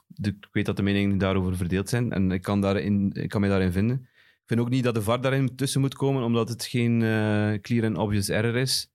de, 0.07 0.29
ik 0.29 0.47
weet 0.51 0.65
dat 0.65 0.77
de 0.77 0.83
meningen 0.83 1.17
daarover 1.17 1.57
verdeeld 1.57 1.89
zijn 1.89 2.11
en 2.11 2.31
ik 2.31 2.41
kan, 2.41 2.61
daarin, 2.61 3.11
ik 3.13 3.29
kan 3.29 3.41
mij 3.41 3.49
daarin 3.49 3.71
vinden. 3.71 4.01
Ik 4.11 4.45
vind 4.45 4.59
ook 4.59 4.69
niet 4.69 4.83
dat 4.83 4.95
de 4.95 5.01
VAR 5.01 5.21
daarin 5.21 5.55
tussen 5.55 5.81
moet 5.81 5.95
komen, 5.95 6.23
omdat 6.23 6.49
het 6.49 6.65
geen 6.65 7.01
eh, 7.01 7.53
clear 7.61 7.85
and 7.85 7.97
obvious 7.97 8.29
error 8.29 8.55
is. 8.55 8.91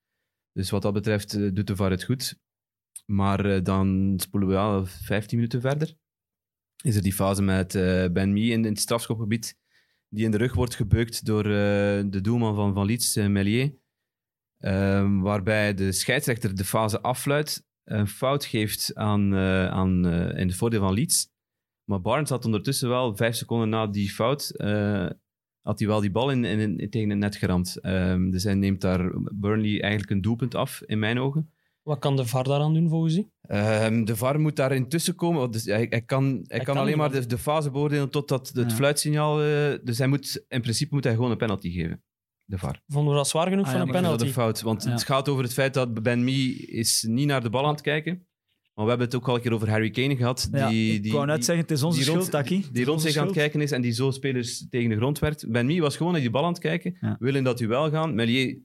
Dus 0.53 0.71
wat 0.71 0.83
dat 0.83 0.93
betreft 0.93 1.35
eh, 1.35 1.51
doet 1.53 1.67
de 1.67 1.77
VAR 1.77 1.91
het 1.91 2.05
goed. 2.05 2.39
Maar 3.07 3.63
dan 3.63 4.15
spoelen 4.17 4.49
we 4.49 4.57
al 4.57 4.87
15 4.87 5.39
minuten 5.39 5.61
verder. 5.61 5.97
Is 6.85 6.97
er 6.97 7.03
die 7.03 7.13
fase 7.13 7.43
met 7.43 7.75
eh, 7.75 8.07
Ben 8.13 8.33
Mee 8.33 8.51
in, 8.51 8.65
het 8.65 8.79
strafschopgebied, 8.79 9.57
die 10.09 10.25
in 10.25 10.31
de 10.31 10.37
rug 10.37 10.55
wordt 10.55 10.75
gebeukt 10.75 11.25
door 11.25 11.45
eh, 11.45 11.51
de 12.07 12.21
doelman 12.23 12.55
van, 12.55 12.75
van 12.75 12.87
Leeds, 12.87 13.17
eh, 13.17 13.27
Meslier. 13.27 13.75
Ehm, 14.59 15.19
waarbij 15.21 15.75
de 15.75 15.93
scheidsrechter 15.93 16.55
de 16.55 16.65
fase 16.65 17.01
affluit, 17.01 17.67
een 17.85 18.07
fout 18.07 18.45
geeft 18.45 18.95
aan, 18.95 19.35
aan, 19.35 20.07
in 20.37 20.47
het 20.47 20.57
voordeel 20.57 20.81
van 20.81 20.95
Leeds. 20.95 21.29
Maar 21.85 22.01
Barnes 22.01 22.29
had 22.29 22.45
ondertussen 22.45 22.89
wel, 22.89 23.17
vijf 23.17 23.35
seconden 23.35 23.69
na 23.69 23.87
die 23.87 24.11
fout, 24.11 24.53
had 25.61 25.79
hij 25.79 25.89
wel 25.89 26.01
die 26.01 26.11
bal 26.11 26.31
in, 26.31 26.45
in, 26.45 26.79
in- 26.81 26.91
tegen 26.91 27.11
het 27.11 27.19
net 27.19 27.37
geramd. 27.37 27.77
Ehm, 27.81 28.31
dus 28.31 28.45
hij 28.45 28.55
neemt 28.55 28.81
daar 28.81 29.11
Burnley 29.35 29.81
eigenlijk 29.81 30.11
een 30.11 30.21
doelpunt 30.21 30.55
af, 30.55 30.83
in 30.87 30.99
mijn 30.99 31.19
ogen. 31.19 31.53
Wat 31.85 31.99
kan 31.99 32.17
de 32.17 32.27
VAR 32.27 32.45
daaraan 32.45 32.75
doen 32.75 32.89
volgens 32.89 33.17
u? 33.17 33.27
Ehm, 33.41 34.05
de 34.05 34.17
VAR 34.17 34.41
moet 34.41 34.57
daar 34.57 34.73
intussen 34.75 35.15
komen. 35.15 35.51
Dus 35.51 35.65
hij, 35.65 35.87
hij 35.91 36.03
kan, 36.03 36.45
hij 36.47 36.59
kan, 36.59 36.65
kan 36.75 36.77
alleen 36.77 36.97
maar 36.99 37.11
de, 37.13 37.27
de 37.27 37.39
fase 37.39 37.71
beoordelen 37.71 38.11
totdat 38.11 38.51
het 38.55 38.71
Ja. 38.71 38.77
fluitsignaal... 38.77 39.43
eh, 39.43 39.79
dus 39.83 39.99
hij 39.99 40.07
moet, 40.07 40.45
in 40.49 40.61
principe 40.61 40.95
moet 40.95 41.05
hij 41.05 41.15
gewoon 41.15 41.31
een 41.31 41.37
penalty 41.37 41.71
geven. 41.71 42.03
De 42.45 42.59
VAR. 42.59 42.83
Vonden 42.87 43.11
we 43.13 43.19
dat 43.19 43.29
zwaar 43.29 43.49
genoeg 43.49 43.65
Ah, 43.65 43.71
voor 43.71 43.81
ja, 43.81 43.87
een 43.87 43.93
penalty? 43.93 44.19
dat 44.19 44.27
een 44.27 44.33
fout. 44.33 44.61
Want 44.61 44.85
Ja. 44.85 44.91
het 44.91 45.03
gaat 45.05 45.29
over 45.29 45.43
het 45.43 45.53
feit 45.53 45.75
dat 45.75 46.03
Ben 46.03 46.25
Mee 46.25 46.57
is 46.57 47.03
niet 47.09 47.27
naar 47.27 47.43
de 47.43 47.51
bal 47.51 47.65
aan 47.65 47.73
het 47.73 47.81
kijken. 47.81 48.27
Maar 48.75 48.85
we 48.85 48.91
hebben 48.91 49.07
het 49.07 49.17
ook 49.17 49.29
al 49.29 49.35
een 49.35 49.41
keer 49.41 49.53
over 49.53 49.71
Harry 49.71 49.91
Kane 49.91 50.17
gehad. 50.17 50.49
Die, 50.51 50.61
Ja, 50.61 50.95
ik 50.95 51.03
die, 51.03 51.13
wou 51.13 51.27
net 51.27 51.35
die- 51.37 51.45
zeggen, 51.45 51.65
het 51.65 51.73
is 51.75 51.83
onze 51.83 51.97
die 51.97 52.05
schuld, 52.07 52.21
rond- 52.21 52.31
Taki. 52.31 52.65
die 52.73 52.85
rond 52.85 53.03
zich 53.03 53.17
aan 53.17 53.25
het 53.27 53.35
kijken 53.35 53.61
is 53.61 53.71
en 53.71 53.81
die 53.83 53.93
zo 53.93 54.11
spelers 54.11 54.67
tegen 54.69 54.89
de 54.91 54.97
grond 54.97 55.19
werd. 55.19 55.45
Ben 55.49 55.67
Mee 55.67 55.81
was 55.81 55.97
gewoon 55.97 56.13
naar 56.13 56.21
die 56.21 56.31
bal 56.31 56.43
aan 56.45 56.53
het 56.53 56.59
kijken. 56.61 56.97
Ja. 57.01 57.17
Wil 57.19 57.35
in 57.35 57.45
dat 57.45 57.59
duel 57.59 57.91
gaan. 57.91 58.15
Melier 58.15 58.59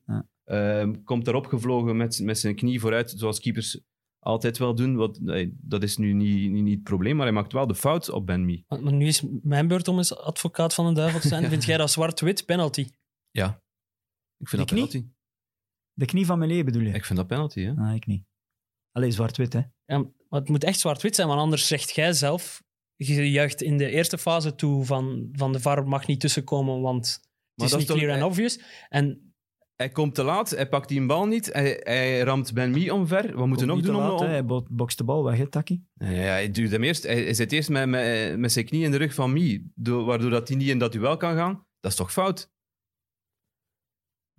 Ehm, 0.49 1.03
komt 1.03 1.27
erop 1.27 1.45
gevlogen 1.45 1.97
met, 1.97 2.19
met 2.19 2.39
zijn 2.39 2.55
knie 2.55 2.79
vooruit, 2.79 3.13
zoals 3.17 3.39
keepers 3.39 3.81
altijd 4.19 4.57
wel 4.57 4.75
doen. 4.75 4.95
Wat, 4.95 5.19
nee, 5.19 5.57
dat 5.61 5.83
is 5.83 5.97
nu 5.97 6.13
niet, 6.13 6.51
niet, 6.51 6.63
niet 6.63 6.73
het 6.73 6.83
probleem, 6.83 7.15
maar 7.15 7.25
hij 7.25 7.35
maakt 7.35 7.53
wel 7.53 7.67
de 7.67 7.75
fout 7.75 8.09
op 8.09 8.25
Ben 8.25 8.45
Mee. 8.45 8.63
Maar 8.67 8.83
maar 8.83 8.93
nu 8.93 9.07
is 9.07 9.23
mijn 9.41 9.67
beurt 9.67 9.87
om 9.87 9.97
eens 9.97 10.15
advocaat 10.15 10.73
van 10.73 10.87
de 10.87 10.93
duivel 10.93 11.19
te 11.19 11.27
zijn. 11.27 11.49
Vind 11.49 11.63
jij 11.65 11.77
dat 11.77 11.91
zwart-wit 11.91 12.45
penalty? 12.45 12.89
Ja. 13.31 13.61
Ik 14.37 14.49
vind 14.49 14.49
Die 14.49 14.59
dat 14.59 14.67
knie? 14.67 14.87
penalty. 14.87 15.13
De 15.93 16.05
knie 16.05 16.25
van 16.25 16.39
Melee 16.39 16.63
bedoel 16.63 16.81
je? 16.81 16.93
Ik 16.93 17.05
vind 17.05 17.19
dat 17.19 17.27
penalty, 17.27 17.61
hè. 17.61 17.73
Ah, 17.75 17.95
ik 17.95 18.05
niet. 18.05 18.25
Alleen 18.91 19.11
zwart-wit, 19.11 19.53
hè. 19.53 19.61
Ja, 19.85 19.97
maar 20.29 20.39
het 20.39 20.49
moet 20.49 20.63
echt 20.63 20.79
zwart-wit 20.79 21.15
zijn, 21.15 21.27
want 21.27 21.39
anders 21.39 21.67
zegt 21.67 21.95
jij 21.95 22.13
zelf... 22.13 22.63
Je 22.95 23.31
juicht 23.31 23.61
in 23.61 23.77
de 23.77 23.89
eerste 23.89 24.17
fase 24.17 24.55
toe 24.55 24.85
van, 24.85 25.29
van 25.31 25.51
de 25.51 25.59
VAR 25.59 25.87
mag 25.87 26.07
niet 26.07 26.19
tussenkomen, 26.19 26.81
want 26.81 27.07
het 27.07 27.29
Maar 27.55 27.65
is 27.65 27.71
dat 27.71 27.79
niet 27.79 27.89
clear 27.89 28.13
and 28.13 28.23
obvious. 28.23 28.59
En 28.89 29.28
Hij 29.79 29.89
komt 29.89 30.15
te 30.15 30.23
laat, 30.23 30.49
hij 30.49 30.69
pakt 30.69 30.87
die 30.87 31.05
bal 31.05 31.25
niet, 31.25 31.53
hij, 31.53 31.79
hij 31.83 32.19
ramt 32.19 32.53
Ben 32.53 32.71
Mee 32.71 32.93
omver. 32.93 33.35
Wat 33.35 33.47
moeten 33.47 33.67
we 33.67 33.73
nog 33.73 33.81
doen 33.81 33.95
laat, 33.95 34.19
om-. 34.19 34.27
Hij 34.27 34.45
bo- 34.45 34.65
bokst 34.69 34.97
de 34.97 35.03
bal 35.03 35.23
weg, 35.23 35.37
hè, 35.37 35.47
Taki. 35.49 35.83
Ja, 35.93 36.07
hij, 36.07 36.51
duwt 36.51 36.71
hem 36.71 36.83
eerst, 36.83 37.03
hij, 37.03 37.23
hij 37.23 37.33
zit 37.33 37.51
eerst 37.51 37.69
met, 37.69 37.87
met, 37.87 38.37
met 38.37 38.51
zijn 38.51 38.65
knie 38.65 38.83
in 38.83 38.91
de 38.91 38.97
rug 38.97 39.13
van 39.13 39.33
Mee, 39.33 39.71
do- 39.75 40.05
waardoor 40.05 40.29
dat 40.29 40.47
hij 40.47 40.57
niet 40.57 40.67
in 40.69 40.79
dat 40.79 40.91
duel 40.91 41.17
kan 41.17 41.35
gaan. 41.35 41.65
Dat 41.79 41.91
is 41.91 41.97
toch 41.97 42.11
fout? 42.11 42.51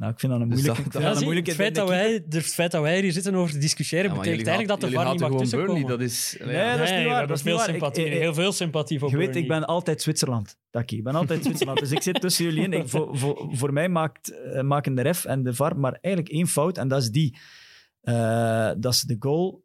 Nou, 0.00 0.12
ik 0.12 0.20
vind 0.20 0.32
dat 0.32 0.40
een 0.40 0.48
Dus 0.48 0.56
moeilijke... 0.62 0.82
dat- 0.82 0.92
dat- 0.92 1.02
ja, 1.02 1.16
een 1.18 1.22
moeilijke... 1.24 1.50
het, 1.50 1.58
feit 1.58 1.74
dat 1.74 1.88
wij, 1.88 2.22
het 2.28 2.46
feit 2.46 2.70
dat 2.70 2.82
wij 2.82 3.00
hier 3.00 3.12
zitten 3.12 3.34
over 3.34 3.52
te 3.52 3.58
discussiëren, 3.58 4.10
Ja, 4.10 4.16
betekent 4.16 4.46
eigenlijk 4.46 4.80
dat 4.80 4.90
de 4.90 4.96
VAR 4.96 5.10
niet 5.10 5.20
mag 5.20 5.30
tussenkomen. 5.38 5.74
Burnley, 5.74 5.96
dat 5.96 6.00
is... 6.06 6.36
Nee, 6.44 6.76
dat 6.78 6.88
is 6.88 6.96
niet 6.96 7.06
waar, 7.06 7.06
dat 7.06 7.06
is 7.06 7.08
hebben 7.14 7.26
niet 7.26 7.40
veel 7.42 7.56
waar. 7.56 7.68
Ik- 7.68 7.72
sympathie, 7.74 8.04
ik- 8.04 8.20
heel 8.20 8.34
veel 8.34 8.52
sympathie 8.52 8.98
voor 8.98 9.10
Je 9.10 9.16
weet, 9.16 9.36
ik 9.36 9.48
ben 9.48 9.64
altijd 9.66 10.02
Zwitserland, 10.02 10.56
Taki. 10.70 10.96
Ik 10.96 11.04
ben 11.04 11.14
altijd 11.14 11.44
Zwitserland. 11.44 11.78
dus 11.78 11.90
ik 11.90 12.02
zit 12.02 12.20
tussen 12.20 12.44
jullie 12.44 12.62
in. 12.64 12.72
Ik, 12.72 12.88
voor, 12.88 13.18
voor, 13.18 13.48
voor 13.52 13.72
mij 13.72 13.88
maakt, 13.88 14.28
eh, 14.42 14.62
maken 14.62 14.94
de 14.94 15.02
ref 15.02 15.24
en 15.24 15.42
de 15.42 15.54
VAR 15.54 15.78
maar 15.78 15.98
eigenlijk 16.00 16.34
één 16.34 16.46
fout. 16.46 16.78
En 16.78 16.88
dat 16.88 17.02
is 17.02 17.10
die. 17.10 17.38
Eh, 18.00 18.70
dat 18.78 18.92
is 18.92 19.00
de 19.02 19.16
goal 19.18 19.64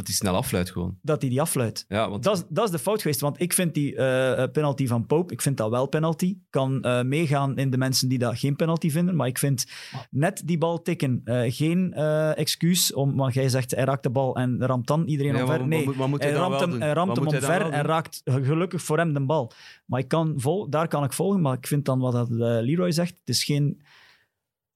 dat 0.00 0.08
hij 0.08 0.16
snel 0.16 0.34
afluit 0.34 0.70
gewoon. 0.70 0.98
dat 1.02 1.20
hij 1.20 1.30
die 1.30 1.40
afluit. 1.40 1.84
Ja, 1.88 2.10
want 2.10 2.22
Dat 2.22 2.36
is, 2.36 2.42
dat 2.48 2.64
is 2.64 2.70
de 2.70 2.78
fout 2.78 3.02
geweest, 3.02 3.20
want 3.20 3.40
ik 3.40 3.52
vind 3.52 3.74
die 3.74 3.96
eh, 3.96 4.42
eh, 4.42 4.50
penalty 4.50 4.86
van 4.86 5.06
Pope, 5.06 5.32
ik 5.32 5.42
vind 5.42 5.56
dat 5.56 5.70
wel 5.70 5.86
penalty. 5.86 6.38
Kan 6.50 6.82
eh, 6.82 7.02
meegaan 7.02 7.58
in 7.58 7.70
de 7.70 7.76
mensen 7.78 8.08
die 8.08 8.18
dat 8.18 8.38
geen 8.38 8.56
penalty 8.56 8.90
vinden, 8.90 9.16
maar 9.16 9.26
ik 9.26 9.38
vind 9.38 9.64
net 10.10 10.42
die 10.44 10.58
bal 10.58 10.82
tikken 10.82 11.20
eh, 11.24 11.52
geen 11.52 11.92
eh, 11.92 12.38
excuus, 12.38 12.92
om, 12.94 13.16
want 13.16 13.34
jij 13.34 13.48
zegt 13.48 13.70
hij 13.70 13.84
raakt 13.84 14.02
de 14.02 14.10
bal 14.10 14.36
en 14.36 14.66
ramt 14.66 14.86
dan 14.86 15.06
iedereen 15.06 15.34
Ja, 15.34 15.40
omver. 15.42 15.66
Nee, 15.66 15.78
wat 15.78 15.86
moet- 15.86 15.96
wat 15.96 16.08
moet 16.08 16.22
hij 16.22 16.32
ramt 16.32 16.60
hem, 16.60 16.70
doen? 16.70 16.80
hij 16.80 16.92
ramt 16.92 17.08
Wat 17.08 17.16
hem 17.16 17.26
omver 17.26 17.70
en 17.70 17.82
raakt 17.84 18.20
gelukkig 18.24 18.82
voor 18.82 18.98
hem 18.98 19.12
de 19.14 19.20
bal. 19.26 19.52
Maar 19.86 20.00
ik 20.00 20.08
kan 20.08 20.32
vol, 20.36 20.68
daar 20.70 20.88
kan 20.88 21.04
ik 21.04 21.12
volgen, 21.12 21.40
maar 21.40 21.56
ik 21.56 21.66
vind 21.66 21.84
dan 21.84 21.98
wat 21.98 22.12
dat, 22.12 22.30
eh, 22.30 22.36
Leroy 22.38 22.92
zegt, 22.92 23.18
het 23.18 23.28
is 23.28 23.44
geen 23.44 23.80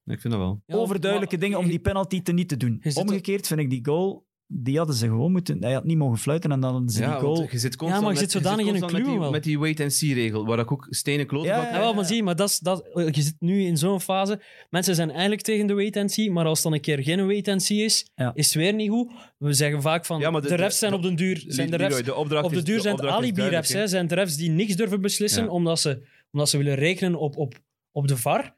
ik 0.07 0.21
vind 0.21 0.33
dat 0.35 0.43
wel. 0.43 0.63
Ja, 0.67 0.75
overduidelijke 0.77 1.37
maar- 1.37 1.45
dingen 1.45 1.59
om 1.59 1.67
die 1.69 1.79
penalty 1.79 2.23
te 2.23 2.33
niet 2.33 2.49
te 2.49 2.57
doen. 2.57 2.83
Omgekeerd 2.95 3.47
vind 3.47 3.61
ik 3.61 3.71
die 3.71 3.85
goal, 3.85 4.24
die 4.47 4.77
hadden 4.77 4.95
ze 4.97 5.07
gewoon 5.07 5.33
moeten... 5.33 5.63
Hij 5.63 5.73
had 5.73 5.85
niet 5.85 5.97
mogen 5.97 6.19
fluiten 6.19 6.53
en 6.53 6.61
dan 6.61 6.71
hadden 6.73 6.91
ze 6.91 7.03
Ja, 7.03 7.11
die 7.11 7.19
goal... 7.21 7.47
je 7.51 7.59
zit 7.59 7.77
constant 7.77 8.03
maar 8.05 8.13
je 8.15 8.21
met- 8.21 8.31
zit 8.31 8.43
zodanig 8.43 8.67
in 8.67 8.75
een 8.75 8.81
met 8.93 9.05
die, 9.05 9.19
wel. 9.19 9.31
met 9.31 9.43
die 9.43 9.59
wait-and-see-regel, 9.59 10.47
waar 10.47 10.59
ik 10.59 10.73
ook 10.73 10.87
stenen 10.91 11.27
kloot 11.27 11.45
Ja, 11.45 11.63
ja, 11.63 11.81
Ja, 11.81 11.93
maar 11.93 12.05
zie, 12.05 12.23
maar 12.23 12.37
dat 12.37 12.49
is, 12.49 12.59
dat, 12.59 12.89
je 12.95 13.23
zit 13.23 13.37
nu 13.39 13.63
in 13.65 13.77
zo'n 13.77 14.01
fase. 14.01 14.41
Mensen 14.71 14.95
zijn 14.95 15.11
eigenlijk 15.11 15.43
tegen 15.43 15.67
de 15.67 15.75
wait-and-see, 15.75 16.31
maar 16.31 16.45
als 16.45 16.55
het 16.59 16.63
dan 16.67 16.73
een 16.73 16.81
keer 16.81 17.03
geen 17.03 17.27
wait-and-see 17.27 17.85
is, 17.85 18.11
Ja. 18.15 18.31
is 18.35 18.47
het 18.47 18.55
weer 18.55 18.75
niet 18.75 18.91
goed. 18.91 19.13
We 19.39 19.53
zeggen 19.53 19.83
vaak 19.83 20.05
van, 20.07 20.21
Ja, 20.21 20.31
de, 20.31 20.41
de- 20.41 20.49
de- 20.49 20.55
refs 20.55 20.79
zijn 20.79 20.93
op 20.93 21.03
den 21.03 21.17
duur... 21.17 21.45
Zijn 21.47 21.71
de 21.71 21.77
Leroy, 21.77 21.95
refs, 21.97 22.05
de 22.07 22.15
opdracht 22.15 22.45
op 22.45 22.53
de 22.53 22.63
duur 22.63 22.81
zijn 22.81 22.97
het 22.97 23.05
alibi-refs. 23.07 23.69
Zijn 23.71 24.03
het 24.05 24.13
refs 24.13 24.37
die 24.37 24.51
niks 24.51 24.77
durven 24.77 25.01
beslissen, 25.01 25.45
Ja. 25.45 25.51
omdat, 25.51 25.81
ze, 25.81 26.07
omdat 26.33 26.49
ze 26.49 26.57
willen 26.57 26.75
rekenen 26.75 27.19
op, 27.19 27.37
op, 27.37 27.55
op 27.93 28.09
de 28.09 28.17
VAR. 28.17 28.55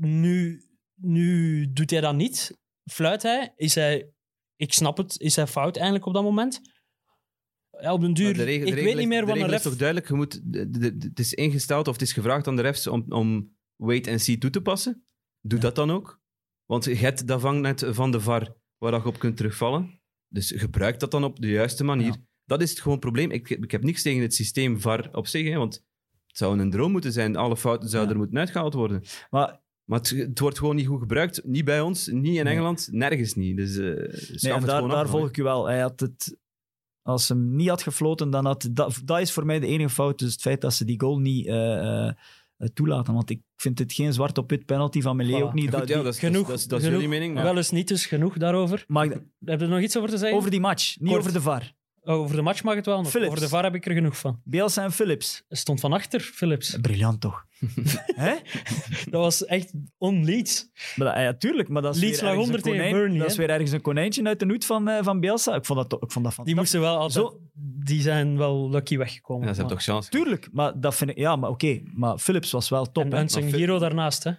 Nu, 0.00 0.62
nu 0.94 1.66
doet 1.72 1.90
hij 1.90 2.00
dat 2.00 2.14
niet. 2.14 2.58
Fluit 2.84 3.22
hij, 3.22 3.52
is 3.56 3.74
hij... 3.74 4.11
Ik 4.62 4.72
snap 4.72 4.96
het, 4.96 5.20
is 5.20 5.36
hij 5.36 5.46
fout 5.46 5.74
eigenlijk 5.76 6.06
op 6.06 6.14
dat 6.14 6.22
moment? 6.22 6.60
Ja, 7.80 7.92
op 7.92 8.00
den 8.00 8.14
duur... 8.14 8.34
De 8.34 8.42
regel- 8.42 8.66
ik 8.66 8.74
weet 8.74 8.96
niet 8.96 9.08
meer 9.08 9.20
de 9.20 9.26
wat 9.26 9.36
een 9.36 9.46
ref... 9.46 9.56
is 9.56 9.62
toch 9.62 9.76
duidelijk, 9.76 10.08
je 10.08 10.14
moet, 10.14 10.42
het 11.02 11.18
is 11.18 11.32
ingesteld 11.32 11.88
of 11.88 11.92
het 11.92 12.02
is 12.02 12.12
gevraagd 12.12 12.46
aan 12.46 12.56
de 12.56 12.62
refs 12.62 12.86
om, 12.86 13.04
om 13.08 13.56
wait-and-see 13.76 14.38
toe 14.38 14.50
te 14.50 14.60
passen. 14.62 15.06
Doe 15.40 15.58
dat 15.58 15.74
dan 15.74 15.90
ook. 15.90 16.20
Want 16.64 16.84
je 16.84 16.94
hebt 16.94 17.26
dat 17.26 17.40
vangnet 17.40 17.84
van 17.88 18.10
de 18.10 18.20
VAR 18.20 18.54
waar 18.78 18.92
je 18.92 19.04
op 19.04 19.18
kunt 19.18 19.36
terugvallen. 19.36 20.00
Dus 20.28 20.52
gebruik 20.56 21.00
dat 21.00 21.10
dan 21.10 21.24
op 21.24 21.40
de 21.40 21.48
juiste 21.48 21.84
manier. 21.84 22.06
Ja. 22.12 22.24
Dat 22.44 22.62
is 22.62 22.70
het 22.70 22.80
gewoon 22.80 22.98
probleem. 22.98 23.30
Ik, 23.30 23.50
ik 23.50 23.70
heb 23.70 23.82
niks 23.82 24.02
tegen 24.02 24.22
het 24.22 24.34
systeem 24.34 24.80
VAR 24.80 25.08
op 25.12 25.26
zich, 25.26 25.48
hè, 25.48 25.56
want 25.56 25.74
het 26.26 26.36
zou 26.36 26.58
een 26.58 26.70
droom 26.70 26.92
moeten 26.92 27.12
zijn. 27.12 27.36
Alle 27.36 27.56
fouten 27.56 27.88
zouden 27.88 28.08
Ja. 28.10 28.14
er 28.14 28.20
moeten 28.20 28.38
uitgehaald 28.40 28.74
worden. 28.74 29.02
Maar 29.30 29.61
Maar 29.84 29.98
het, 29.98 30.10
het 30.10 30.38
wordt 30.38 30.58
gewoon 30.58 30.76
niet 30.76 30.86
goed 30.86 31.00
gebruikt. 31.00 31.44
Niet 31.44 31.64
bij 31.64 31.80
ons, 31.80 32.06
niet 32.06 32.36
in 32.36 32.44
Nee. 32.44 32.52
Engeland, 32.54 32.88
nergens 32.90 33.34
niet. 33.34 33.56
Dus 33.56 33.76
eh 33.76 33.84
Nee, 34.42 34.52
en 34.52 34.64
daar, 34.66 34.88
daar 34.88 35.08
volg 35.08 35.28
ik 35.28 35.36
u 35.36 35.42
wel. 35.42 35.66
Hij 35.66 35.80
had 35.80 36.00
het, 36.00 36.36
als 37.02 37.26
ze 37.26 37.32
hem 37.32 37.56
niet 37.56 37.68
had 37.68 37.82
gefloten, 37.82 38.30
dan 38.30 38.44
had 38.46 38.68
dat, 38.72 39.00
dat 39.04 39.20
is 39.20 39.32
voor 39.32 39.46
mij 39.46 39.60
de 39.60 39.66
enige 39.66 39.90
fout. 39.90 40.18
Dus 40.18 40.32
het 40.32 40.40
feit 40.40 40.60
dat 40.60 40.74
ze 40.74 40.84
die 40.84 41.00
goal 41.00 41.18
niet 41.18 41.46
eh, 41.46 42.06
eh, 42.08 42.14
toelaten. 42.74 43.14
Want 43.14 43.30
ik 43.30 43.40
vind 43.56 43.78
het 43.78 43.92
geen 43.92 44.12
zwart 44.12 44.38
op 44.38 44.50
wit 44.50 44.66
penalty 44.66 45.00
van 45.00 45.16
Melee 45.16 45.40
Voilà. 45.40 45.44
ook 45.44 45.54
niet. 45.54 45.62
Goed, 45.68 45.72
Dat- 45.78 45.88
ja, 45.88 45.94
die- 45.94 46.04
dat 46.04 46.12
is, 46.14 46.18
genoeg- 46.18 46.46
dat 46.48 46.58
is, 46.58 46.66
dat 46.66 46.78
is 46.78 46.84
genoeg- 46.84 47.00
jullie 47.00 47.16
mening. 47.18 47.34
maar- 47.34 47.44
Wel 47.44 47.56
eens 47.56 47.70
niet, 47.70 47.88
dus 47.88 48.06
genoeg 48.06 48.36
daarover. 48.36 48.78
Ik- 48.88 49.10
Heb 49.44 49.58
je 49.60 49.64
er 49.64 49.68
nog 49.68 49.80
iets 49.80 49.96
over 49.96 50.08
te 50.10 50.18
zeggen? 50.18 50.38
over 50.38 50.50
die 50.50 50.60
match, 50.60 50.98
niet 51.00 51.08
Kort. 51.08 51.20
over 51.20 51.32
de 51.32 51.40
VAR. 51.40 51.72
Oh, 52.04 52.14
over 52.14 52.36
de 52.36 52.42
match 52.42 52.62
mag 52.62 52.74
het 52.74 52.86
wel 52.86 53.00
nog. 53.02 53.10
Philips. 53.10 53.28
Over 53.30 53.42
de 53.42 53.48
VAR 53.48 53.62
heb 53.62 53.74
ik 53.74 53.86
er 53.86 53.92
genoeg 53.92 54.16
van. 54.18 54.40
Bielsa 54.44 54.82
en 54.82 54.92
Phillips. 54.92 55.44
Hij 55.48 55.56
stond 55.58 55.80
van 55.80 55.92
achter, 55.92 56.20
Philips. 56.20 56.78
Briljant 56.80 57.20
toch? 57.20 57.44
Hè? 58.24 58.34
Dat 59.10 59.20
was 59.20 59.44
echt 59.44 59.72
on-Leeds. 59.98 60.70
Dat, 60.96 61.14
ja, 61.16 61.34
tuurlijk, 61.34 61.68
maar 61.68 61.82
dat 61.82 61.94
is, 61.94 62.00
Leeds 62.00 62.20
lag 62.20 62.30
ergens 62.30 62.48
een 62.48 62.54
onder 62.54 62.62
tegen 62.64 62.78
konijn- 62.78 62.94
Burnley, 63.00 63.18
dat 63.20 63.30
is 63.30 63.36
weer 63.36 63.50
ergens 63.50 63.70
een 63.72 63.80
konijntje 63.80 64.24
uit 64.24 64.38
de 64.40 64.46
hoed 64.46 64.64
van, 64.64 64.88
eh, 64.88 65.02
van 65.04 65.20
Bielsa. 65.20 65.54
Ik 65.54 65.64
vond 65.64 65.90
dat, 65.90 66.02
ik 66.02 66.10
vond 66.12 66.24
dat 66.24 66.34
Die 66.44 66.54
fantastisch. 66.54 66.54
moesten 66.54 66.80
wel 66.80 66.96
altijd... 66.98 67.26
Zo- 67.26 67.40
Die 67.84 68.00
zijn 68.00 68.36
wel 68.36 68.70
lucky 68.70 68.96
weggekomen. 68.96 69.46
Ja, 69.46 69.52
ze 69.54 69.58
hebben 69.60 69.76
toch 69.76 69.84
chance. 69.86 70.10
Tuurlijk, 70.10 70.48
maar 70.52 70.80
dat 70.80 70.94
vind 70.94 71.10
ik... 71.10 71.16
Ja, 71.16 71.36
maar 71.36 71.50
oké. 71.50 71.80
maar 71.94 72.18
Phillips 72.18 72.50
was 72.50 72.68
wel 72.68 72.92
top. 72.92 73.14
En 73.14 73.28
Maar 73.32 73.42
Hero 73.42 73.78
daarnaast, 73.78 74.24
hè. 74.24 74.30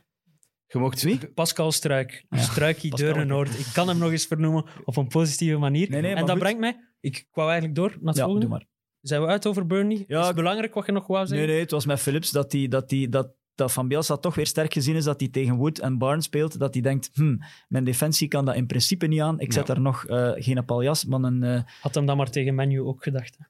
Je 0.74 0.80
mocht 0.80 1.01
Wie? 1.01 1.28
Pascal 1.28 1.71
Struik. 1.71 2.26
Ja, 2.30 2.38
Struikie 2.38 2.89
Pascal. 2.89 3.13
Deurenoord. 3.13 3.59
Ik 3.59 3.65
kan 3.74 3.88
hem 3.88 3.97
nog 3.97 4.11
eens 4.11 4.26
vernoemen 4.26 4.65
op 4.84 4.97
een 4.97 5.07
positieve 5.07 5.57
manier. 5.57 5.89
Nee, 5.89 6.01
nee, 6.01 6.11
en 6.13 6.19
dat 6.19 6.30
goed. 6.30 6.39
brengt 6.39 6.59
mij... 6.59 6.78
Ik 6.99 7.28
wou 7.32 7.49
eigenlijk 7.49 7.80
door 7.80 7.89
naar 7.89 7.99
het 8.07 8.15
Ja, 8.15 8.24
volgende. 8.24 8.47
doe 8.47 8.55
maar. 8.57 8.65
Zijn 9.01 9.21
we 9.21 9.28
uit 9.28 9.47
over 9.47 9.65
Burnley? 9.67 10.03
Ja, 10.07 10.19
is 10.21 10.26
het 10.28 10.36
belangrijk 10.36 10.74
wat 10.74 10.86
je 10.86 10.91
nog 10.91 11.07
wou 11.07 11.19
Nee, 11.19 11.28
zeggen? 11.28 11.47
nee, 11.47 11.59
het 11.59 11.71
was 11.71 11.86
met 11.86 11.99
Phillips 11.99 12.32
dat, 12.32 12.51
die, 12.51 12.67
dat, 12.69 12.89
die, 12.89 13.09
dat, 13.09 13.30
dat 13.55 13.71
Van 13.71 13.88
Bielsa 13.88 14.17
toch 14.17 14.36
weer 14.36 14.47
sterk 14.47 14.74
gezien 14.74 14.95
is 14.95 15.03
dat 15.03 15.19
hij 15.19 15.30
tegen 15.30 15.55
Wood 15.55 15.80
en 15.80 15.97
Barnes 15.97 16.26
speelt. 16.26 16.59
Dat 16.59 16.74
hij 16.74 16.82
denkt, 16.84 17.09
hm, 17.13 17.36
mijn 17.67 17.84
defensie 17.84 18.28
kan 18.28 18.45
dat 18.45 18.55
in 18.55 18.65
principe 18.67 19.07
niet 19.07 19.21
aan. 19.21 19.39
Ik 19.39 19.53
zet 19.53 19.67
Ja. 19.67 19.74
daar 19.74 19.84
nog 19.84 20.05
eh, 20.05 20.32
geen 20.36 20.65
paljas, 20.65 21.05
maar 21.05 21.21
een... 21.21 21.43
eh, 21.43 21.61
Had 21.82 21.95
hem 21.95 22.05
dan 22.05 22.17
maar 22.17 22.30
tegen 22.30 22.55
Menu 22.55 22.82
ook 22.82 23.03
gedacht. 23.03 23.38
hè. 23.38 23.45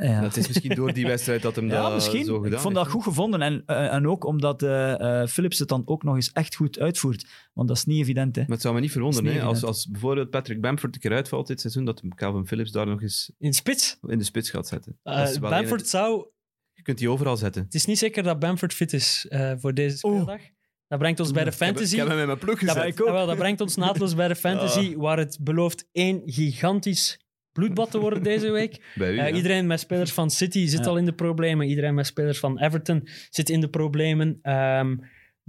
Ja. 0.00 0.20
Dat 0.20 0.36
is 0.36 0.46
misschien 0.48 0.74
door 0.74 0.92
die 0.92 1.06
wedstrijd 1.06 1.42
dat 1.42 1.56
hem 1.56 1.68
Ja, 1.68 1.82
dat 1.82 1.94
misschien. 1.94 2.24
zo 2.24 2.34
gedaan 2.36 2.52
ik 2.52 2.58
vond 2.58 2.74
dat 2.74 2.82
heeft. 2.84 2.94
goed 2.96 3.04
gevonden. 3.04 3.42
En, 3.42 3.62
eh, 3.66 3.92
en 3.94 4.08
ook 4.08 4.24
omdat 4.24 4.62
eh, 4.62 5.20
eh, 5.22 5.28
Philips 5.28 5.58
het 5.58 5.68
dan 5.68 5.82
ook 5.84 6.02
nog 6.02 6.14
eens 6.14 6.32
echt 6.32 6.54
goed 6.54 6.78
uitvoert. 6.78 7.26
Want 7.52 7.68
dat 7.68 7.76
is 7.76 7.84
niet 7.84 8.00
evident. 8.00 8.36
Hè. 8.36 8.42
Maar 8.42 8.50
het 8.50 8.60
zou 8.60 8.74
me 8.74 8.80
niet 8.80 8.92
verwonderen, 8.92 9.32
Dat 9.32 9.40
hè, 9.42 9.48
als, 9.48 9.64
als 9.64 9.86
bijvoorbeeld 9.88 10.30
Patrick 10.30 10.60
Bamford 10.60 10.94
een 10.94 11.00
keer 11.00 11.12
uitvalt 11.12 11.46
dit 11.46 11.60
seizoen, 11.60 11.84
dat 11.84 12.02
Calvin 12.14 12.46
Phillips 12.46 12.70
daar 12.70 12.86
nog 12.86 13.02
eens 13.02 13.32
In 13.38 13.52
spits. 13.52 13.98
in 14.06 14.18
de 14.18 14.24
spits 14.24 14.50
gaat 14.50 14.66
zetten. 14.68 14.98
Dat 15.02 15.40
Bamford 15.40 15.88
zou... 15.88 16.26
je 16.72 16.82
kunt 16.82 16.98
die 16.98 17.10
overal 17.10 17.36
zetten. 17.36 17.62
Het 17.64 17.74
is 17.74 17.84
niet 17.86 17.98
zeker 17.98 18.22
dat 18.22 18.38
Bamford 18.38 18.74
fit 18.74 18.92
is 18.92 19.26
eh, 19.28 19.52
voor 19.58 19.74
deze 19.74 19.96
speeldag. 19.96 20.40
Dat 20.88 20.98
brengt 21.00 21.20
ons 21.20 21.30
bij 21.30 21.44
de 21.44 21.50
Ik 21.50 21.58
heb- 21.58 21.68
fantasy. 21.68 21.92
Ik 21.92 21.98
heb 22.00 22.08
hem 22.08 22.18
in 22.18 22.26
mijn 22.26 22.38
ploeg 22.38 22.60
Dat, 22.60 22.68
gezet. 22.76 22.84
ik 22.94 23.00
ook. 23.00 23.06
Jawel, 23.06 23.26
dat 23.26 23.36
brengt 23.36 23.60
ons 23.60 23.76
naadloos 23.76 24.14
bij 24.14 24.28
de 24.28 24.34
fantasy, 24.46 24.96
waar 24.96 25.18
het 25.18 25.38
belooft 25.40 25.88
één 25.92 26.22
gigantisch 26.24 27.20
bloedbad 27.52 27.90
te 27.90 27.98
worden 27.98 28.22
deze 28.22 28.50
week. 28.50 28.80
U, 28.98 29.18
Eh. 29.18 29.34
Iedereen 29.36 29.66
met 29.66 29.80
spelers 29.80 30.12
van 30.12 30.30
City 30.30 30.66
zit 30.66 30.84
Ja. 30.84 30.90
al 30.90 30.96
in 30.96 31.04
de 31.04 31.12
problemen. 31.12 31.68
Iedereen 31.68 31.94
met 31.94 32.06
spelers 32.06 32.38
van 32.38 32.58
Everton 32.60 33.08
zit 33.30 33.50
in 33.50 33.60
de 33.60 33.68
problemen. 33.68 34.38
Ehm, 34.42 34.96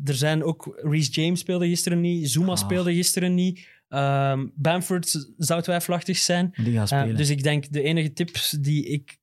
er 0.03 0.13
zijn 0.15 0.43
ook... 0.43 0.79
Reece 0.83 1.11
James 1.11 1.39
speelde 1.39 1.67
gisteren 1.67 2.01
niet. 2.01 2.29
Zuma 2.29 2.51
Ah. 2.51 2.57
speelde 2.57 2.93
gisteren 2.93 3.33
niet. 3.33 3.67
Ehm, 3.89 4.47
Bamford 4.55 5.27
zou 5.37 5.61
twijfelachtig 5.61 6.17
zijn. 6.17 6.51
Die 6.63 6.79
Eh, 6.79 7.15
dus 7.15 7.29
ik 7.29 7.43
denk, 7.43 7.71
de 7.71 7.81
enige 7.81 8.13
tips 8.13 8.49
die, 8.49 8.85
ik, 8.87 9.17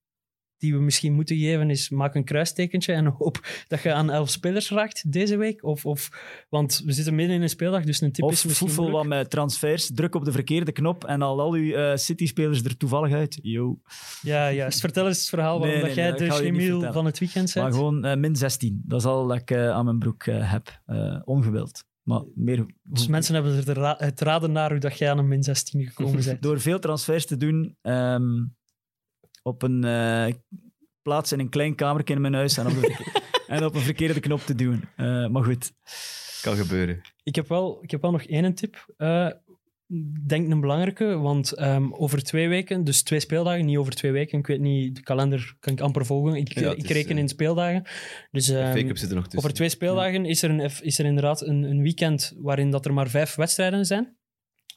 die 0.61 0.74
we 0.74 0.80
misschien 0.80 1.12
moeten 1.12 1.36
geven 1.36 1.70
is 1.70 1.88
maak 1.90 2.14
een 2.14 2.24
kruistekentje 2.24 2.92
en 2.92 3.06
hoop 3.06 3.64
dat 3.68 3.82
je 3.82 3.92
aan 3.92 4.11
elf 4.11 4.30
spelers 4.30 4.70
raakt 4.70 5.12
deze 5.12 5.36
week. 5.36 5.64
Of, 5.64 5.86
of, 5.86 6.08
want 6.48 6.82
we 6.84 6.92
zitten 6.92 7.14
midden 7.14 7.36
in 7.36 7.42
een 7.42 7.48
speeldag, 7.48 7.84
dus 7.84 8.00
een 8.00 8.12
tip 8.12 8.24
of 8.24 8.32
is 8.32 8.44
misschien 8.44 8.68
voedsel 8.68 8.90
wat 8.92 9.06
met 9.06 9.30
transfers, 9.30 9.90
druk 9.94 10.14
op 10.14 10.24
de 10.24 10.32
verkeerde 10.32 10.72
knop 10.72 11.04
en 11.04 11.22
al 11.22 11.40
al 11.40 11.52
uw 11.52 11.72
eh, 11.72 11.96
City-spelers 11.96 12.62
er 12.62 12.76
toevallig 12.76 13.12
uit. 13.12 13.38
Yo. 13.42 13.78
Ja, 14.22 14.52
juist. 14.52 14.80
Vertel 14.80 15.06
eens 15.06 15.18
het 15.18 15.28
verhaal 15.28 15.58
waarom 15.58 15.78
Nee, 15.78 15.86
dat 15.86 15.96
nee, 15.96 16.04
jij 16.04 16.16
de 16.16 16.30
chemiel 16.30 16.92
van 16.92 17.04
het 17.04 17.18
weekend 17.18 17.54
Maar 17.54 17.64
bent. 17.64 17.76
gewoon 17.76 18.04
eh, 18.04 18.16
min 18.16 18.36
16. 18.36 18.82
Dat 18.86 19.00
is 19.00 19.06
al 19.06 19.26
dat 19.26 19.36
ik 19.36 19.50
eh, 19.50 19.70
aan 19.70 19.84
mijn 19.84 19.98
broek 19.98 20.24
heb. 20.26 20.80
Ongewild. 21.24 21.84
Maar 22.02 22.22
meer... 22.34 22.66
Dus 22.82 23.06
mensen 23.06 23.34
hebben 23.34 23.66
er 23.66 23.74
ra- 23.74 23.94
het 23.98 24.20
raden 24.20 24.52
naar 24.52 24.70
hoe 24.70 24.78
dat 24.80 24.98
jij 24.98 25.11
aan 25.11 25.18
een 25.18 25.28
min 25.28 25.42
16 25.42 25.86
gekomen 25.86 26.24
bent. 26.24 26.42
Door 26.42 26.61
veel 26.61 26.78
transfers 26.78 27.26
te 27.26 27.36
doen 27.36 27.76
ehm, 27.82 28.24
op 29.43 29.62
een 29.62 29.84
eh, 29.84 30.26
plaats 31.03 31.32
in 31.32 31.38
een 31.41 31.49
klein 31.49 31.74
kamertje 31.74 32.14
in 32.14 32.20
mijn 32.20 32.34
huis 32.34 32.57
en 32.59 32.66
op, 32.66 32.72
en 33.47 33.62
een 33.62 33.80
verkeerde 33.80 34.20
knop 34.20 34.41
te 34.41 34.55
doen. 34.55 34.84
Eh, 34.97 35.28
maar 35.28 35.45
goed. 35.45 35.72
Kan 36.43 36.57
gebeuren. 36.57 37.01
Ik 37.22 37.34
heb 37.34 37.49
wel, 37.49 37.82
ik 37.82 37.91
heb 37.91 38.03
wel 38.03 38.11
nog 38.11 38.22
één 38.22 38.55
tip. 38.55 38.95
eh, 38.97 39.26
Ik 39.88 40.28
denk 40.28 40.51
een 40.51 40.61
belangrijke, 40.61 41.05
want 41.18 41.53
ehm, 41.53 41.93
over 41.93 42.22
twee 42.22 42.49
weken, 42.49 42.84
dus 42.84 43.03
twee 43.03 43.20
speeldagen, 43.20 43.64
niet 43.66 43.76
over 43.76 43.95
twee 43.95 44.12
weken. 44.12 44.38
Ik 44.38 44.47
weet 44.47 44.61
niet, 44.61 44.97
de 44.97 45.03
kalender 45.03 45.57
kan 45.61 45.72
ik 45.72 45.80
amper 45.80 46.07
volgen. 46.07 46.34
Ik, 46.34 46.59
Ja, 46.59 46.70
ik 46.70 46.82
is, 46.82 46.91
reken 46.91 47.18
in 47.18 47.28
speeldagen. 47.28 47.82
Dus 48.30 48.47
De 48.47 48.59
ehm, 48.59 48.72
fake-up 48.76 48.97
zit 48.99 49.09
er 49.09 49.14
nog 49.14 49.24
tussen. 49.24 49.38
over 49.43 49.55
twee 49.55 49.68
speeldagen 49.68 50.24
is 50.24 50.43
er, 50.43 50.51
een, 50.51 50.70
is 50.82 50.99
er 50.99 51.05
inderdaad 51.05 51.41
een, 51.47 51.62
een 51.62 51.82
weekend 51.82 52.34
waarin 52.36 52.70
dat 52.70 52.86
er 52.86 52.93
maar 52.95 53.09
vijf 53.11 53.34
wedstrijden 53.34 53.86
zijn. 53.86 54.16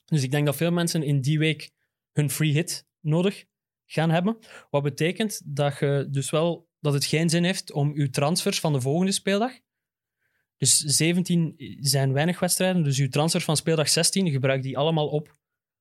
Dus 0.05 0.23
ik 0.23 0.31
denk 0.31 0.45
dat 0.45 0.55
veel 0.55 0.71
mensen 0.71 1.03
in 1.03 1.21
die 1.21 1.39
week 1.39 1.71
hun 2.11 2.29
free 2.29 2.51
hit 2.51 2.85
nodig 2.99 3.45
gaan 3.85 4.09
hebben. 4.09 4.37
Wat 4.69 4.83
betekent 4.83 5.41
dat, 5.45 5.79
je 5.79 6.07
dus 6.09 6.29
wel, 6.29 6.69
dat 6.79 6.93
het 6.93 7.05
geen 7.05 7.29
zin 7.29 7.43
heeft 7.43 7.71
om 7.71 7.91
uw 7.93 8.09
transfers 8.09 8.59
van 8.59 8.73
de 8.73 8.81
volgende 8.81 9.11
speeldag. 9.11 9.51
Dus 10.57 10.77
17 10.77 11.55
zijn 11.79 12.13
weinig 12.13 12.39
wedstrijden, 12.39 12.83
dus 12.83 12.99
uw 12.99 13.09
transfers 13.09 13.43
van 13.43 13.57
speeldag 13.57 13.89
16 13.89 14.31
gebruik 14.31 14.63
die 14.63 14.77
allemaal 14.77 15.07
op 15.07 15.37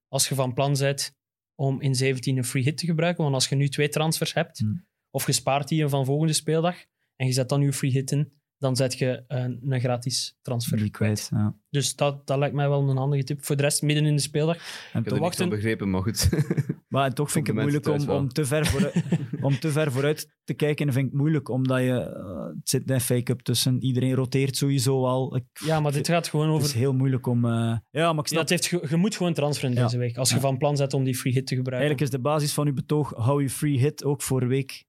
als 0.09 0.29
je 0.29 0.35
van 0.35 0.55
plan 0.55 0.77
bent 0.79 1.15
om 1.55 1.81
in 1.81 1.95
17 1.95 2.37
een 2.37 2.45
free 2.45 2.63
hit 2.63 2.77
te 2.77 2.87
gebruiken. 2.87 3.23
Want 3.23 3.35
als 3.35 3.49
je 3.49 3.55
nu 3.55 3.69
twee 3.69 3.89
transfers 3.89 4.33
hebt, 4.35 4.59
Hmm. 4.59 4.87
of 5.11 5.27
je 5.27 5.33
spaart 5.33 5.69
die 5.69 5.89
van 5.89 6.05
volgende 6.05 6.33
speeldag 6.33 6.77
en 7.17 7.27
je 7.27 7.33
zet 7.33 7.49
dan 7.49 7.61
uw 7.61 7.73
free 7.73 7.91
hit 7.91 8.11
in, 8.11 8.42
dan 8.63 8.77
zet 8.77 8.99
je 8.99 9.25
een, 9.29 9.61
een 9.69 9.81
gratis 9.81 10.39
transfer 10.43 10.77
Die 10.79 10.91
kwijt. 10.91 11.29
Ja. 11.31 11.55
Dus 11.71 11.97
dat, 11.97 12.27
dat 12.27 12.39
lijkt 12.39 12.55
mij 12.55 12.69
wel 12.69 12.89
een 12.89 12.97
handige 12.97 13.25
tip. 13.25 13.45
Voor 13.45 13.57
de 13.57 13.63
rest, 13.63 13.83
midden 13.83 14.05
in 14.07 14.17
de 14.17 14.23
speeldag. 14.23 14.57
En 14.57 14.63
Ik 14.63 14.93
heb 14.93 15.05
toch, 15.05 15.13
niks 15.13 15.21
wachten. 15.23 15.49
begrepen, 15.49 15.91
maar 15.91 16.03
goed. 16.03 16.29
maar 16.89 17.13
toch 17.13 17.31
vind 17.31 17.49
ik 17.49 17.55
het 17.55 17.63
moeilijk 17.63 17.89
om, 17.89 18.11
om, 18.11 18.29
te 18.29 18.45
ver 18.45 18.67
vooruit, 18.67 19.03
om 19.41 19.59
te 19.59 19.71
ver 19.71 19.93
vooruit 19.93 20.29
te 20.45 20.55
kijken. 20.55 20.93
vind 20.93 21.07
ik 21.07 21.13
moeilijk, 21.13 21.49
omdat 21.49 21.79
je... 21.81 21.99
eh, 22.01 22.47
het 22.57 22.69
zit 22.69 22.91
een 22.91 23.01
fake-up 23.01 23.41
tussen. 23.41 23.83
Iedereen 23.85 24.15
roteert 24.15 24.57
sowieso 24.57 25.07
al. 25.07 25.37
Ik, 25.37 25.45
Ja, 25.65 25.81
maar 25.81 25.93
dit 25.93 26.09
gaat 26.09 26.29
gewoon 26.29 26.47
Het 26.47 26.55
over... 26.55 26.67
is 26.67 26.73
heel 26.75 26.93
moeilijk 26.93 27.27
om... 27.27 27.45
eh, 27.45 27.77
ja, 27.91 28.13
maar 28.13 28.25
ik 28.25 28.31
Ja, 28.31 28.43
snap... 28.43 28.49
het 28.49 28.51
heeft, 28.51 28.91
je 28.91 28.97
moet 28.97 29.17
gewoon 29.17 29.35
transferen 29.35 29.75
Ja. 29.77 29.83
deze 29.83 29.99
week. 29.99 30.17
Als 30.17 30.29
je 30.29 30.35
Ja. 30.35 30.41
van 30.41 30.59
plan 30.59 30.77
zet 30.77 30.95
om 30.95 31.05
die 31.05 31.17
free 31.17 31.33
hit 31.33 31.47
te 31.47 31.55
gebruiken. 31.57 31.89
Eigenlijk 31.89 32.01
is 32.01 32.11
de 32.11 32.29
basis 32.31 32.53
van 32.53 32.67
uw 32.67 32.75
betoog, 32.75 33.13
hou 33.17 33.43
je 33.43 33.51
free 33.51 33.79
hit 33.79 34.05
ook 34.05 34.23
voor 34.23 34.47
week 34.49 34.85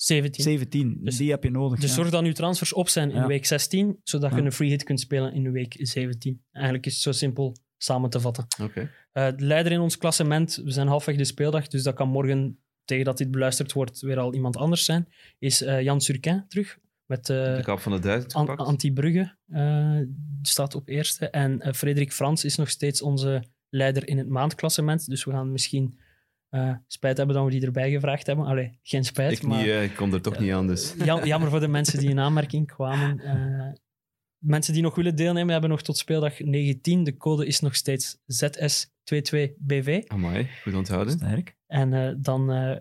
17. 0.00 0.42
17. 0.44 0.98
Dus- 1.02 1.16
die 1.16 1.30
heb 1.30 1.42
je 1.44 1.50
nodig. 1.50 1.78
Dus 1.78 1.88
ja. 1.90 1.94
zorg 1.96 2.10
dat 2.10 2.24
uw 2.24 2.32
transfers 2.32 2.72
op 2.72 2.88
zijn 2.88 3.10
in 3.10 3.20
Ja. 3.20 3.26
week 3.26 3.46
16, 3.46 4.00
zodat 4.02 4.34
je 4.34 4.40
een 4.40 4.52
free 4.52 4.68
hit 4.70 4.82
kunt 4.84 5.00
spelen 5.00 5.32
in 5.32 5.52
week 5.52 5.76
17. 5.78 6.42
Eigenlijk 6.52 6.86
is 6.86 6.92
het 6.92 7.02
zo 7.02 7.12
simpel 7.12 7.56
samen 7.76 8.10
te 8.10 8.20
vatten. 8.20 8.46
Oké. 8.62 8.90
Eh, 9.12 9.26
de 9.36 9.44
leider 9.44 9.72
in 9.72 9.80
ons 9.80 9.98
klassement, 9.98 10.60
we 10.64 10.70
zijn 10.70 10.86
halfweg 10.88 11.16
de 11.16 11.24
speeldag, 11.24 11.68
dus 11.68 11.82
dat 11.82 11.94
kan 11.94 12.08
morgen, 12.08 12.58
tegen 12.84 13.04
dat 13.04 13.18
dit 13.18 13.30
beluisterd 13.30 13.72
wordt, 13.72 14.00
weer 14.00 14.18
al 14.18 14.34
iemand 14.34 14.56
anders 14.56 14.84
zijn, 14.84 15.08
is 15.38 15.62
eh, 15.62 15.80
Jan 15.82 16.00
Surquin 16.00 16.44
terug. 16.48 16.78
Met 17.06 17.30
eh, 17.30 17.56
De 17.56 17.62
kap 17.62 17.78
van 17.80 17.92
de 17.92 17.98
duizend 17.98 18.34
An- 18.34 18.48
gepakt. 18.48 18.68
Anti 18.68 18.92
Brugge 18.92 19.36
eh, 19.48 19.98
staat 20.42 20.74
op 20.74 20.88
eerste. 20.88 21.28
En 21.30 21.74
Frederik 21.74 22.12
Frans 22.12 22.44
is 22.44 22.56
nog 22.56 22.70
steeds 22.70 23.02
onze 23.02 23.42
leider 23.68 24.08
in 24.08 24.18
het 24.18 24.28
maandklassement. 24.28 25.06
Dus 25.08 25.24
we 25.24 25.30
gaan 25.30 25.52
misschien 25.52 25.98
eh, 26.48 26.72
spijt 26.86 27.16
hebben 27.16 27.36
dat 27.36 27.44
we 27.44 27.50
die 27.50 27.64
erbij 27.66 27.90
gevraagd 27.90 28.26
hebben. 28.26 28.46
Allee, 28.46 28.78
geen 28.82 29.04
spijt, 29.04 29.32
ik, 29.32 29.42
maar 29.42 29.58
niet, 29.58 29.66
eh, 29.66 29.82
ik 29.82 29.94
kom 29.94 30.12
er 30.12 30.22
toch 30.22 30.38
niet 30.38 30.52
aan, 30.52 30.66
dus. 30.66 30.94
jam- 31.04 31.24
jammer 31.24 31.50
voor 31.50 31.60
de 31.60 31.68
mensen 31.68 31.98
die 31.98 32.10
in 32.10 32.20
aanmerking 32.20 32.66
kwamen. 32.66 33.20
Eh, 33.20 33.72
mensen 34.38 34.72
die 34.72 34.82
nog 34.82 34.94
willen 34.94 35.16
deelnemen 35.16 35.52
hebben 35.52 35.70
nog 35.70 35.82
tot 35.82 35.96
speeldag 35.96 36.38
19. 36.40 37.04
De 37.04 37.16
code 37.16 37.46
is 37.46 37.60
nog 37.60 37.74
steeds 37.74 38.16
ZS22BV. 38.26 40.02
Amai, 40.06 40.48
goed 40.62 40.74
onthouden. 40.74 41.12
Sterk. 41.12 41.56
En 41.66 41.92
eh, 41.92 42.14
dan 42.18 42.52
eh, 42.52 42.76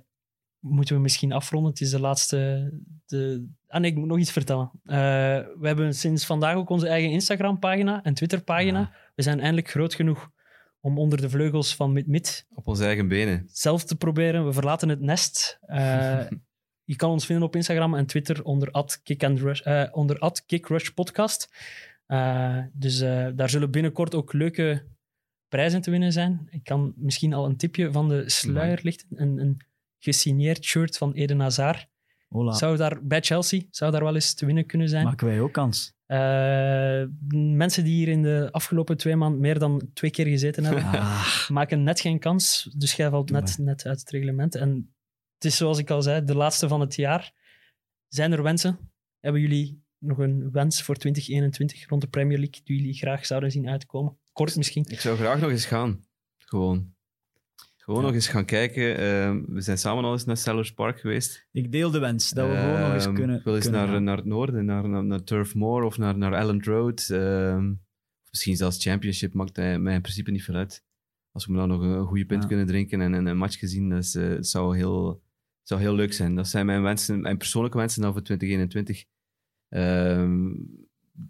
moeten 0.60 0.96
we 0.96 1.02
misschien 1.02 1.32
afronden. 1.32 1.72
Het 1.72 1.82
is 1.82 1.90
de 1.90 2.00
laatste. 2.00 2.72
De... 3.06 3.48
Ah 3.68 3.82
nee, 3.82 3.92
ik 3.92 3.98
moet 3.98 4.08
nog 4.08 4.20
iets 4.20 4.32
vertellen. 4.32 4.72
Eh, 4.84 4.98
we 5.60 5.68
hebben 5.68 5.94
sinds 5.94 6.26
vandaag 6.26 6.56
ook 6.56 6.70
onze 6.70 6.88
eigen 6.88 7.12
Instagram-pagina 7.12 8.04
en 8.04 8.14
Twitter-pagina. 8.14 8.92
We 9.16 9.22
zijn 9.24 9.40
eindelijk 9.40 9.70
groot 9.70 9.94
genoeg 9.94 10.30
om 10.80 11.00
onder 11.00 11.22
de 11.22 11.30
vleugels 11.30 11.76
van 11.76 11.94
MidMid 11.94 12.46
Op 12.54 12.68
onze 12.68 12.86
eigen 12.86 13.08
benen. 13.08 13.48
zelf 13.52 13.84
te 13.84 13.96
proberen. 13.96 14.46
We 14.46 14.54
verlaten 14.54 14.90
het 14.90 15.02
nest. 15.02 15.60
Eh, 15.62 16.28
je 16.84 16.96
kan 16.96 17.10
ons 17.10 17.26
vinden 17.26 17.46
op 17.46 17.56
Instagram 17.56 17.96
en 17.96 18.06
Twitter 18.06 18.44
onder 18.44 18.72
Kick, 19.04 19.24
and 19.24 19.40
Rush, 19.40 19.62
eh, 19.62 19.88
onder 19.92 20.32
@kickrush 20.46 20.90
podcast. 20.90 21.50
Eh, 22.06 22.60
dus 22.74 23.00
eh, 23.00 23.28
daar 23.36 23.50
zullen 23.50 23.72
binnenkort 23.72 24.16
ook 24.16 24.34
leuke 24.34 24.84
prijzen 25.48 25.82
te 25.82 25.92
winnen 25.92 26.12
zijn. 26.12 26.48
Ik 26.50 26.64
kan 26.64 26.94
misschien 26.96 27.34
al 27.34 27.46
een 27.46 27.58
tipje 27.58 27.92
van 27.92 28.10
de 28.10 28.30
sluier 28.30 28.80
lichten. 28.82 29.08
Een, 29.16 29.38
een 29.38 29.62
gesigneerd 30.00 30.64
shirt 30.64 30.98
van 30.98 31.14
Eden 31.14 31.40
Hazard. 31.40 31.88
Hola. 32.28 32.54
Zou 32.54 32.78
daar 32.78 33.06
bij 33.06 33.22
Chelsea 33.22 33.62
zou 33.70 33.92
daar 33.92 34.04
wel 34.04 34.16
eens 34.16 34.34
te 34.34 34.46
winnen 34.46 34.66
kunnen 34.66 34.90
zijn. 34.90 35.06
Maken 35.06 35.28
wij 35.28 35.40
ook 35.40 35.52
kans. 35.54 35.96
Eh, 36.08 37.04
mensen 37.32 37.84
die 37.84 37.94
hier 37.94 38.08
in 38.08 38.22
de 38.22 38.48
afgelopen 38.52 38.98
twee 38.98 39.16
maanden 39.16 39.40
meer 39.40 39.60
dan 39.60 39.90
twee 39.94 40.12
keer 40.12 40.26
gezeten 40.26 40.64
hebben, 40.64 40.84
Ah, 40.84 41.50
maken 41.50 41.84
net 41.84 42.00
geen 42.00 42.20
kans. 42.20 42.70
Dus 42.76 42.94
jij 42.94 43.10
valt 43.10 43.30
net, 43.30 43.58
net 43.58 43.86
uit 43.86 44.00
het 44.00 44.10
reglement. 44.10 44.56
En 44.56 44.96
het 45.34 45.46
is 45.46 45.58
zoals 45.58 45.78
ik 45.78 45.90
al 45.90 46.02
zei, 46.02 46.24
de 46.24 46.36
laatste 46.36 46.68
van 46.68 46.80
het 46.80 46.96
jaar. 46.96 47.34
Zijn 48.08 48.32
er 48.32 48.44
wensen? 48.44 48.92
Hebben 49.20 49.42
jullie 49.42 49.84
nog 49.98 50.18
een 50.18 50.52
wens 50.52 50.82
voor 50.82 50.96
2021 50.96 51.88
rond 51.90 52.02
de 52.02 52.08
Premier 52.08 52.38
League 52.38 52.62
die 52.64 52.78
jullie 52.78 52.94
graag 52.94 53.26
zouden 53.26 53.52
zien 53.52 53.70
uitkomen? 53.70 54.18
Kort 54.34 54.56
misschien. 54.56 54.86
Ik 54.88 55.00
zou 55.00 55.18
graag 55.18 55.40
nog 55.40 55.50
eens 55.50 55.66
gaan. 55.66 56.06
Gewoon. 56.38 56.96
Gewoon 57.88 58.04
nog 58.04 58.14
eens 58.14 58.28
gaan 58.28 58.46
kijken. 58.46 58.98
Ehm, 58.98 59.42
we 59.48 59.62
zijn 59.62 59.78
samen 59.78 60.04
al 60.04 60.12
eens 60.12 60.26
naar 60.26 60.38
Sellers 60.38 60.74
Park 60.74 61.00
geweest. 61.00 61.48
ik 61.52 61.72
deel 61.72 61.92
de 61.92 62.00
wens 62.00 62.30
dat 62.30 62.50
we 62.50 62.56
gewoon 62.56 62.80
nog 62.80 62.94
eens 62.94 63.06
Ehm, 63.06 63.14
kunnen. 63.16 63.38
Ik 63.38 63.44
wil 63.44 63.56
eens 63.56 63.70
naar, 63.70 63.88
gaan. 63.88 64.04
naar 64.04 64.18
het 64.18 64.26
noorden, 64.26 64.66
naar, 64.66 64.90
naar, 64.90 65.04
naar 65.04 65.24
Turf 65.24 65.56
Moor 65.56 65.84
of 65.84 65.98
naar, 65.98 66.18
naar 66.18 66.34
Elland 66.34 66.66
Road. 66.66 67.00
of 68.24 68.30
misschien 68.30 68.56
zelfs 68.56 68.84
Championship, 68.84 69.34
maakt 69.34 69.58
mij 69.58 69.94
in 69.94 70.02
principe 70.02 70.32
niet 70.32 70.44
veel 70.44 70.56
uit. 70.56 70.84
Als 71.32 71.46
we 71.46 71.54
dan 71.54 71.68
nog 71.68 71.82
een 71.82 72.06
goede 72.06 72.26
pint 72.26 72.42
Ja. 72.42 72.48
kunnen 72.48 72.66
drinken 72.66 73.02
en, 73.02 73.14
en 73.14 73.26
een 73.26 73.38
match 73.38 73.60
gezien, 73.60 73.90
dat 73.90 74.14
eh, 74.16 74.28
het 74.28 74.48
zou, 74.48 74.78
heel, 74.78 75.24
zou 75.64 75.82
heel 75.82 75.96
leuk 75.96 76.14
zijn. 76.14 76.36
Dat 76.36 76.48
zijn 76.48 76.66
mijn 76.66 76.82
wensen, 76.82 77.22
mijn 77.22 77.38
persoonlijke 77.38 77.78
wensen 77.78 78.02
dan 78.02 78.14
voor 78.14 78.22
2021. 78.24 79.06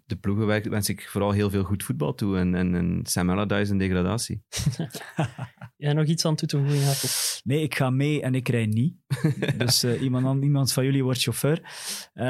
De 0.06 0.16
ploegen 0.16 0.46
wens- 0.46 0.68
wens 0.68 0.88
ik 0.88 1.08
vooral 1.08 1.30
heel 1.30 1.50
veel 1.50 1.62
goed 1.62 1.82
voetbal 1.82 2.14
toe 2.14 2.36
en, 2.38 2.54
en, 2.54 2.74
en 2.74 3.00
Sam 3.02 3.30
Allardyce 3.30 3.70
en 3.72 3.78
degradatie. 3.78 4.42
Jij 5.76 5.92
nog 5.92 6.06
iets 6.06 6.24
aan 6.24 6.34
toe 6.36 6.48
te 6.48 6.56
voegen, 6.58 6.78
Jacob? 6.78 7.10
Nee, 7.44 7.62
ik 7.62 7.74
ga 7.74 7.90
mee 7.90 8.22
en 8.22 8.34
ik 8.34 8.48
rij 8.48 8.66
niet. 8.66 8.94
dus 9.58 9.82
eh, 9.82 10.02
iemand, 10.02 10.26
an- 10.26 10.42
iemand 10.42 10.72
van 10.72 10.84
jullie 10.84 11.04
wordt 11.04 11.22
chauffeur. 11.22 11.60
Eh, 12.12 12.24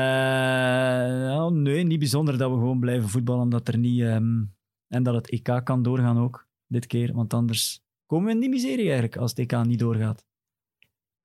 nou, 1.26 1.54
nee, 1.54 1.84
niet 1.84 1.98
bijzonder 1.98 2.38
dat 2.38 2.50
we 2.50 2.56
gewoon 2.56 2.80
blijven 2.80 3.08
voetballen. 3.08 3.48
Dat 3.48 3.68
er 3.68 3.78
niet, 3.78 4.00
ehm, 4.00 4.44
en 4.88 5.02
dat 5.02 5.14
het 5.14 5.30
EK 5.30 5.60
kan 5.64 5.82
doorgaan 5.82 6.18
ook, 6.18 6.48
dit 6.66 6.86
keer. 6.86 7.12
Want 7.14 7.34
anders 7.34 7.82
komen 8.06 8.26
we 8.26 8.32
in 8.32 8.40
die 8.40 8.48
miserie 8.48 8.84
eigenlijk, 8.84 9.16
als 9.16 9.30
het 9.30 9.38
EK 9.38 9.64
niet 9.64 9.78
doorgaat. 9.78 10.26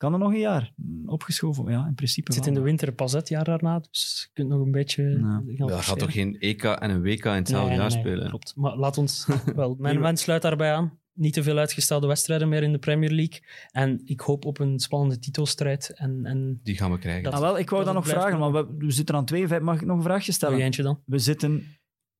Kan 0.03 0.13
er 0.13 0.19
nog 0.19 0.31
een 0.33 0.39
jaar 0.39 0.73
opgeschoven? 1.05 1.71
Ja, 1.71 1.87
in 1.87 1.93
principe 1.95 2.25
Het 2.25 2.33
zit 2.35 2.43
wel. 2.45 2.53
in 2.53 2.59
de 2.59 2.65
winter 2.65 2.91
pas 2.93 3.11
het 3.11 3.29
jaar 3.29 3.43
daarna, 3.43 3.79
dus 3.79 4.21
je 4.27 4.33
kunt 4.33 4.49
nog 4.49 4.61
een 4.61 4.71
beetje 4.71 5.03
Ja. 5.03 5.43
gaan 5.55 5.67
Ja, 5.67 5.81
gaat 5.81 5.99
toch 5.99 6.11
geen 6.11 6.35
EK 6.39 6.63
en 6.63 6.89
een 6.89 7.01
WK 7.01 7.25
in 7.25 7.31
hetzelfde 7.31 7.69
Nee, 7.69 7.77
jaar 7.77 7.89
nee, 7.89 7.99
spelen? 7.99 8.27
Klopt. 8.29 8.53
Maar 8.55 8.77
laat 8.77 8.97
ons 8.97 9.27
wel. 9.55 9.75
Mijn 9.79 9.99
wens 9.99 10.21
sluit 10.21 10.41
daarbij 10.41 10.73
aan. 10.73 10.99
Niet 11.13 11.33
te 11.33 11.43
veel 11.43 11.57
uitgestelde 11.57 12.07
wedstrijden 12.07 12.49
meer 12.49 12.63
in 12.63 12.71
de 12.71 12.77
Premier 12.79 13.11
League. 13.11 13.39
En 13.71 14.01
ik 14.05 14.19
hoop 14.19 14.45
op 14.45 14.59
een 14.59 14.79
spannende 14.79 15.19
titelstrijd. 15.19 15.89
En, 15.95 16.25
en 16.25 16.59
Die 16.63 16.77
gaan 16.77 16.91
we 16.91 16.97
krijgen. 16.99 17.23
Dat- 17.23 17.33
Ah, 17.33 17.39
wel, 17.39 17.57
ik 17.59 17.69
wou 17.69 17.83
dat 17.83 17.93
dan 17.93 18.03
nog 18.03 18.11
vragen, 18.11 18.39
maar 18.39 18.51
we, 18.51 18.75
we 18.77 18.91
zitten 18.91 19.15
aan 19.15 19.25
twee. 19.25 19.47
vijf. 19.47 19.61
Mag 19.61 19.75
ik 19.81 19.85
nog 19.87 19.97
een 19.97 20.03
vraagje 20.03 20.31
stellen? 20.31 20.59
eentje 20.59 20.83
dan. 20.83 21.01
We 21.05 21.19
zitten 21.19 21.63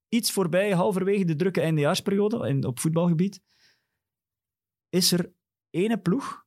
iets 0.09 0.31
voorbij, 0.31 0.71
halverwege 0.73 1.25
de 1.25 1.36
drukke 1.36 1.61
eindejaarsperiode 1.61 2.47
in, 2.47 2.65
op 2.65 2.79
voetbalgebied. 2.79 3.41
Is 4.89 5.11
er 5.11 5.34
ene 5.69 5.97
ploeg 5.97 6.43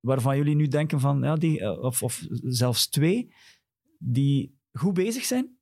waarvan 0.00 0.36
jullie 0.36 0.54
nu 0.54 0.68
denken 0.68 1.00
van, 1.00 1.22
ja, 1.22 1.34
die, 1.36 1.60
eh, 1.60 1.82
of, 1.82 2.02
of 2.02 2.26
zelfs 2.42 2.88
twee, 2.88 3.34
die 3.98 4.58
goed 4.72 4.94
bezig 4.94 5.24
zijn? 5.24 5.58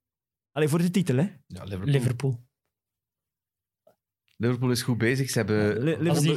Alleen 0.53 0.69
voor 0.69 0.79
de 0.79 0.91
titel, 0.91 1.17
hè? 1.17 1.23
Ja, 1.47 1.63
Liverpool. 1.65 1.93
Liverpool. 1.93 2.47
Liverpool 4.37 4.71
is 4.71 4.83
goed 4.83 4.99
bezig. 4.99 5.31
Ze 5.31 5.39
hebben, 5.39 5.75
die- 5.85 5.91
ze 5.91 5.91
hebben, 5.91 6.23
die- 6.23 6.37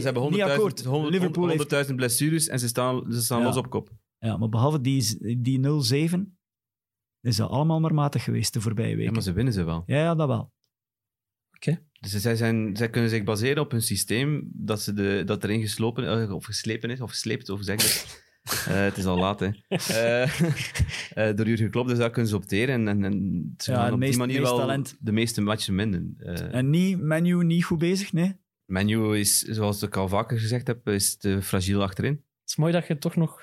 ze 0.00 0.04
hebben 0.04 0.22
niet 0.22 0.40
100.000 0.40 0.50
akkoord. 0.50 0.84
100 0.84 1.12
Liverpool 1.14 1.48
heeft- 1.48 1.58
100.000 1.58 1.94
blessures 1.96 2.48
en 2.48 2.58
ze 2.58 2.68
staan, 2.68 3.12
ze 3.12 3.22
staan 3.22 3.38
Ja. 3.38 3.44
los 3.44 3.56
op 3.56 3.70
kop. 3.70 3.90
Ja, 4.18 4.36
maar 4.36 4.48
behalve 4.48 4.80
die, 4.80 5.18
die 5.42 5.58
0-7 5.58 6.38
is 7.20 7.36
dat 7.36 7.50
allemaal 7.50 7.80
maar 7.80 7.94
matig 7.94 8.24
geweest 8.24 8.52
de 8.52 8.60
voorbije 8.60 8.90
Ja, 8.90 8.96
weken. 8.96 9.12
maar 9.12 9.22
ze 9.22 9.32
winnen 9.32 9.52
ze 9.52 9.62
wel. 9.64 9.82
Ja, 9.86 9.96
ja, 9.96 10.14
dat 10.14 10.28
wel. 10.28 10.52
Dus 12.10 12.10
zij, 12.22 12.36
zijn, 12.36 12.76
zij 12.76 12.90
kunnen 12.90 13.10
zich 13.10 13.22
baseren 13.24 13.62
op 13.62 13.72
een 13.72 13.82
systeem 13.82 14.48
dat, 14.52 14.82
ze 14.82 14.92
de, 14.92 15.22
dat 15.26 15.44
erin 15.44 15.60
geslopen 15.60 16.22
eh, 16.22 16.34
of 16.34 16.44
geslepen 16.44 16.90
is, 16.90 17.00
of 17.00 17.10
gesleept, 17.10 17.48
of 17.48 17.60
zeg 17.62 17.76
dat? 17.76 18.20
Eh, 18.68 18.74
het 18.74 18.96
is 18.96 19.04
al 19.04 19.18
laat, 19.18 19.40
hè. 19.40 19.48
Eh, 19.68 20.22
eh, 21.28 21.36
door 21.36 21.46
Jurgen 21.46 21.70
Klopp, 21.70 21.88
dus 21.88 21.98
daar 21.98 22.10
kunnen 22.10 22.30
ze 22.30 22.36
opteren. 22.36 22.74
En, 22.74 22.88
en, 22.88 23.04
en 23.04 23.54
ze 23.58 23.70
Ja, 23.70 23.76
gaan 23.76 23.84
het 23.84 23.92
op 23.94 23.98
meest- 23.98 24.10
die 24.10 24.20
manier 24.20 24.40
wel 24.40 24.56
talent. 24.56 24.96
de 25.00 25.12
meeste 25.12 25.40
matchen 25.40 25.76
winnen. 25.76 26.14
Eh 26.18 26.54
En 26.54 26.70
niet, 26.70 27.00
Menu 27.00 27.44
niet 27.44 27.64
goed 27.64 27.78
bezig, 27.78 28.12
nee? 28.12 28.36
Manu 28.64 29.18
is, 29.18 29.38
zoals 29.40 29.82
ik 29.82 29.96
al 29.96 30.08
vaker 30.08 30.38
gezegd 30.38 30.66
heb, 30.66 30.88
is 30.88 31.16
te 31.16 31.42
fragiel 31.42 31.82
achterin. 31.82 32.12
Het 32.12 32.50
is 32.50 32.56
mooi 32.56 32.72
dat 32.72 32.86
je 32.86 32.98
toch 32.98 33.16
nog 33.16 33.42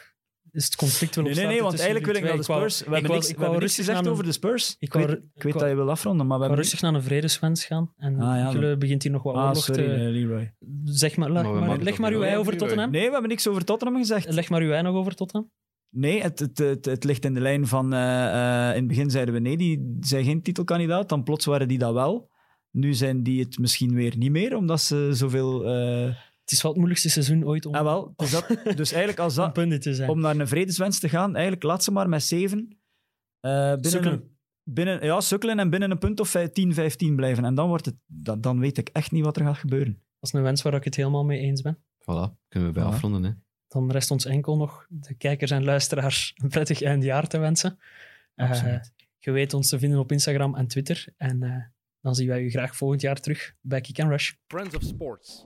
is 0.51 0.65
het 0.65 0.75
conflict 0.75 1.15
wil 1.15 1.23
Nee, 1.23 1.33
nee, 1.33 1.45
nee, 1.45 1.61
want 1.61 1.73
eigenlijk 1.73 2.05
wil 2.05 2.15
ik 2.15 2.23
naar 2.23 2.37
de. 2.37 2.43
Spurs. 2.43 2.79
We 2.79 2.83
hebben 2.83 3.11
ik 3.11 3.37
niks, 3.37 3.57
rustig 3.57 3.85
gezegd 3.85 4.07
over 4.07 4.23
de 4.23 4.31
Spurs. 4.31 4.75
ik 4.79 4.93
weet, 4.93 5.09
ik 5.33 5.43
weet 5.43 5.53
dat 5.53 5.69
je 5.69 5.75
wil 5.75 5.89
afronden, 5.89 6.27
maar 6.27 6.37
we 6.37 6.43
hebben 6.43 6.61
rustig 6.61 6.81
naar 6.81 6.93
een 6.93 7.03
vredeswens 7.03 7.65
gaan. 7.65 7.93
En 7.97 8.19
Ah, 8.19 8.53
ja, 8.53 8.75
begint 8.77 9.03
hier 9.03 9.11
nog 9.11 9.23
wat 9.23 9.35
Ah, 9.35 9.47
oorlog 9.47 9.65
te... 9.65 9.81
Leroy. 10.11 10.53
Zeg 10.85 11.17
maar, 11.17 11.31
leg 11.81 11.97
Maar 11.97 12.11
uw 12.11 12.21
ei 12.21 12.37
over? 12.37 12.57
Tottenham. 12.57 12.91
Nee, 12.91 13.05
we 13.05 13.11
hebben 13.11 13.29
niks 13.29 13.47
over 13.47 13.65
Tottenham 13.65 13.97
gezegd. 13.97 14.33
Leg 14.33 14.49
maar 14.49 14.61
uw 14.61 14.71
ei 14.71 14.81
nog 14.81 14.95
over 14.95 15.15
Tottenham. 15.15 15.51
Nee, 15.91 16.21
het, 16.21 16.39
het, 16.39 16.57
het, 16.57 16.85
het 16.85 17.03
ligt 17.03 17.25
in 17.25 17.33
de 17.33 17.39
lijn 17.39 17.67
van... 17.67 17.93
eh, 17.93 18.69
eh, 18.69 18.75
in 18.75 18.79
het 18.79 18.87
begin 18.87 19.09
zeiden 19.09 19.33
we 19.33 19.39
nee, 19.39 19.57
die 19.57 19.97
zijn 19.99 20.23
geen 20.23 20.41
titelkandidaat. 20.41 21.09
Dan 21.09 21.23
plots 21.23 21.45
waren 21.45 21.67
die 21.67 21.77
dat 21.77 21.93
wel. 21.93 22.29
Nu 22.71 22.93
zijn 22.93 23.23
die 23.23 23.39
het 23.43 23.57
misschien 23.57 23.93
weer 23.93 24.17
niet 24.17 24.31
meer, 24.31 24.55
omdat 24.55 24.81
ze 24.81 25.09
zoveel... 25.13 25.65
eh 25.65 26.15
Het 26.49 26.57
is 26.57 26.63
wel 26.63 26.71
het 26.71 26.79
moeilijkste 26.79 27.09
seizoen 27.09 27.45
ooit 27.45 27.65
om, 27.65 27.75
ah, 27.75 27.83
wel, 27.83 28.13
dus, 28.15 28.31
dat, 28.31 28.47
dus 28.75 28.91
eigenlijk 28.91 29.19
als 29.19 29.37
om 29.37 29.43
dat... 29.43 29.53
punten 29.53 29.79
te 29.79 29.95
zijn. 29.95 30.09
Om 30.09 30.19
naar 30.19 30.35
een 30.35 30.47
vredeswens 30.47 30.99
te 30.99 31.09
gaan, 31.09 31.33
eigenlijk 31.33 31.63
laat 31.63 31.83
ze 31.83 31.91
maar 31.91 32.09
met 32.09 32.23
zeven... 32.23 32.79
eh, 33.39 33.75
binnen 33.75 34.37
binnen, 34.63 35.05
ja, 35.05 35.21
sukkelen 35.21 35.59
en 35.59 35.69
binnen 35.69 35.91
een 35.91 35.97
punt 35.97 36.19
of 36.19 36.35
10, 36.53 36.73
15 36.73 37.15
blijven. 37.15 37.45
En 37.45 37.55
dan, 37.55 37.67
wordt 37.67 37.85
het, 37.85 37.95
dan, 38.05 38.41
dan 38.41 38.59
weet 38.59 38.77
ik 38.77 38.89
echt 38.89 39.11
niet 39.11 39.23
wat 39.23 39.37
er 39.37 39.45
gaat 39.45 39.57
gebeuren. 39.57 39.93
Dat 39.93 40.29
is 40.29 40.33
een 40.33 40.41
wens 40.41 40.61
waar 40.61 40.73
ik 40.73 40.83
het 40.83 40.95
helemaal 40.95 41.25
mee 41.25 41.39
eens 41.39 41.61
ben. 41.61 41.77
Voilà, 41.77 42.47
kunnen 42.47 42.69
we 42.69 42.73
bij 42.73 42.83
Voilà. 42.83 42.87
afronden. 42.87 43.23
Hè. 43.23 43.31
Dan 43.67 43.91
rest 43.91 44.11
ons 44.11 44.25
enkel 44.25 44.57
nog 44.57 44.85
de 44.89 45.13
kijkers 45.13 45.51
en 45.51 45.63
luisteraars 45.63 46.33
een 46.35 46.49
prettig 46.49 46.81
eindjaar 46.81 47.27
te 47.27 47.37
wensen. 47.37 47.79
Eh, 48.35 48.49
Absoluut. 48.49 48.93
je 49.17 49.31
weet 49.31 49.53
ons 49.53 49.69
te 49.69 49.79
vinden 49.79 49.99
op 49.99 50.11
Instagram 50.11 50.55
en 50.55 50.67
Twitter. 50.67 51.07
En 51.17 51.43
eh, 51.43 51.63
dan 52.01 52.15
zien 52.15 52.27
wij 52.27 52.41
u 52.41 52.49
graag 52.49 52.75
volgend 52.75 53.01
jaar 53.01 53.19
terug 53.19 53.53
bij 53.61 53.81
Kick 53.81 53.99
and 53.99 54.09
Rush. 54.09 54.31
Friends 54.47 54.75
of 54.75 54.83
Sports. 54.83 55.45